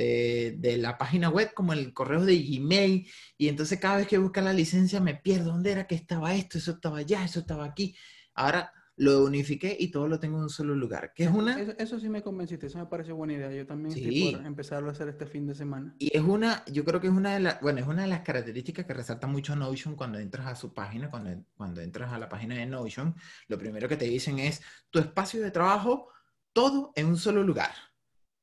eh, 0.02 0.56
de 0.58 0.78
la 0.78 0.98
página 0.98 1.30
web 1.30 1.54
como 1.54 1.74
el 1.74 1.94
correo 1.94 2.24
de 2.24 2.42
Gmail 2.42 3.06
y 3.38 3.50
entonces 3.50 3.80
cada 3.80 3.98
vez 3.98 4.08
que 4.08 4.18
busca 4.18 4.40
la 4.40 4.54
licencia 4.54 5.02
me 5.02 5.16
pierdo. 5.16 5.52
¿Dónde 5.52 5.72
era 5.72 5.88
que 5.88 5.96
estaba 5.96 6.34
esto? 6.36 6.58
Eso 6.58 6.72
estaba 6.72 7.00
allá, 7.00 7.26
eso 7.26 7.42
estaba 7.42 7.66
aquí. 7.66 7.98
Ahora 8.34 8.72
lo 8.96 9.26
unifiqué 9.26 9.76
y 9.78 9.92
todo 9.92 10.08
lo 10.08 10.18
tengo 10.18 10.38
en 10.38 10.44
un 10.44 10.50
solo 10.50 10.74
lugar. 10.74 11.12
Que 11.14 11.26
es 11.26 11.30
una... 11.30 11.60
Eso, 11.60 12.00
sí 12.00 12.08
me 12.08 12.22
convenciste, 12.22 12.68
eso 12.68 12.78
me 12.78 12.86
parece 12.86 13.12
buena 13.12 13.34
idea. 13.34 13.52
Yo 13.52 13.66
también 13.66 13.98
estoy 13.98 14.36
por 14.36 14.46
empezarlo 14.46 14.88
a 14.88 14.92
hacer 14.94 15.10
este 15.10 15.26
fin 15.26 15.46
de 15.48 15.54
semana. 15.54 15.94
Y 16.00 16.16
es 16.16 16.24
una, 16.24 16.64
yo 16.72 16.86
creo 16.86 17.02
que 17.02 17.08
es 17.08 17.14
una 17.14 17.34
de 17.34 17.42
las, 17.42 17.60
bueno, 17.60 17.82
es 17.82 17.88
una 17.88 18.04
de 18.04 18.08
las 18.08 18.22
características 18.22 18.86
que 18.86 18.94
resalta 18.94 19.28
mucho 19.28 19.54
Notion 19.54 19.98
cuando 19.98 20.18
entras 20.18 20.48
a 20.48 20.56
su 20.56 20.74
página, 20.74 21.10
cuando, 21.10 21.44
cuando 21.58 21.82
entras 21.82 22.14
a 22.14 22.18
la 22.20 22.30
página 22.30 22.56
de 22.56 22.66
Notion, 22.66 23.16
lo 23.50 23.58
primero 23.58 23.90
que 23.90 23.98
te 23.98 24.06
dicen 24.06 24.40
es 24.40 24.62
tu 24.90 25.00
espacio 25.00 25.42
de 25.42 25.52
trabajo, 25.52 26.08
todo 26.54 26.94
en 26.96 27.08
un 27.08 27.18
solo 27.18 27.44
lugar. 27.44 27.72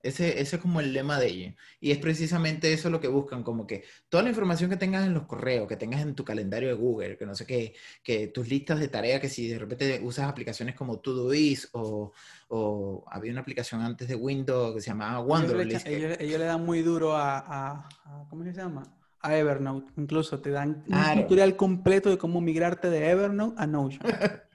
Ese, 0.08 0.40
ese, 0.40 0.56
es 0.56 0.62
como 0.62 0.80
el 0.80 0.92
lema 0.92 1.18
de 1.18 1.26
ellos. 1.26 1.54
Y 1.80 1.90
es 1.90 1.98
precisamente 1.98 2.72
eso 2.72 2.90
lo 2.90 3.00
que 3.00 3.08
buscan, 3.08 3.42
como 3.42 3.66
que 3.66 3.84
toda 4.08 4.22
la 4.22 4.28
información 4.28 4.70
que 4.70 4.76
tengas 4.76 5.06
en 5.06 5.14
los 5.14 5.26
correos, 5.26 5.66
que 5.68 5.76
tengas 5.76 6.02
en 6.02 6.14
tu 6.14 6.24
calendario 6.24 6.68
de 6.68 6.74
Google, 6.74 7.16
que 7.16 7.26
no 7.26 7.34
sé 7.34 7.46
qué, 7.46 7.74
que 8.02 8.28
tus 8.28 8.48
listas 8.48 8.80
de 8.80 8.88
tareas, 8.88 9.20
que 9.20 9.28
si 9.28 9.48
de 9.48 9.58
repente 9.58 10.00
usas 10.02 10.28
aplicaciones 10.28 10.74
como 10.74 11.00
Todoist 11.00 11.66
o, 11.72 12.12
o 12.48 13.04
había 13.08 13.32
una 13.32 13.40
aplicación 13.40 13.80
antes 13.80 14.08
de 14.08 14.14
Windows 14.14 14.74
que 14.74 14.80
se 14.80 14.90
llamaba 14.90 15.20
Wanderlist. 15.20 15.86
Ellos, 15.86 16.18
le 16.18 16.38
dan 16.44 16.64
muy 16.64 16.82
duro 16.82 17.16
a, 17.16 17.38
a, 17.38 18.28
¿cómo 18.28 18.44
se 18.44 18.52
llama? 18.52 18.82
A 19.20 19.36
Evernote. 19.36 19.92
Incluso 19.96 20.40
te 20.40 20.50
dan 20.50 20.84
un 20.86 21.22
tutorial 21.22 21.56
completo 21.56 22.10
de 22.10 22.18
cómo 22.18 22.40
migrarte 22.40 22.90
de 22.90 23.10
Evernote 23.10 23.54
a 23.58 23.66
Notion. 23.66 24.02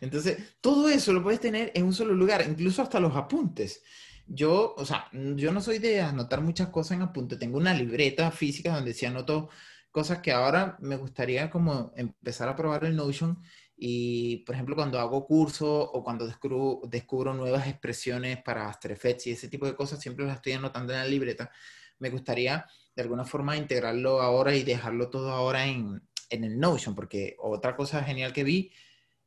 Entonces, 0.00 0.56
todo 0.60 0.88
eso 0.88 1.12
lo 1.12 1.22
puedes 1.22 1.40
tener 1.40 1.70
en 1.74 1.84
un 1.84 1.92
solo 1.92 2.14
lugar, 2.14 2.44
incluso 2.48 2.82
hasta 2.82 3.00
los 3.00 3.14
apuntes. 3.14 3.82
Yo, 4.26 4.74
o 4.76 4.84
sea, 4.86 5.08
yo 5.12 5.52
no 5.52 5.60
soy 5.60 5.78
de 5.78 6.00
anotar 6.00 6.40
muchas 6.40 6.68
cosas 6.68 6.96
en 6.96 7.02
apunte. 7.02 7.36
Tengo 7.36 7.58
una 7.58 7.74
libreta 7.74 8.30
física 8.30 8.74
donde 8.74 8.94
sí 8.94 9.06
anoto 9.06 9.50
cosas 9.90 10.20
que 10.20 10.32
ahora 10.32 10.76
me 10.80 10.96
gustaría 10.96 11.50
como 11.50 11.92
empezar 11.96 12.48
a 12.48 12.56
probar 12.56 12.84
el 12.84 12.96
Notion 12.96 13.42
y, 13.76 14.38
por 14.46 14.54
ejemplo, 14.54 14.76
cuando 14.76 14.98
hago 15.00 15.26
curso 15.26 15.68
o 15.82 16.04
cuando 16.04 16.26
descubro, 16.26 16.80
descubro 16.88 17.34
nuevas 17.34 17.66
expresiones 17.66 18.42
para 18.42 18.68
After 18.68 18.92
Effects 18.92 19.26
y 19.26 19.30
ese 19.32 19.48
tipo 19.48 19.66
de 19.66 19.74
cosas, 19.74 20.00
siempre 20.00 20.24
las 20.24 20.36
estoy 20.36 20.52
anotando 20.52 20.92
en 20.92 21.00
la 21.00 21.06
libreta. 21.06 21.50
Me 21.98 22.10
gustaría 22.10 22.66
de 22.94 23.02
alguna 23.02 23.24
forma 23.24 23.56
integrarlo 23.56 24.22
ahora 24.22 24.54
y 24.54 24.62
dejarlo 24.62 25.10
todo 25.10 25.30
ahora 25.32 25.66
en, 25.66 26.02
en 26.30 26.44
el 26.44 26.58
Notion, 26.58 26.94
porque 26.94 27.36
otra 27.38 27.76
cosa 27.76 28.02
genial 28.04 28.32
que 28.32 28.44
vi 28.44 28.72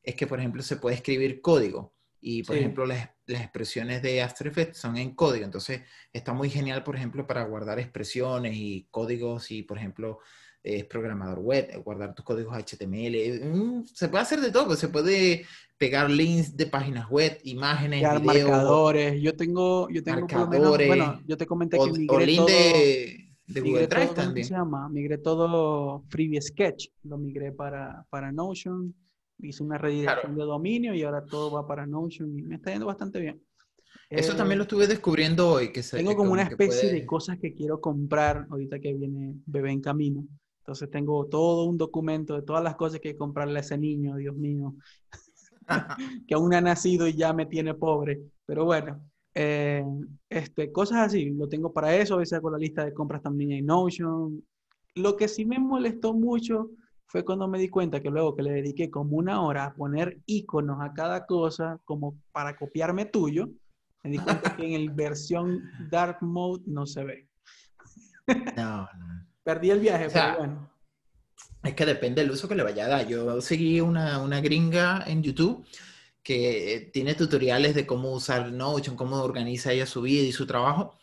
es 0.03 0.15
que, 0.15 0.27
por 0.27 0.39
ejemplo, 0.39 0.63
se 0.63 0.77
puede 0.77 0.95
escribir 0.95 1.41
código. 1.41 1.94
Y, 2.27 2.41
por 2.41 2.55
ejemplo, 2.55 2.87
las, 2.87 3.07
las, 3.27 3.41
expresiones 3.41 4.01
de 4.01 4.23
After 4.23 4.47
Effects 4.47 4.79
son 4.79 4.97
en 4.97 5.13
código. 5.13 5.45
Entonces, 5.45 5.81
está 6.11 6.33
muy 6.33 6.49
genial, 6.49 6.83
por 6.83 6.95
ejemplo, 6.95 7.27
para 7.27 7.43
guardar 7.43 7.79
expresiones 7.79 8.53
y 8.55 8.87
códigos 8.89 9.51
y, 9.51 9.61
por 9.61 9.77
ejemplo, 9.77 10.17
es 10.63 10.85
programador 10.85 11.37
web, 11.37 11.83
guardar 11.83 12.15
tus 12.15 12.25
códigos 12.25 12.57
HTML. 12.57 13.41
Mm, 13.43 13.85
se 13.85 14.09
puede 14.09 14.23
hacer 14.23 14.41
de 14.41 14.51
todo. 14.51 14.75
Se 14.75 14.87
puede 14.87 15.45
pegar 15.77 16.09
links 16.09 16.57
de 16.57 16.65
páginas 16.65 17.07
web, 17.11 17.37
imágenes, 17.43 18.01
videos. 18.01 18.23
marcadores. 18.23 19.21
Yo 19.21 19.35
tengo, 19.35 19.87
yo 19.91 20.01
tengo 20.01 20.21
marcadores. 20.21 20.87
bueno, 20.87 21.21
yo 21.27 21.37
te 21.37 21.45
comenté 21.45 21.77
que 21.77 21.91
migré 21.91 22.35
todo, 22.37 22.45
de, 22.47 23.29
de 23.45 23.61
Google 23.61 23.85
Drive 23.85 24.15
también. 24.15 24.47
Se 24.47 24.55
llama? 24.55 24.89
Migré 24.89 25.19
todo 25.19 26.03
Freebie 26.09 26.41
Sketch. 26.41 26.87
Lo 27.03 27.19
migré 27.19 27.51
para, 27.51 28.03
para 28.09 28.31
Notion 28.31 28.95
hice 29.47 29.63
una 29.63 29.77
redirección 29.77 30.35
de 30.35 30.43
dominio 30.43 30.93
y 30.93 31.03
ahora 31.03 31.25
todo 31.25 31.51
va 31.51 31.67
para 31.67 31.85
Notion 31.85 32.37
y 32.37 32.41
me 32.41 32.55
está 32.55 32.71
yendo 32.71 32.85
bastante 32.85 33.19
bien. 33.19 33.41
Eso 34.09 34.35
también 34.35 34.59
lo 34.59 34.63
eh, 34.63 34.67
estuve 34.67 34.87
descubriendo 34.87 35.49
hoy. 35.49 35.71
Que 35.71 35.81
tengo 35.81 36.15
como, 36.15 36.31
una 36.31 36.43
especie 36.43 36.91
de 36.91 37.05
cosas 37.05 37.39
que 37.39 37.53
quiero 37.53 37.81
comprar 37.81 38.47
ahorita 38.49 38.79
que 38.79 38.93
viene 38.93 39.35
bebé 39.45 39.71
en 39.71 39.81
camino. 39.81 40.25
Entonces 40.59 40.89
tengo 40.89 41.25
todo 41.27 41.65
un 41.65 41.77
documento 41.77 42.35
de 42.35 42.41
todas 42.41 42.63
las 42.63 42.75
cosas 42.75 42.99
que 42.99 43.09
hay 43.09 43.13
que 43.13 43.19
comprarle 43.19 43.59
a 43.59 43.61
ese 43.61 43.77
niño, 43.77 44.15
Dios 44.15 44.35
mío, 44.35 44.75
que 46.27 46.33
aún 46.33 46.53
ha 46.53 46.61
nacido 46.61 47.07
y 47.07 47.13
ya 47.13 47.33
me 47.33 47.45
tiene 47.45 47.73
pobre. 47.73 48.21
Pero 48.45 48.65
bueno, 48.65 49.01
eh, 49.33 49.83
este, 50.29 50.71
cosas 50.71 51.07
así, 51.07 51.31
lo 51.31 51.47
tengo 51.47 51.71
para 51.71 51.95
eso. 51.95 52.15
A 52.15 52.17
veces 52.17 52.33
hago 52.33 52.49
la 52.49 52.57
lista 52.57 52.85
de 52.85 52.93
compras 52.93 53.21
también 53.21 53.51
en 53.51 53.65
Notion. 53.65 54.43
Lo 54.95 55.15
que 55.15 55.27
sí 55.27 55.45
me 55.45 55.59
molestó 55.59 56.13
mucho 56.13 56.71
fue 57.07 57.23
cuando 57.23 57.47
me 57.47 57.59
di 57.59 57.69
cuenta 57.69 58.01
que 58.01 58.09
luego 58.09 58.35
que 58.35 58.43
le 58.43 58.51
dediqué 58.51 58.89
como 58.89 59.17
una 59.17 59.41
hora 59.41 59.65
a 59.65 59.73
poner 59.75 60.19
iconos 60.25 60.81
a 60.81 60.93
cada 60.93 61.25
cosa, 61.25 61.79
como 61.85 62.17
para 62.31 62.55
copiarme 62.55 63.05
tuyo, 63.05 63.49
me 64.03 64.11
di 64.11 64.17
cuenta 64.17 64.55
que 64.55 64.65
en 64.65 64.73
el 64.73 64.89
versión 64.91 65.61
Dark 65.89 66.17
Mode 66.21 66.63
no 66.67 66.85
se 66.85 67.03
ve. 67.03 67.29
No, 68.55 68.89
no. 68.97 69.25
Perdí 69.43 69.69
el 69.69 69.79
viaje, 69.79 70.07
pero 70.11 70.37
bueno. 70.39 70.69
Es 71.63 71.73
que 71.73 71.85
depende 71.85 72.21
del 72.21 72.31
uso 72.31 72.47
que 72.47 72.55
le 72.55 72.63
vaya 72.63 72.85
a 72.85 72.89
dar. 72.89 73.07
Yo 73.07 73.41
seguí 73.41 73.81
una, 73.81 74.19
una 74.19 74.41
gringa 74.41 75.03
en 75.05 75.23
YouTube 75.23 75.65
que 76.21 76.89
tiene 76.91 77.13
tutoriales 77.13 77.75
de 77.75 77.85
cómo 77.85 78.11
usar 78.11 78.51
Notion, 78.51 78.95
cómo 78.95 79.17
organiza 79.21 79.71
ella 79.71 79.85
su 79.85 80.01
vida 80.01 80.23
y 80.23 80.31
su 80.31 80.47
trabajo 80.47 80.95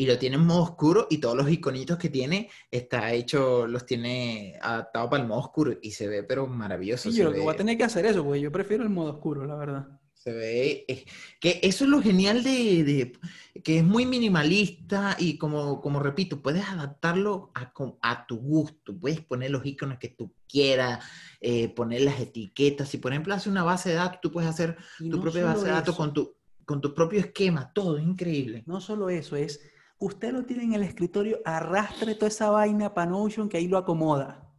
y 0.00 0.06
lo 0.06 0.16
tiene 0.16 0.36
en 0.36 0.46
modo 0.46 0.62
oscuro 0.62 1.06
y 1.10 1.18
todos 1.18 1.36
los 1.36 1.50
iconitos 1.50 1.98
que 1.98 2.08
tiene 2.08 2.48
está 2.70 3.12
hecho, 3.12 3.66
los 3.66 3.84
tiene 3.84 4.58
adaptado 4.62 5.10
para 5.10 5.22
el 5.22 5.28
modo 5.28 5.40
oscuro 5.40 5.76
y 5.82 5.90
se 5.90 6.08
ve 6.08 6.22
pero 6.22 6.46
maravilloso. 6.46 7.10
Sí, 7.10 7.18
yo 7.18 7.24
lo 7.24 7.34
que 7.34 7.40
voy 7.40 7.52
a 7.52 7.58
tener 7.58 7.76
que 7.76 7.84
hacer 7.84 8.06
eso, 8.06 8.22
güey. 8.22 8.40
Yo 8.40 8.50
prefiero 8.50 8.82
el 8.82 8.88
modo 8.88 9.10
oscuro, 9.10 9.44
la 9.44 9.56
verdad. 9.56 9.88
Se 10.14 10.32
ve, 10.32 10.86
que 11.38 11.60
eso 11.62 11.84
es 11.84 11.90
lo 11.90 12.00
genial 12.00 12.42
de, 12.42 13.12
que 13.62 13.76
es 13.76 13.84
muy 13.84 14.06
minimalista 14.06 15.16
y 15.18 15.36
como, 15.36 15.82
como 15.82 16.00
repito, 16.00 16.40
puedes 16.40 16.64
adaptarlo 16.64 17.50
a, 17.54 17.74
a 18.00 18.26
tu 18.26 18.38
gusto, 18.38 18.98
puedes 18.98 19.20
poner 19.20 19.50
los 19.50 19.66
iconos 19.66 19.98
que 19.98 20.08
tú 20.08 20.32
quieras, 20.48 21.04
eh, 21.42 21.68
poner 21.74 22.00
las 22.00 22.18
etiquetas, 22.18 22.88
si 22.88 22.96
por 22.96 23.12
ejemplo 23.12 23.34
haces 23.34 23.48
una 23.48 23.64
base 23.64 23.90
de 23.90 23.96
datos, 23.96 24.22
tú 24.22 24.32
puedes 24.32 24.48
hacer 24.48 24.78
tu 24.98 25.20
propia 25.20 25.44
base 25.44 25.66
de 25.66 25.72
datos 25.72 25.94
con 25.94 26.14
tu, 26.14 26.36
con 26.64 26.80
tu 26.80 26.94
propio 26.94 27.20
esquema, 27.20 27.70
todo, 27.74 27.98
increíble. 27.98 28.62
No 28.64 28.80
solo 28.80 29.10
eso, 29.10 29.36
es 29.36 29.60
usted 30.00 30.32
lo 30.32 30.44
tiene 30.44 30.64
en 30.64 30.72
el 30.72 30.82
escritorio, 30.82 31.38
arrastre 31.44 32.14
toda 32.14 32.28
esa 32.28 32.50
vaina 32.50 32.92
para 32.92 33.10
Notion 33.10 33.48
que 33.48 33.58
ahí 33.58 33.68
lo 33.68 33.78
acomoda. 33.78 34.50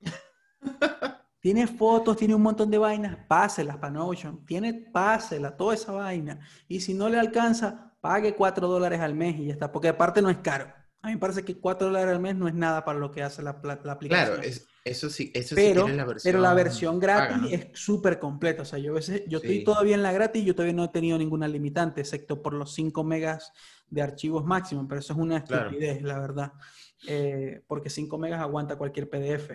tiene 1.40 1.66
fotos, 1.66 2.16
tiene 2.16 2.34
un 2.34 2.42
montón 2.42 2.70
de 2.70 2.78
vainas, 2.78 3.16
páselas 3.26 3.78
para 3.78 3.92
Notion. 3.92 4.44
Tiene, 4.46 4.74
pásela, 4.74 5.56
toda 5.56 5.74
esa 5.74 5.92
vaina. 5.92 6.40
Y 6.68 6.80
si 6.80 6.94
no 6.94 7.08
le 7.08 7.18
alcanza, 7.18 7.94
pague 8.00 8.34
4 8.34 8.68
dólares 8.68 9.00
al 9.00 9.14
mes 9.14 9.36
y 9.38 9.46
ya 9.46 9.54
está, 9.54 9.72
porque 9.72 9.88
aparte 9.88 10.22
no 10.22 10.30
es 10.30 10.38
caro. 10.38 10.66
A 11.02 11.08
mí 11.08 11.14
me 11.14 11.18
parece 11.18 11.44
que 11.44 11.58
4 11.58 11.88
dólares 11.88 12.14
al 12.14 12.20
mes 12.20 12.36
no 12.36 12.46
es 12.46 12.54
nada 12.54 12.84
para 12.84 12.98
lo 12.98 13.10
que 13.10 13.22
hace 13.22 13.42
la, 13.42 13.60
la, 13.62 13.92
aplicación. 13.92 14.40
Claro, 14.40 14.42
eso 14.84 15.10
sí, 15.10 15.32
eso 15.34 15.54
pero, 15.56 15.86
sí 15.86 15.92
la 15.92 16.04
versión. 16.04 16.32
Pero 16.32 16.42
la 16.42 16.54
versión 16.54 17.00
gratis 17.00 17.52
es 17.52 17.66
súper 17.72 18.20
completa. 18.20 18.62
O 18.62 18.64
sea, 18.64 18.78
yo, 18.78 18.94
veces, 18.94 19.24
yo 19.26 19.38
estoy 19.38 19.64
todavía 19.64 19.96
en 19.96 20.02
la 20.02 20.12
gratis 20.12 20.42
y 20.42 20.44
yo 20.44 20.54
todavía 20.54 20.74
no 20.74 20.84
he 20.84 20.88
tenido 20.88 21.18
ninguna 21.18 21.48
limitante, 21.48 22.00
excepto 22.00 22.40
por 22.40 22.54
los 22.54 22.72
5 22.74 23.02
megas 23.02 23.52
de 23.90 24.00
archivos 24.00 24.44
máximos, 24.44 24.86
pero 24.88 25.00
eso 25.00 25.12
es 25.12 25.18
una 25.18 25.38
estupidez, 25.38 26.02
la 26.02 26.18
verdad. 26.20 26.52
Eh, 27.08 27.62
porque 27.66 27.90
5 27.90 28.16
megas 28.16 28.40
aguanta 28.40 28.76
cualquier 28.76 29.10
PDF 29.10 29.50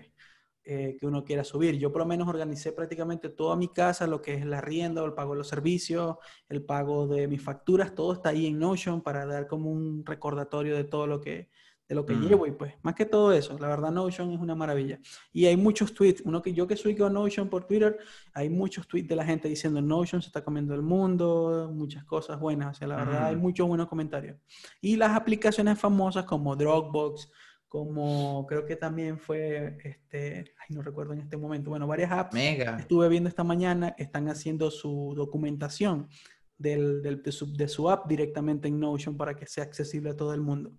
eh, 0.69 0.97
que 0.99 1.08
uno 1.08 1.23
quiera 1.23 1.45
subir. 1.45 1.77
Yo 1.77 1.93
por 1.93 2.01
lo 2.01 2.06
menos 2.06 2.27
organicé 2.27 2.73
prácticamente 2.73 3.30
toda 3.30 3.56
mi 3.56 3.69
casa, 3.69 4.06
lo 4.06 4.21
que 4.21 4.34
es 4.34 4.45
la 4.45 4.60
rienda, 4.60 5.01
el 5.06 5.13
pago 5.13 5.32
de 5.32 5.38
los 5.38 5.47
servicios, 5.47 6.17
el 6.49 6.62
pago 6.62 7.08
de 7.08 7.25
mis 7.30 7.41
facturas, 7.41 7.95
todo 7.95 8.12
está 8.12 8.30
ahí 8.30 8.47
en 8.47 8.60
Notion 8.60 9.01
para 9.01 9.25
dar 9.25 9.47
como 9.47 9.71
un 9.71 10.06
recordatorio 10.06 10.75
de 10.75 10.84
todo 10.84 11.08
lo 11.08 11.21
que 11.21 11.49
de 11.88 11.95
lo 11.95 12.06
que 12.06 12.13
mm. 12.13 12.21
llevo 12.27 12.45
y 12.45 12.51
pues 12.51 12.73
más 12.82 12.95
que 12.95 13.06
todo 13.06 13.32
eso, 13.32 13.58
la 13.60 13.69
verdad 13.69 13.91
Notion 13.91 14.34
es 14.34 14.39
una 14.41 14.56
maravilla. 14.56 14.99
Y 15.32 15.45
hay 15.45 15.56
muchos 15.56 15.93
tweets, 15.93 16.21
uno 16.25 16.41
que 16.41 16.53
yo 16.53 16.67
que 16.67 16.75
soy 16.75 16.95
con 16.95 17.13
Notion 17.13 17.49
por 17.49 17.65
Twitter, 17.65 17.97
hay 18.34 18.49
muchos 18.49 18.88
tweets 18.88 19.08
de 19.08 19.15
la 19.15 19.23
gente 19.23 19.47
diciendo 19.47 19.82
Notion 19.82 20.21
se 20.21 20.27
está 20.27 20.43
comiendo 20.43 20.73
el 20.75 20.82
mundo, 20.82 21.71
muchas 21.73 22.03
cosas 22.03 22.39
buenas, 22.39 22.75
o 22.75 22.80
sea, 22.80 22.88
la 22.89 22.97
verdad 22.97 23.27
hay 23.27 23.38
mm. 23.38 23.39
muchos 23.39 23.67
buenos 23.67 23.88
comentarios. 23.88 24.38
Y 24.82 24.97
las 24.97 25.15
aplicaciones 25.15 25.80
famosas 25.80 26.25
como 26.25 26.58
Dropbox, 26.58 27.32
como 27.67 28.45
creo 28.47 28.65
que 28.65 28.75
también 28.75 29.19
fue, 29.19 29.77
este, 29.84 30.53
ay, 30.60 30.67
no 30.75 30.82
recuerdo 30.82 31.13
en 31.13 31.19
este 31.19 31.38
momento, 31.38 31.69
bueno, 31.69 31.88
varias 31.88 32.12
apps. 32.12 32.34
Mega. 32.34 32.77
Estuve 32.80 33.10
viendo 33.10 33.30
esta 33.30 33.43
mañana, 33.43 33.95
están 33.97 34.30
haciendo 34.30 34.71
su 34.71 35.13
documentación 35.15 36.10
del, 36.58 37.01
del 37.01 37.21
de, 37.21 37.32
su, 37.32 37.53
de 37.53 37.67
su 37.67 37.89
app 37.89 38.08
directamente 38.08 38.67
en 38.67 38.80
Notion 38.80 39.17
para 39.17 39.36
que 39.36 39.45
sea 39.45 39.63
accesible 39.63 40.12
a 40.12 40.15
todo 40.15 40.34
el 40.34 40.41
mundo. 40.41 40.73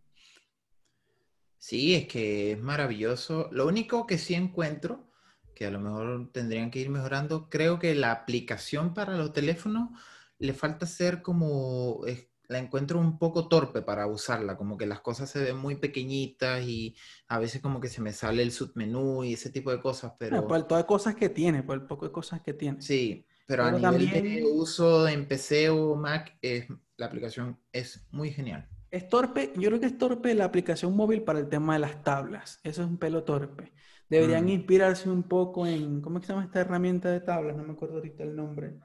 Sí, 1.59 1.95
es 1.95 2.07
que 2.07 2.53
es 2.53 2.63
maravilloso. 2.63 3.49
Lo 3.53 3.67
único 3.67 4.07
que 4.07 4.17
sí 4.17 4.35
encuentro, 4.35 5.11
que 5.55 5.67
a 5.67 5.71
lo 5.71 5.81
mejor 5.81 6.31
tendrían 6.33 6.71
que 6.71 6.79
ir 6.79 6.89
mejorando, 6.89 7.51
creo 7.51 7.79
que 7.79 7.95
la 7.95 8.13
aplicación 8.13 8.95
para 8.95 9.17
los 9.17 9.33
teléfonos 9.33 9.91
le 10.39 10.55
falta 10.55 10.87
ser 10.87 11.21
como, 11.21 12.07
la 12.49 12.59
encuentro 12.59 12.99
un 12.99 13.19
poco 13.19 13.47
torpe 13.47 13.83
para 13.83 14.07
usarla, 14.07 14.57
como 14.57 14.77
que 14.77 14.87
las 14.87 15.01
cosas 15.01 15.31
se 15.31 15.43
ven 15.45 15.57
muy 15.57 15.77
pequeñitas 15.77 16.63
y 16.65 16.97
a 17.29 17.39
veces 17.39 17.61
como 17.61 17.81
que 17.81 17.89
se 17.89 18.01
me 18.01 18.13
sale 18.13 18.43
el 18.43 18.53
submenú 18.53 19.23
y 19.23 19.35
ese 19.35 19.51
tipo 19.51 19.71
de 19.71 19.81
cosas, 19.81 20.15
pero... 20.19 20.47
por 20.47 20.67
todas 20.67 20.85
cosas 20.85 21.15
que 21.15 21.29
tiene, 21.29 21.63
por 21.63 21.75
el 21.77 21.87
poco 21.87 22.07
de 22.07 22.13
cosas 22.13 22.41
que 22.41 22.55
tiene. 22.55 22.81
Sí, 22.81 23.27
pero, 23.47 23.65
a 23.65 23.73
nivel 23.73 24.11
de 24.23 24.45
uso 24.45 25.07
en 25.09 25.27
PC 25.29 25.71
o 25.71 25.95
Mac, 25.95 26.37
es, 26.41 26.67
la 26.97 27.07
aplicación 27.07 27.59
es 27.73 28.07
muy 28.11 28.31
genial. 28.31 28.69
Es 28.91 29.09
torpe, 29.09 29.53
yo 29.57 29.69
creo 29.69 29.81
que 29.81 29.87
es 29.87 29.99
torpe 29.99 30.35
la 30.35 30.47
aplicación 30.47 30.97
móvil 30.97 31.23
para 31.23 31.41
el 31.41 31.49
tema 31.49 31.75
de 31.75 31.81
las 31.81 32.03
tablas. 32.03 32.61
Eso 32.63 32.83
es 32.83 32.89
un 32.89 32.99
pelo 32.99 33.25
torpe. 33.25 33.73
Deberían 34.09 34.47
Mm. 34.47 34.49
inspirarse 34.49 35.11
un 35.11 35.23
poco 35.25 35.67
en, 35.67 36.01
¿cómo 36.01 36.17
es 36.17 36.23
que 36.23 36.27
se 36.29 36.33
llama 36.33 36.47
esta 36.47 36.61
herramienta 36.61 37.11
de 37.11 37.21
tablas? 37.21 37.57
No 37.57 37.65
me 37.65 37.73
acuerdo 37.75 37.97
ahorita 37.97 38.23
el 38.23 38.35
nombre. 38.35 38.79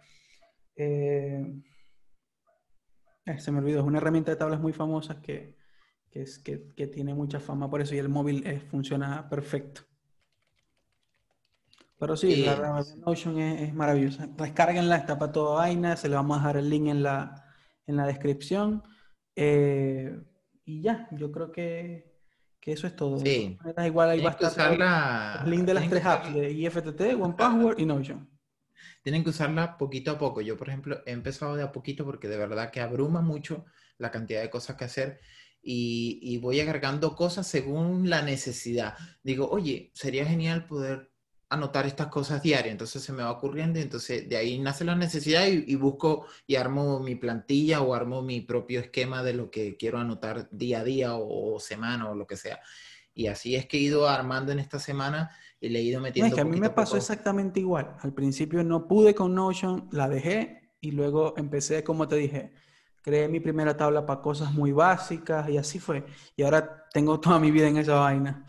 Eh, 0.75 1.41
eh, 3.25 3.39
se 3.39 3.51
me 3.51 3.59
olvidó, 3.59 3.79
es 3.79 3.85
una 3.85 3.97
herramienta 3.99 4.31
de 4.31 4.37
tablas 4.37 4.59
muy 4.59 4.73
famosa 4.73 5.21
que, 5.21 5.55
que, 6.11 6.21
es, 6.23 6.39
que, 6.39 6.73
que 6.75 6.87
tiene 6.87 7.13
mucha 7.13 7.39
fama 7.39 7.69
por 7.69 7.81
eso 7.81 7.95
y 7.95 7.99
el 7.99 8.09
móvil 8.09 8.45
eh, 8.45 8.59
funciona 8.59 9.29
perfecto. 9.29 9.81
Pero 11.99 12.17
sí, 12.17 12.35
Sí. 12.35 12.43
la 12.45 12.55
verdad, 12.55 12.85
Notion 13.05 13.39
es, 13.39 13.61
es 13.61 13.73
maravillosa. 13.73 14.27
Descárguenla, 14.27 14.97
está 14.97 15.17
para 15.17 15.31
toda 15.31 15.55
vaina. 15.55 15.95
Se 15.95 16.09
le 16.09 16.15
vamos 16.15 16.35
a 16.35 16.39
dejar 16.41 16.57
el 16.57 16.69
link 16.69 16.87
en 16.87 17.01
la, 17.03 17.45
en 17.87 17.95
la 17.95 18.05
descripción. 18.05 18.83
Eh, 19.35 20.19
y 20.65 20.81
ya, 20.81 21.07
yo 21.11 21.31
creo 21.31 21.51
que, 21.51 22.13
que 22.59 22.73
eso 22.73 22.87
es 22.87 22.95
todo. 22.95 23.19
Sí. 23.19 23.57
igual 23.85 24.09
ahí 24.09 24.21
va 24.21 24.31
a 24.31 24.33
estar 24.33 25.43
el 25.45 25.49
link 25.49 25.63
de 25.63 25.73
las 25.73 25.89
tres 25.89 26.05
apps, 26.05 26.33
de 26.33 26.51
IFTT, 26.51 27.01
OnePassword 27.19 27.79
y 27.79 27.85
Notion. 27.85 28.29
Tienen 29.03 29.23
que 29.23 29.29
usarla 29.29 29.77
poquito 29.77 30.11
a 30.11 30.17
poco. 30.17 30.41
Yo, 30.41 30.57
por 30.57 30.69
ejemplo, 30.69 31.01
he 31.05 31.11
empezado 31.11 31.55
de 31.55 31.63
a 31.63 31.71
poquito 31.71 32.05
porque 32.05 32.27
de 32.27 32.37
verdad 32.37 32.71
que 32.71 32.81
abruma 32.81 33.21
mucho 33.21 33.65
la 33.97 34.09
cantidad 34.11 34.41
de 34.41 34.49
cosas 34.49 34.75
que 34.77 34.85
hacer 34.85 35.19
y, 35.61 36.37
voy 36.39 36.59
agregando 36.59 37.15
cosas 37.15 37.47
según 37.47 38.09
la 38.09 38.21
necesidad. 38.21 38.97
Digo, 39.23 39.49
oye, 39.49 39.91
sería 39.93 40.25
genial 40.25 40.65
poder 40.65 41.11
anotar 41.49 41.85
estas 41.85 42.07
cosas 42.07 42.41
diarias. 42.41 42.71
Entonces 42.71 43.03
se 43.03 43.13
me 43.13 43.23
va 43.23 43.31
ocurriendo 43.31 43.79
entonces 43.79 44.27
de 44.27 44.37
ahí 44.37 44.59
nace 44.59 44.83
la 44.83 44.95
necesidad 44.95 45.47
y, 45.47 45.75
busco 45.75 46.25
y 46.47 46.55
armo 46.55 46.99
mi 46.99 47.15
plantilla 47.15 47.81
o 47.81 47.93
armo 47.93 48.21
mi 48.21 48.41
propio 48.41 48.79
esquema 48.79 49.23
de 49.23 49.33
lo 49.33 49.51
que 49.51 49.77
quiero 49.77 49.99
anotar 49.99 50.49
día 50.51 50.79
a 50.81 50.83
día 50.83 51.15
o 51.15 51.59
semana 51.59 52.09
o 52.09 52.15
lo 52.15 52.27
que 52.27 52.37
sea. 52.37 52.59
Y 53.13 53.27
así 53.27 53.55
es 53.55 53.67
que 53.67 53.77
he 53.77 53.81
ido 53.81 54.07
armando 54.07 54.51
en 54.51 54.59
esta 54.59 54.79
semana 54.79 55.29
y 55.61 55.69
le 55.69 55.79
he 55.79 55.83
ido 55.83 55.99
No, 55.99 56.03
metiendo. 56.03 56.29
es 56.29 56.33
que 56.35 56.41
a 56.41 56.45
mí 56.45 56.59
me 56.59 56.69
pasó 56.69 56.97
exactamente 56.97 57.59
igual. 57.59 57.95
Al 57.99 58.13
principio 58.13 58.63
no 58.63 58.87
pude 58.87 59.13
con 59.13 59.33
Notion, 59.35 59.87
la 59.91 60.09
dejé 60.09 60.71
y 60.81 60.91
luego 60.91 61.33
empecé, 61.37 61.83
como 61.83 62.07
te 62.07 62.15
dije, 62.15 62.53
creé 63.01 63.27
mi 63.27 63.39
primera 63.39 63.77
tabla 63.77 64.05
para 64.05 64.21
cosas 64.21 64.51
muy 64.53 64.71
básicas 64.71 65.49
y 65.49 65.57
así 65.57 65.79
fue. 65.79 66.05
Y 66.35 66.43
ahora 66.43 66.85
tengo 66.91 67.19
toda 67.19 67.39
mi 67.39 67.51
vida 67.51 67.67
en 67.67 67.77
esa 67.77 67.95
vaina. 67.95 68.45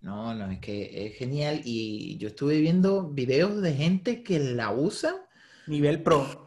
No, 0.00 0.32
no, 0.34 0.50
es 0.50 0.60
que 0.60 1.06
es 1.06 1.16
genial. 1.16 1.62
Y 1.64 2.16
yo 2.18 2.28
estuve 2.28 2.60
viendo 2.60 3.08
videos 3.10 3.60
de 3.60 3.72
gente 3.74 4.22
que 4.22 4.38
la 4.38 4.72
usa, 4.72 5.14
Nivel 5.66 6.02
pro. 6.02 6.45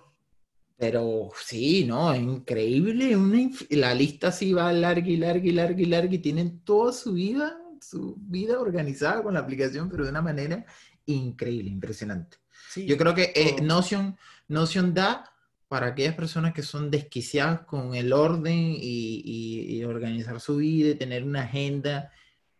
Pero 0.80 1.30
sí, 1.43 1.84
no, 1.86 2.13
es 2.13 2.21
increíble. 2.21 3.15
Una 3.17 3.36
inf- 3.38 3.67
la 3.71 3.93
lista 3.93 4.32
sí 4.32 4.53
va 4.53 4.71
larga 4.71 5.07
y 5.07 5.17
larga 5.17 5.45
y 5.45 5.51
larga 5.51 5.82
y 5.82 5.86
larga 5.86 6.15
y 6.15 6.19
tienen 6.19 6.61
toda 6.61 6.93
su 6.93 7.13
vida, 7.13 7.57
su 7.82 8.15
vida 8.17 8.59
organizada 8.59 9.21
con 9.21 9.34
la 9.34 9.41
aplicación, 9.41 9.89
pero 9.89 10.05
de 10.05 10.11
una 10.11 10.21
manera 10.21 10.65
increíble, 11.05 11.69
impresionante. 11.69 12.38
Sí, 12.69 12.86
Yo 12.86 12.97
creo 12.97 13.13
que 13.13 13.34
eh. 13.36 13.61
Notion, 13.61 14.17
Notion 14.47 14.93
da 14.93 15.25
para 15.67 15.88
aquellas 15.88 16.15
personas 16.15 16.53
que 16.53 16.63
son 16.63 16.89
desquiciadas 16.89 17.61
con 17.61 17.93
el 17.93 18.13
orden 18.13 18.57
y, 18.57 19.21
y- 19.25 19.75
y 19.77 19.84
organizar 19.84 20.39
su 20.39 20.55
vida 20.57 20.89
y 20.91 20.95
tener 20.95 21.23
una 21.23 21.41
agenda, 21.43 22.11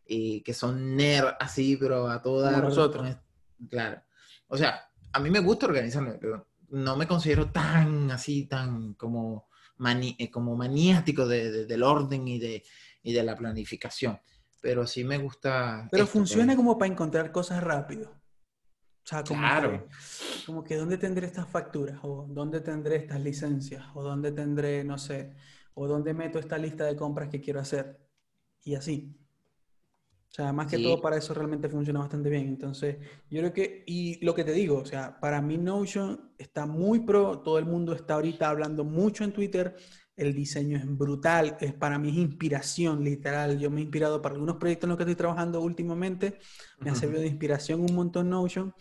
y 0.06 0.42
que 0.42 0.54
son 0.54 0.96
nerd 0.98 1.36
así, 1.40 1.78
pero 1.78 2.08
a 2.10 2.20
dar. 2.20 2.64
nosotros. 2.64 3.16
Claro. 3.70 4.02
O 4.48 4.58
sea, 4.58 4.90
a 5.14 5.20
mí 5.20 5.30
me 5.30 5.40
gusta 5.40 5.68
organizarme, 5.68 6.14
pero 6.20 6.49
no 6.72 6.96
me 6.96 7.08
considero 7.08 7.52
tan 7.52 8.12
así, 8.12 8.46
tan 8.46 8.94
como, 8.96 9.48
mani- 9.78 10.16
eh, 10.20 10.30
como 10.30 10.56
maniático 10.56 11.28
de- 11.28 11.52
de- 11.52 11.66
del 11.66 11.84
orden 11.84 12.28
y 12.28 12.40
de, 12.40 12.64
y 13.04 13.14
de 13.14 13.24
la 13.24 13.36
planificación. 13.36 14.20
Pero 14.62 14.86
sí 14.86 15.04
me 15.04 15.18
gusta. 15.18 15.88
Pero 15.92 16.04
esto, 16.04 16.18
funciona 16.18 16.56
como 16.56 16.78
para 16.78 16.92
encontrar 16.92 17.32
cosas 17.32 17.64
rápido. 17.64 18.10
O 18.12 19.08
sea, 19.10 19.24
como 19.24 19.40
Claro. 19.40 19.72
que, 19.88 20.46
como 20.46 20.64
que 20.64 20.76
dónde 20.76 20.98
tendré 20.98 21.26
estas 21.28 21.48
facturas, 21.50 22.00
o 22.04 22.28
dónde 22.30 22.60
tendré 22.62 22.98
estas 22.98 23.22
licencias, 23.22 23.86
o 23.94 24.04
dónde 24.04 24.32
tendré, 24.32 24.84
no 24.84 24.98
sé, 24.98 25.34
o 25.74 25.88
dónde 25.88 26.14
meto 26.14 26.38
esta 26.40 26.58
lista 26.58 26.86
de 26.86 26.96
compras 26.96 27.30
que 27.30 27.40
quiero 27.42 27.60
hacer. 27.60 28.00
Y 28.64 28.76
así. 28.76 29.16
O 30.32 30.34
sea, 30.34 30.54
más 30.54 30.68
que 30.68 30.78
Sí. 30.78 30.80
todo 30.80 31.02
para 31.02 31.18
eso 31.18 31.34
realmente 31.34 31.70
funciona 31.70 32.00
bastante 32.00 32.30
bien. 32.30 32.48
Entonces, 32.48 32.98
yo 33.30 33.40
creo 33.42 33.54
que, 33.54 33.84
y 33.88 34.24
lo 34.24 34.36
que 34.36 34.44
te 34.44 34.52
digo, 34.54 34.78
o 34.78 34.86
sea, 34.86 35.20
para 35.20 35.42
mí 35.42 35.58
Notion 35.58 36.34
está 36.38 36.66
muy 36.68 37.00
pro, 37.02 37.40
todo 37.42 37.58
el 37.58 37.66
mundo 37.66 37.94
está 37.94 38.14
ahorita 38.16 38.48
hablando 38.50 38.84
mucho 38.84 39.24
en 39.24 39.34
Twitter, 39.34 39.76
el 40.16 40.34
diseño 40.36 40.78
es 40.78 40.86
brutal, 40.86 41.58
es 41.62 41.74
para 41.74 41.98
mí 41.98 42.10
es 42.10 42.16
inspiración, 42.18 43.04
literal. 43.04 43.58
Yo 43.60 43.72
me 43.72 43.80
he 43.80 43.84
inspirado 43.84 44.22
para 44.22 44.36
algunos 44.36 44.58
proyectos 44.58 44.86
en 44.86 44.90
los 44.90 44.98
que 44.98 45.04
estoy 45.04 45.16
trabajando 45.16 45.62
últimamente, 45.62 46.38
me 46.80 46.92
ha 46.92 46.96
Ujú. 46.96 46.96
servido 46.96 47.22
de 47.22 47.28
inspiración 47.28 47.82
un 47.82 47.96
montón 47.96 48.30
Notion. 48.30 48.74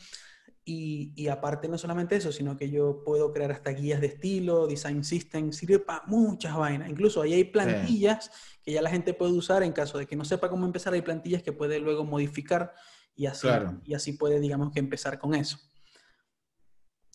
Y, 0.70 1.12
y 1.16 1.28
aparte 1.28 1.66
no 1.66 1.78
solamente 1.78 2.14
eso, 2.16 2.30
sino 2.30 2.54
que 2.58 2.68
yo 2.68 3.02
puedo 3.02 3.32
crear 3.32 3.50
hasta 3.52 3.70
guías 3.70 4.02
de 4.02 4.08
estilo, 4.08 4.66
design 4.66 5.02
system, 5.02 5.50
sirve 5.50 5.78
para 5.78 6.02
muchas 6.06 6.54
vainas. 6.54 6.90
Incluso 6.90 7.22
ahí 7.22 7.32
hay 7.32 7.44
plantillas 7.44 8.30
que 8.62 8.72
ya 8.72 8.82
la 8.82 8.90
gente 8.90 9.14
puede 9.14 9.32
usar 9.32 9.62
en 9.62 9.72
caso 9.72 9.96
de 9.96 10.06
que 10.06 10.14
no 10.14 10.26
sepa 10.26 10.50
cómo 10.50 10.66
empezar, 10.66 10.92
hay 10.92 11.00
plantillas 11.00 11.42
que 11.42 11.54
puede 11.54 11.78
luego 11.80 12.04
modificar 12.04 12.74
y 13.16 13.24
así, 13.24 13.46
Claro. 13.46 13.80
y 13.86 13.94
así 13.94 14.12
puede, 14.12 14.40
digamos, 14.40 14.70
que 14.70 14.80
empezar 14.80 15.18
con 15.18 15.34
eso. 15.34 15.58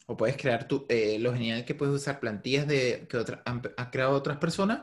O 0.08 0.18
puedes 0.18 0.36
crear 0.36 0.68
tu, 0.68 0.86
eh, 0.89 1.18
lo 1.20 1.32
genial 1.34 1.60
es 1.60 1.66
que 1.66 1.76
puedes 1.76 1.95
usar 1.95 2.20
plantillas 2.20 2.68
de, 2.68 3.06
que 3.08 3.18
otra- 3.18 3.41
han, 3.45 3.62
han 3.78 3.89
creado 3.91 4.14
otras 4.14 4.38
personas 4.38 4.82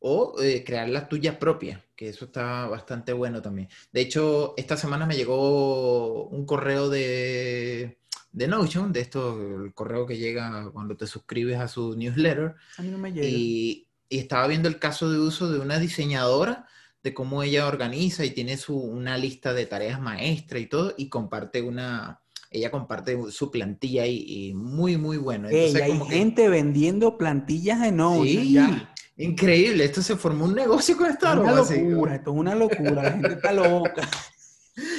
o 0.00 0.34
eh, 0.42 0.62
crear 0.64 0.88
las 0.88 1.08
tuyas 1.08 1.36
propias, 1.36 1.82
que 1.96 2.08
eso 2.08 2.26
está 2.26 2.66
bastante 2.66 3.12
bueno 3.12 3.40
también. 3.42 3.68
De 3.92 4.00
hecho, 4.02 4.54
esta 4.56 4.76
semana 4.76 5.06
me 5.06 5.16
llegó 5.16 6.28
un 6.28 6.44
correo 6.46 6.88
de, 6.90 7.98
de 8.38 8.48
Notion, 8.48 8.92
de 8.92 9.00
esto, 9.00 9.64
el 9.64 9.74
correo 9.74 10.06
que 10.06 10.16
llega 10.16 10.70
cuando 10.72 10.96
te 10.96 11.06
suscribes 11.06 11.58
a 11.58 11.68
su 11.68 11.96
newsletter, 11.96 12.54
A 12.76 12.82
mí 12.82 12.88
no 12.88 12.98
me 12.98 13.12
llega. 13.12 13.26
y, 13.26 13.86
y 14.08 14.18
estaba 14.18 14.46
viendo 14.46 14.68
el 14.68 14.78
caso 14.78 15.10
de 15.10 15.18
uso 15.18 15.50
de 15.50 15.58
una 15.58 15.78
diseñadora, 15.78 16.66
de 17.02 17.14
cómo 17.14 17.42
ella 17.42 17.66
organiza 17.66 18.24
y 18.24 18.30
tiene 18.30 18.56
su, 18.56 18.76
una 18.76 19.18
lista 19.18 19.52
de 19.52 19.66
tareas 19.66 20.00
maestra 20.00 20.58
y 20.58 20.66
todo, 20.66 20.94
y 20.96 21.08
comparte 21.08 21.62
una, 21.62 22.20
ella 22.50 22.70
comparte 22.70 23.16
su 23.30 23.50
plantilla 23.50 24.06
y, 24.06 24.24
y 24.48 24.54
muy, 24.54 24.96
muy 24.96 25.16
bueno. 25.16 25.48
Ey, 25.48 25.56
Entonces, 25.56 25.82
hay 25.82 25.90
como 25.90 26.08
que- 26.08 26.16
gente 26.16 26.48
vendiendo 26.48 27.18
plantillas 27.18 27.80
de 27.80 27.92
Notion. 27.92 28.26
sí, 28.26 28.52
ya. 28.52 28.94
increíble, 29.16 29.84
esto 29.84 30.00
se 30.02 30.16
formó 30.16 30.44
un 30.44 30.54
negocio 30.54 30.96
con 30.96 31.06
esta 31.10 31.30
Es 31.32 31.34
una 31.40 31.42
broma, 31.52 31.60
así. 31.62 31.80
locura, 31.80 32.14
esto 32.14 32.30
es 32.32 32.36
una 32.36 32.54
locura, 32.54 32.90
la 33.02 33.10
gente 33.12 33.32
está 33.34 33.52
loca. 33.52 34.08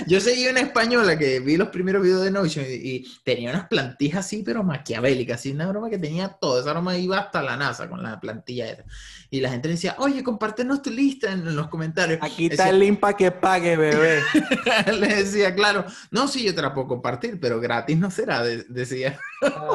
Yo 0.07 0.19
seguí 0.19 0.47
una 0.47 0.61
española 0.61 1.17
que 1.17 1.39
vi 1.39 1.57
los 1.57 1.69
primeros 1.69 2.01
videos 2.03 2.23
de 2.23 2.31
Notion 2.31 2.65
y, 2.67 2.73
y 2.73 3.05
tenía 3.23 3.51
unas 3.51 3.67
plantillas 3.67 4.17
así, 4.25 4.43
pero 4.43 4.63
maquiavélicas, 4.63 5.39
así 5.39 5.51
una 5.51 5.67
broma 5.67 5.89
que 5.89 5.97
tenía 5.97 6.29
todo, 6.29 6.59
esa 6.59 6.71
broma 6.71 6.97
iba 6.97 7.17
hasta 7.19 7.41
la 7.41 7.57
NASA 7.57 7.89
con 7.89 8.01
la 8.03 8.19
plantilla 8.19 8.67
esa. 8.69 8.83
Y 9.29 9.41
la 9.41 9.49
gente 9.51 9.67
le 9.67 9.75
decía, 9.75 9.95
oye, 9.99 10.23
compártenos 10.23 10.81
tu 10.81 10.89
lista 10.89 11.31
en 11.31 11.55
los 11.55 11.67
comentarios. 11.67 12.19
Aquí 12.21 12.47
está 12.47 12.63
Decía- 12.63 12.73
el 12.75 12.79
link 12.79 12.99
para 12.99 13.15
que 13.17 13.31
pague, 13.31 13.77
bebé. 13.77 14.21
Le 14.99 15.07
decía, 15.15 15.53
claro, 15.53 15.85
no, 16.11 16.27
sí, 16.27 16.43
yo 16.43 16.55
te 16.55 16.61
la 16.61 16.73
puedo 16.73 16.87
compartir, 16.87 17.39
pero 17.39 17.59
gratis 17.59 17.97
no 17.97 18.09
será, 18.09 18.41
de- 18.43 18.63
decía. 18.69 19.19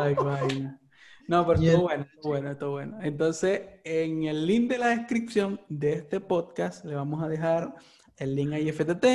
Ay, 0.01 0.15
vaina. 0.15 0.81
No, 1.27 1.47
pero 1.47 1.59
estuvo 1.63 1.83
bueno, 1.85 2.03
estuvo 2.05 2.33
bueno, 2.33 2.51
estuvo 2.51 2.71
bueno. 2.73 2.99
Entonces, 3.03 3.61
en 3.85 4.25
el 4.25 4.47
link 4.47 4.69
de 4.71 4.79
la 4.79 4.89
descripción 4.89 5.61
de 5.71 5.95
este 5.95 6.21
podcast 6.21 6.85
le 6.85 6.95
vamos 6.97 7.23
a 7.23 7.29
dejar 7.29 7.75
el 8.19 8.35
link 8.35 8.53
a 8.53 8.59
IFTT, 8.59 9.07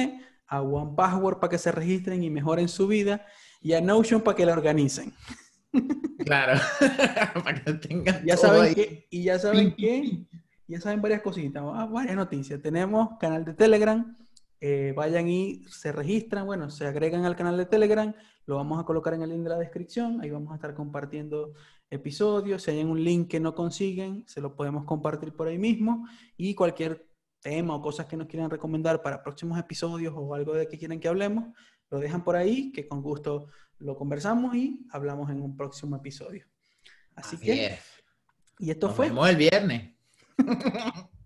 a 0.50 0.62
One 0.62 0.94
Password 0.96 1.40
para 1.40 1.52
que 1.52 1.58
se 1.58 1.72
registren 1.72 2.24
y 2.24 2.30
mejoren 2.30 2.68
su 2.68 2.88
vida, 2.88 3.26
y 3.62 3.74
a 3.74 3.82
Notion 3.82 4.22
para 4.22 4.36
que 4.36 4.46
la 4.46 4.54
organicen. 4.54 5.14
Claro, 6.26 6.60
para 7.44 7.64
que 7.64 7.74
tengan 7.76 8.26
Ya 8.26 8.36
todo 8.36 8.48
saben 8.48 8.64
ahí. 8.64 8.76
que, 8.76 9.08
y 9.10 9.24
ya 9.24 9.40
saben 9.40 9.74
que, 9.76 10.26
ya 10.68 10.82
saben 10.82 11.02
varias 11.02 11.22
cositas, 11.22 11.64
ah, 11.66 11.86
varias 11.86 12.16
noticias. 12.16 12.62
Tenemos 12.62 13.18
canal 13.20 13.46
de 13.46 13.54
Telegram, 13.54 14.16
eh, 14.60 14.94
vayan 14.96 15.30
y 15.30 15.64
se 15.70 15.92
registran, 15.94 16.46
bueno, 16.46 16.70
se 16.70 16.86
agregan 16.86 17.24
al 17.24 17.38
canal 17.38 17.56
de 17.56 17.66
Telegram, 17.66 18.14
lo 18.46 18.58
vamos 18.58 18.80
a 18.80 18.84
colocar 18.84 19.14
en 19.14 19.22
el 19.22 19.30
link 19.30 19.44
de 19.44 19.50
la 19.50 19.58
descripción, 19.58 20.20
ahí 20.22 20.30
vamos 20.30 20.52
a 20.52 20.56
estar 20.56 20.74
compartiendo 20.74 21.54
episodios, 21.90 22.64
si 22.64 22.72
hay 22.72 22.84
un 22.84 23.02
link 23.02 23.30
que 23.30 23.40
no 23.40 23.56
consiguen, 23.56 24.26
se 24.28 24.42
lo 24.42 24.56
podemos 24.56 24.84
compartir 24.84 25.34
por 25.34 25.48
ahí 25.48 25.58
mismo, 25.58 26.06
y 26.36 26.54
cualquier 26.56 27.09
tema 27.42 27.76
o 27.76 27.82
cosas 27.82 28.06
que 28.06 28.18
nos 28.18 28.28
quieran 28.28 28.50
recomendar 28.50 29.02
para 29.02 29.24
próximos 29.24 29.58
episodios 29.60 30.14
o 30.16 30.34
algo 30.34 30.54
de 30.54 30.68
que 30.68 30.78
quieran 30.78 31.00
que 31.00 31.08
hablemos, 31.08 31.54
lo 31.90 32.00
dejan 32.00 32.24
por 32.24 32.36
ahí, 32.36 32.72
que 32.72 32.88
con 32.88 33.02
gusto 33.02 33.48
lo 33.80 33.96
conversamos 33.96 34.56
y 34.56 34.86
hablamos 34.92 35.30
en 35.30 35.42
un 35.42 35.56
próximo 35.56 35.96
episodio. 35.96 36.46
Así 37.16 37.36
Así 37.36 37.46
que, 37.46 37.66
es. 37.68 37.80
y 38.60 38.72
esto 38.72 38.88
Nos 38.88 38.96
fue. 38.96 39.08
vemos 39.08 39.30
el 39.30 39.38
viernes. 39.38 39.94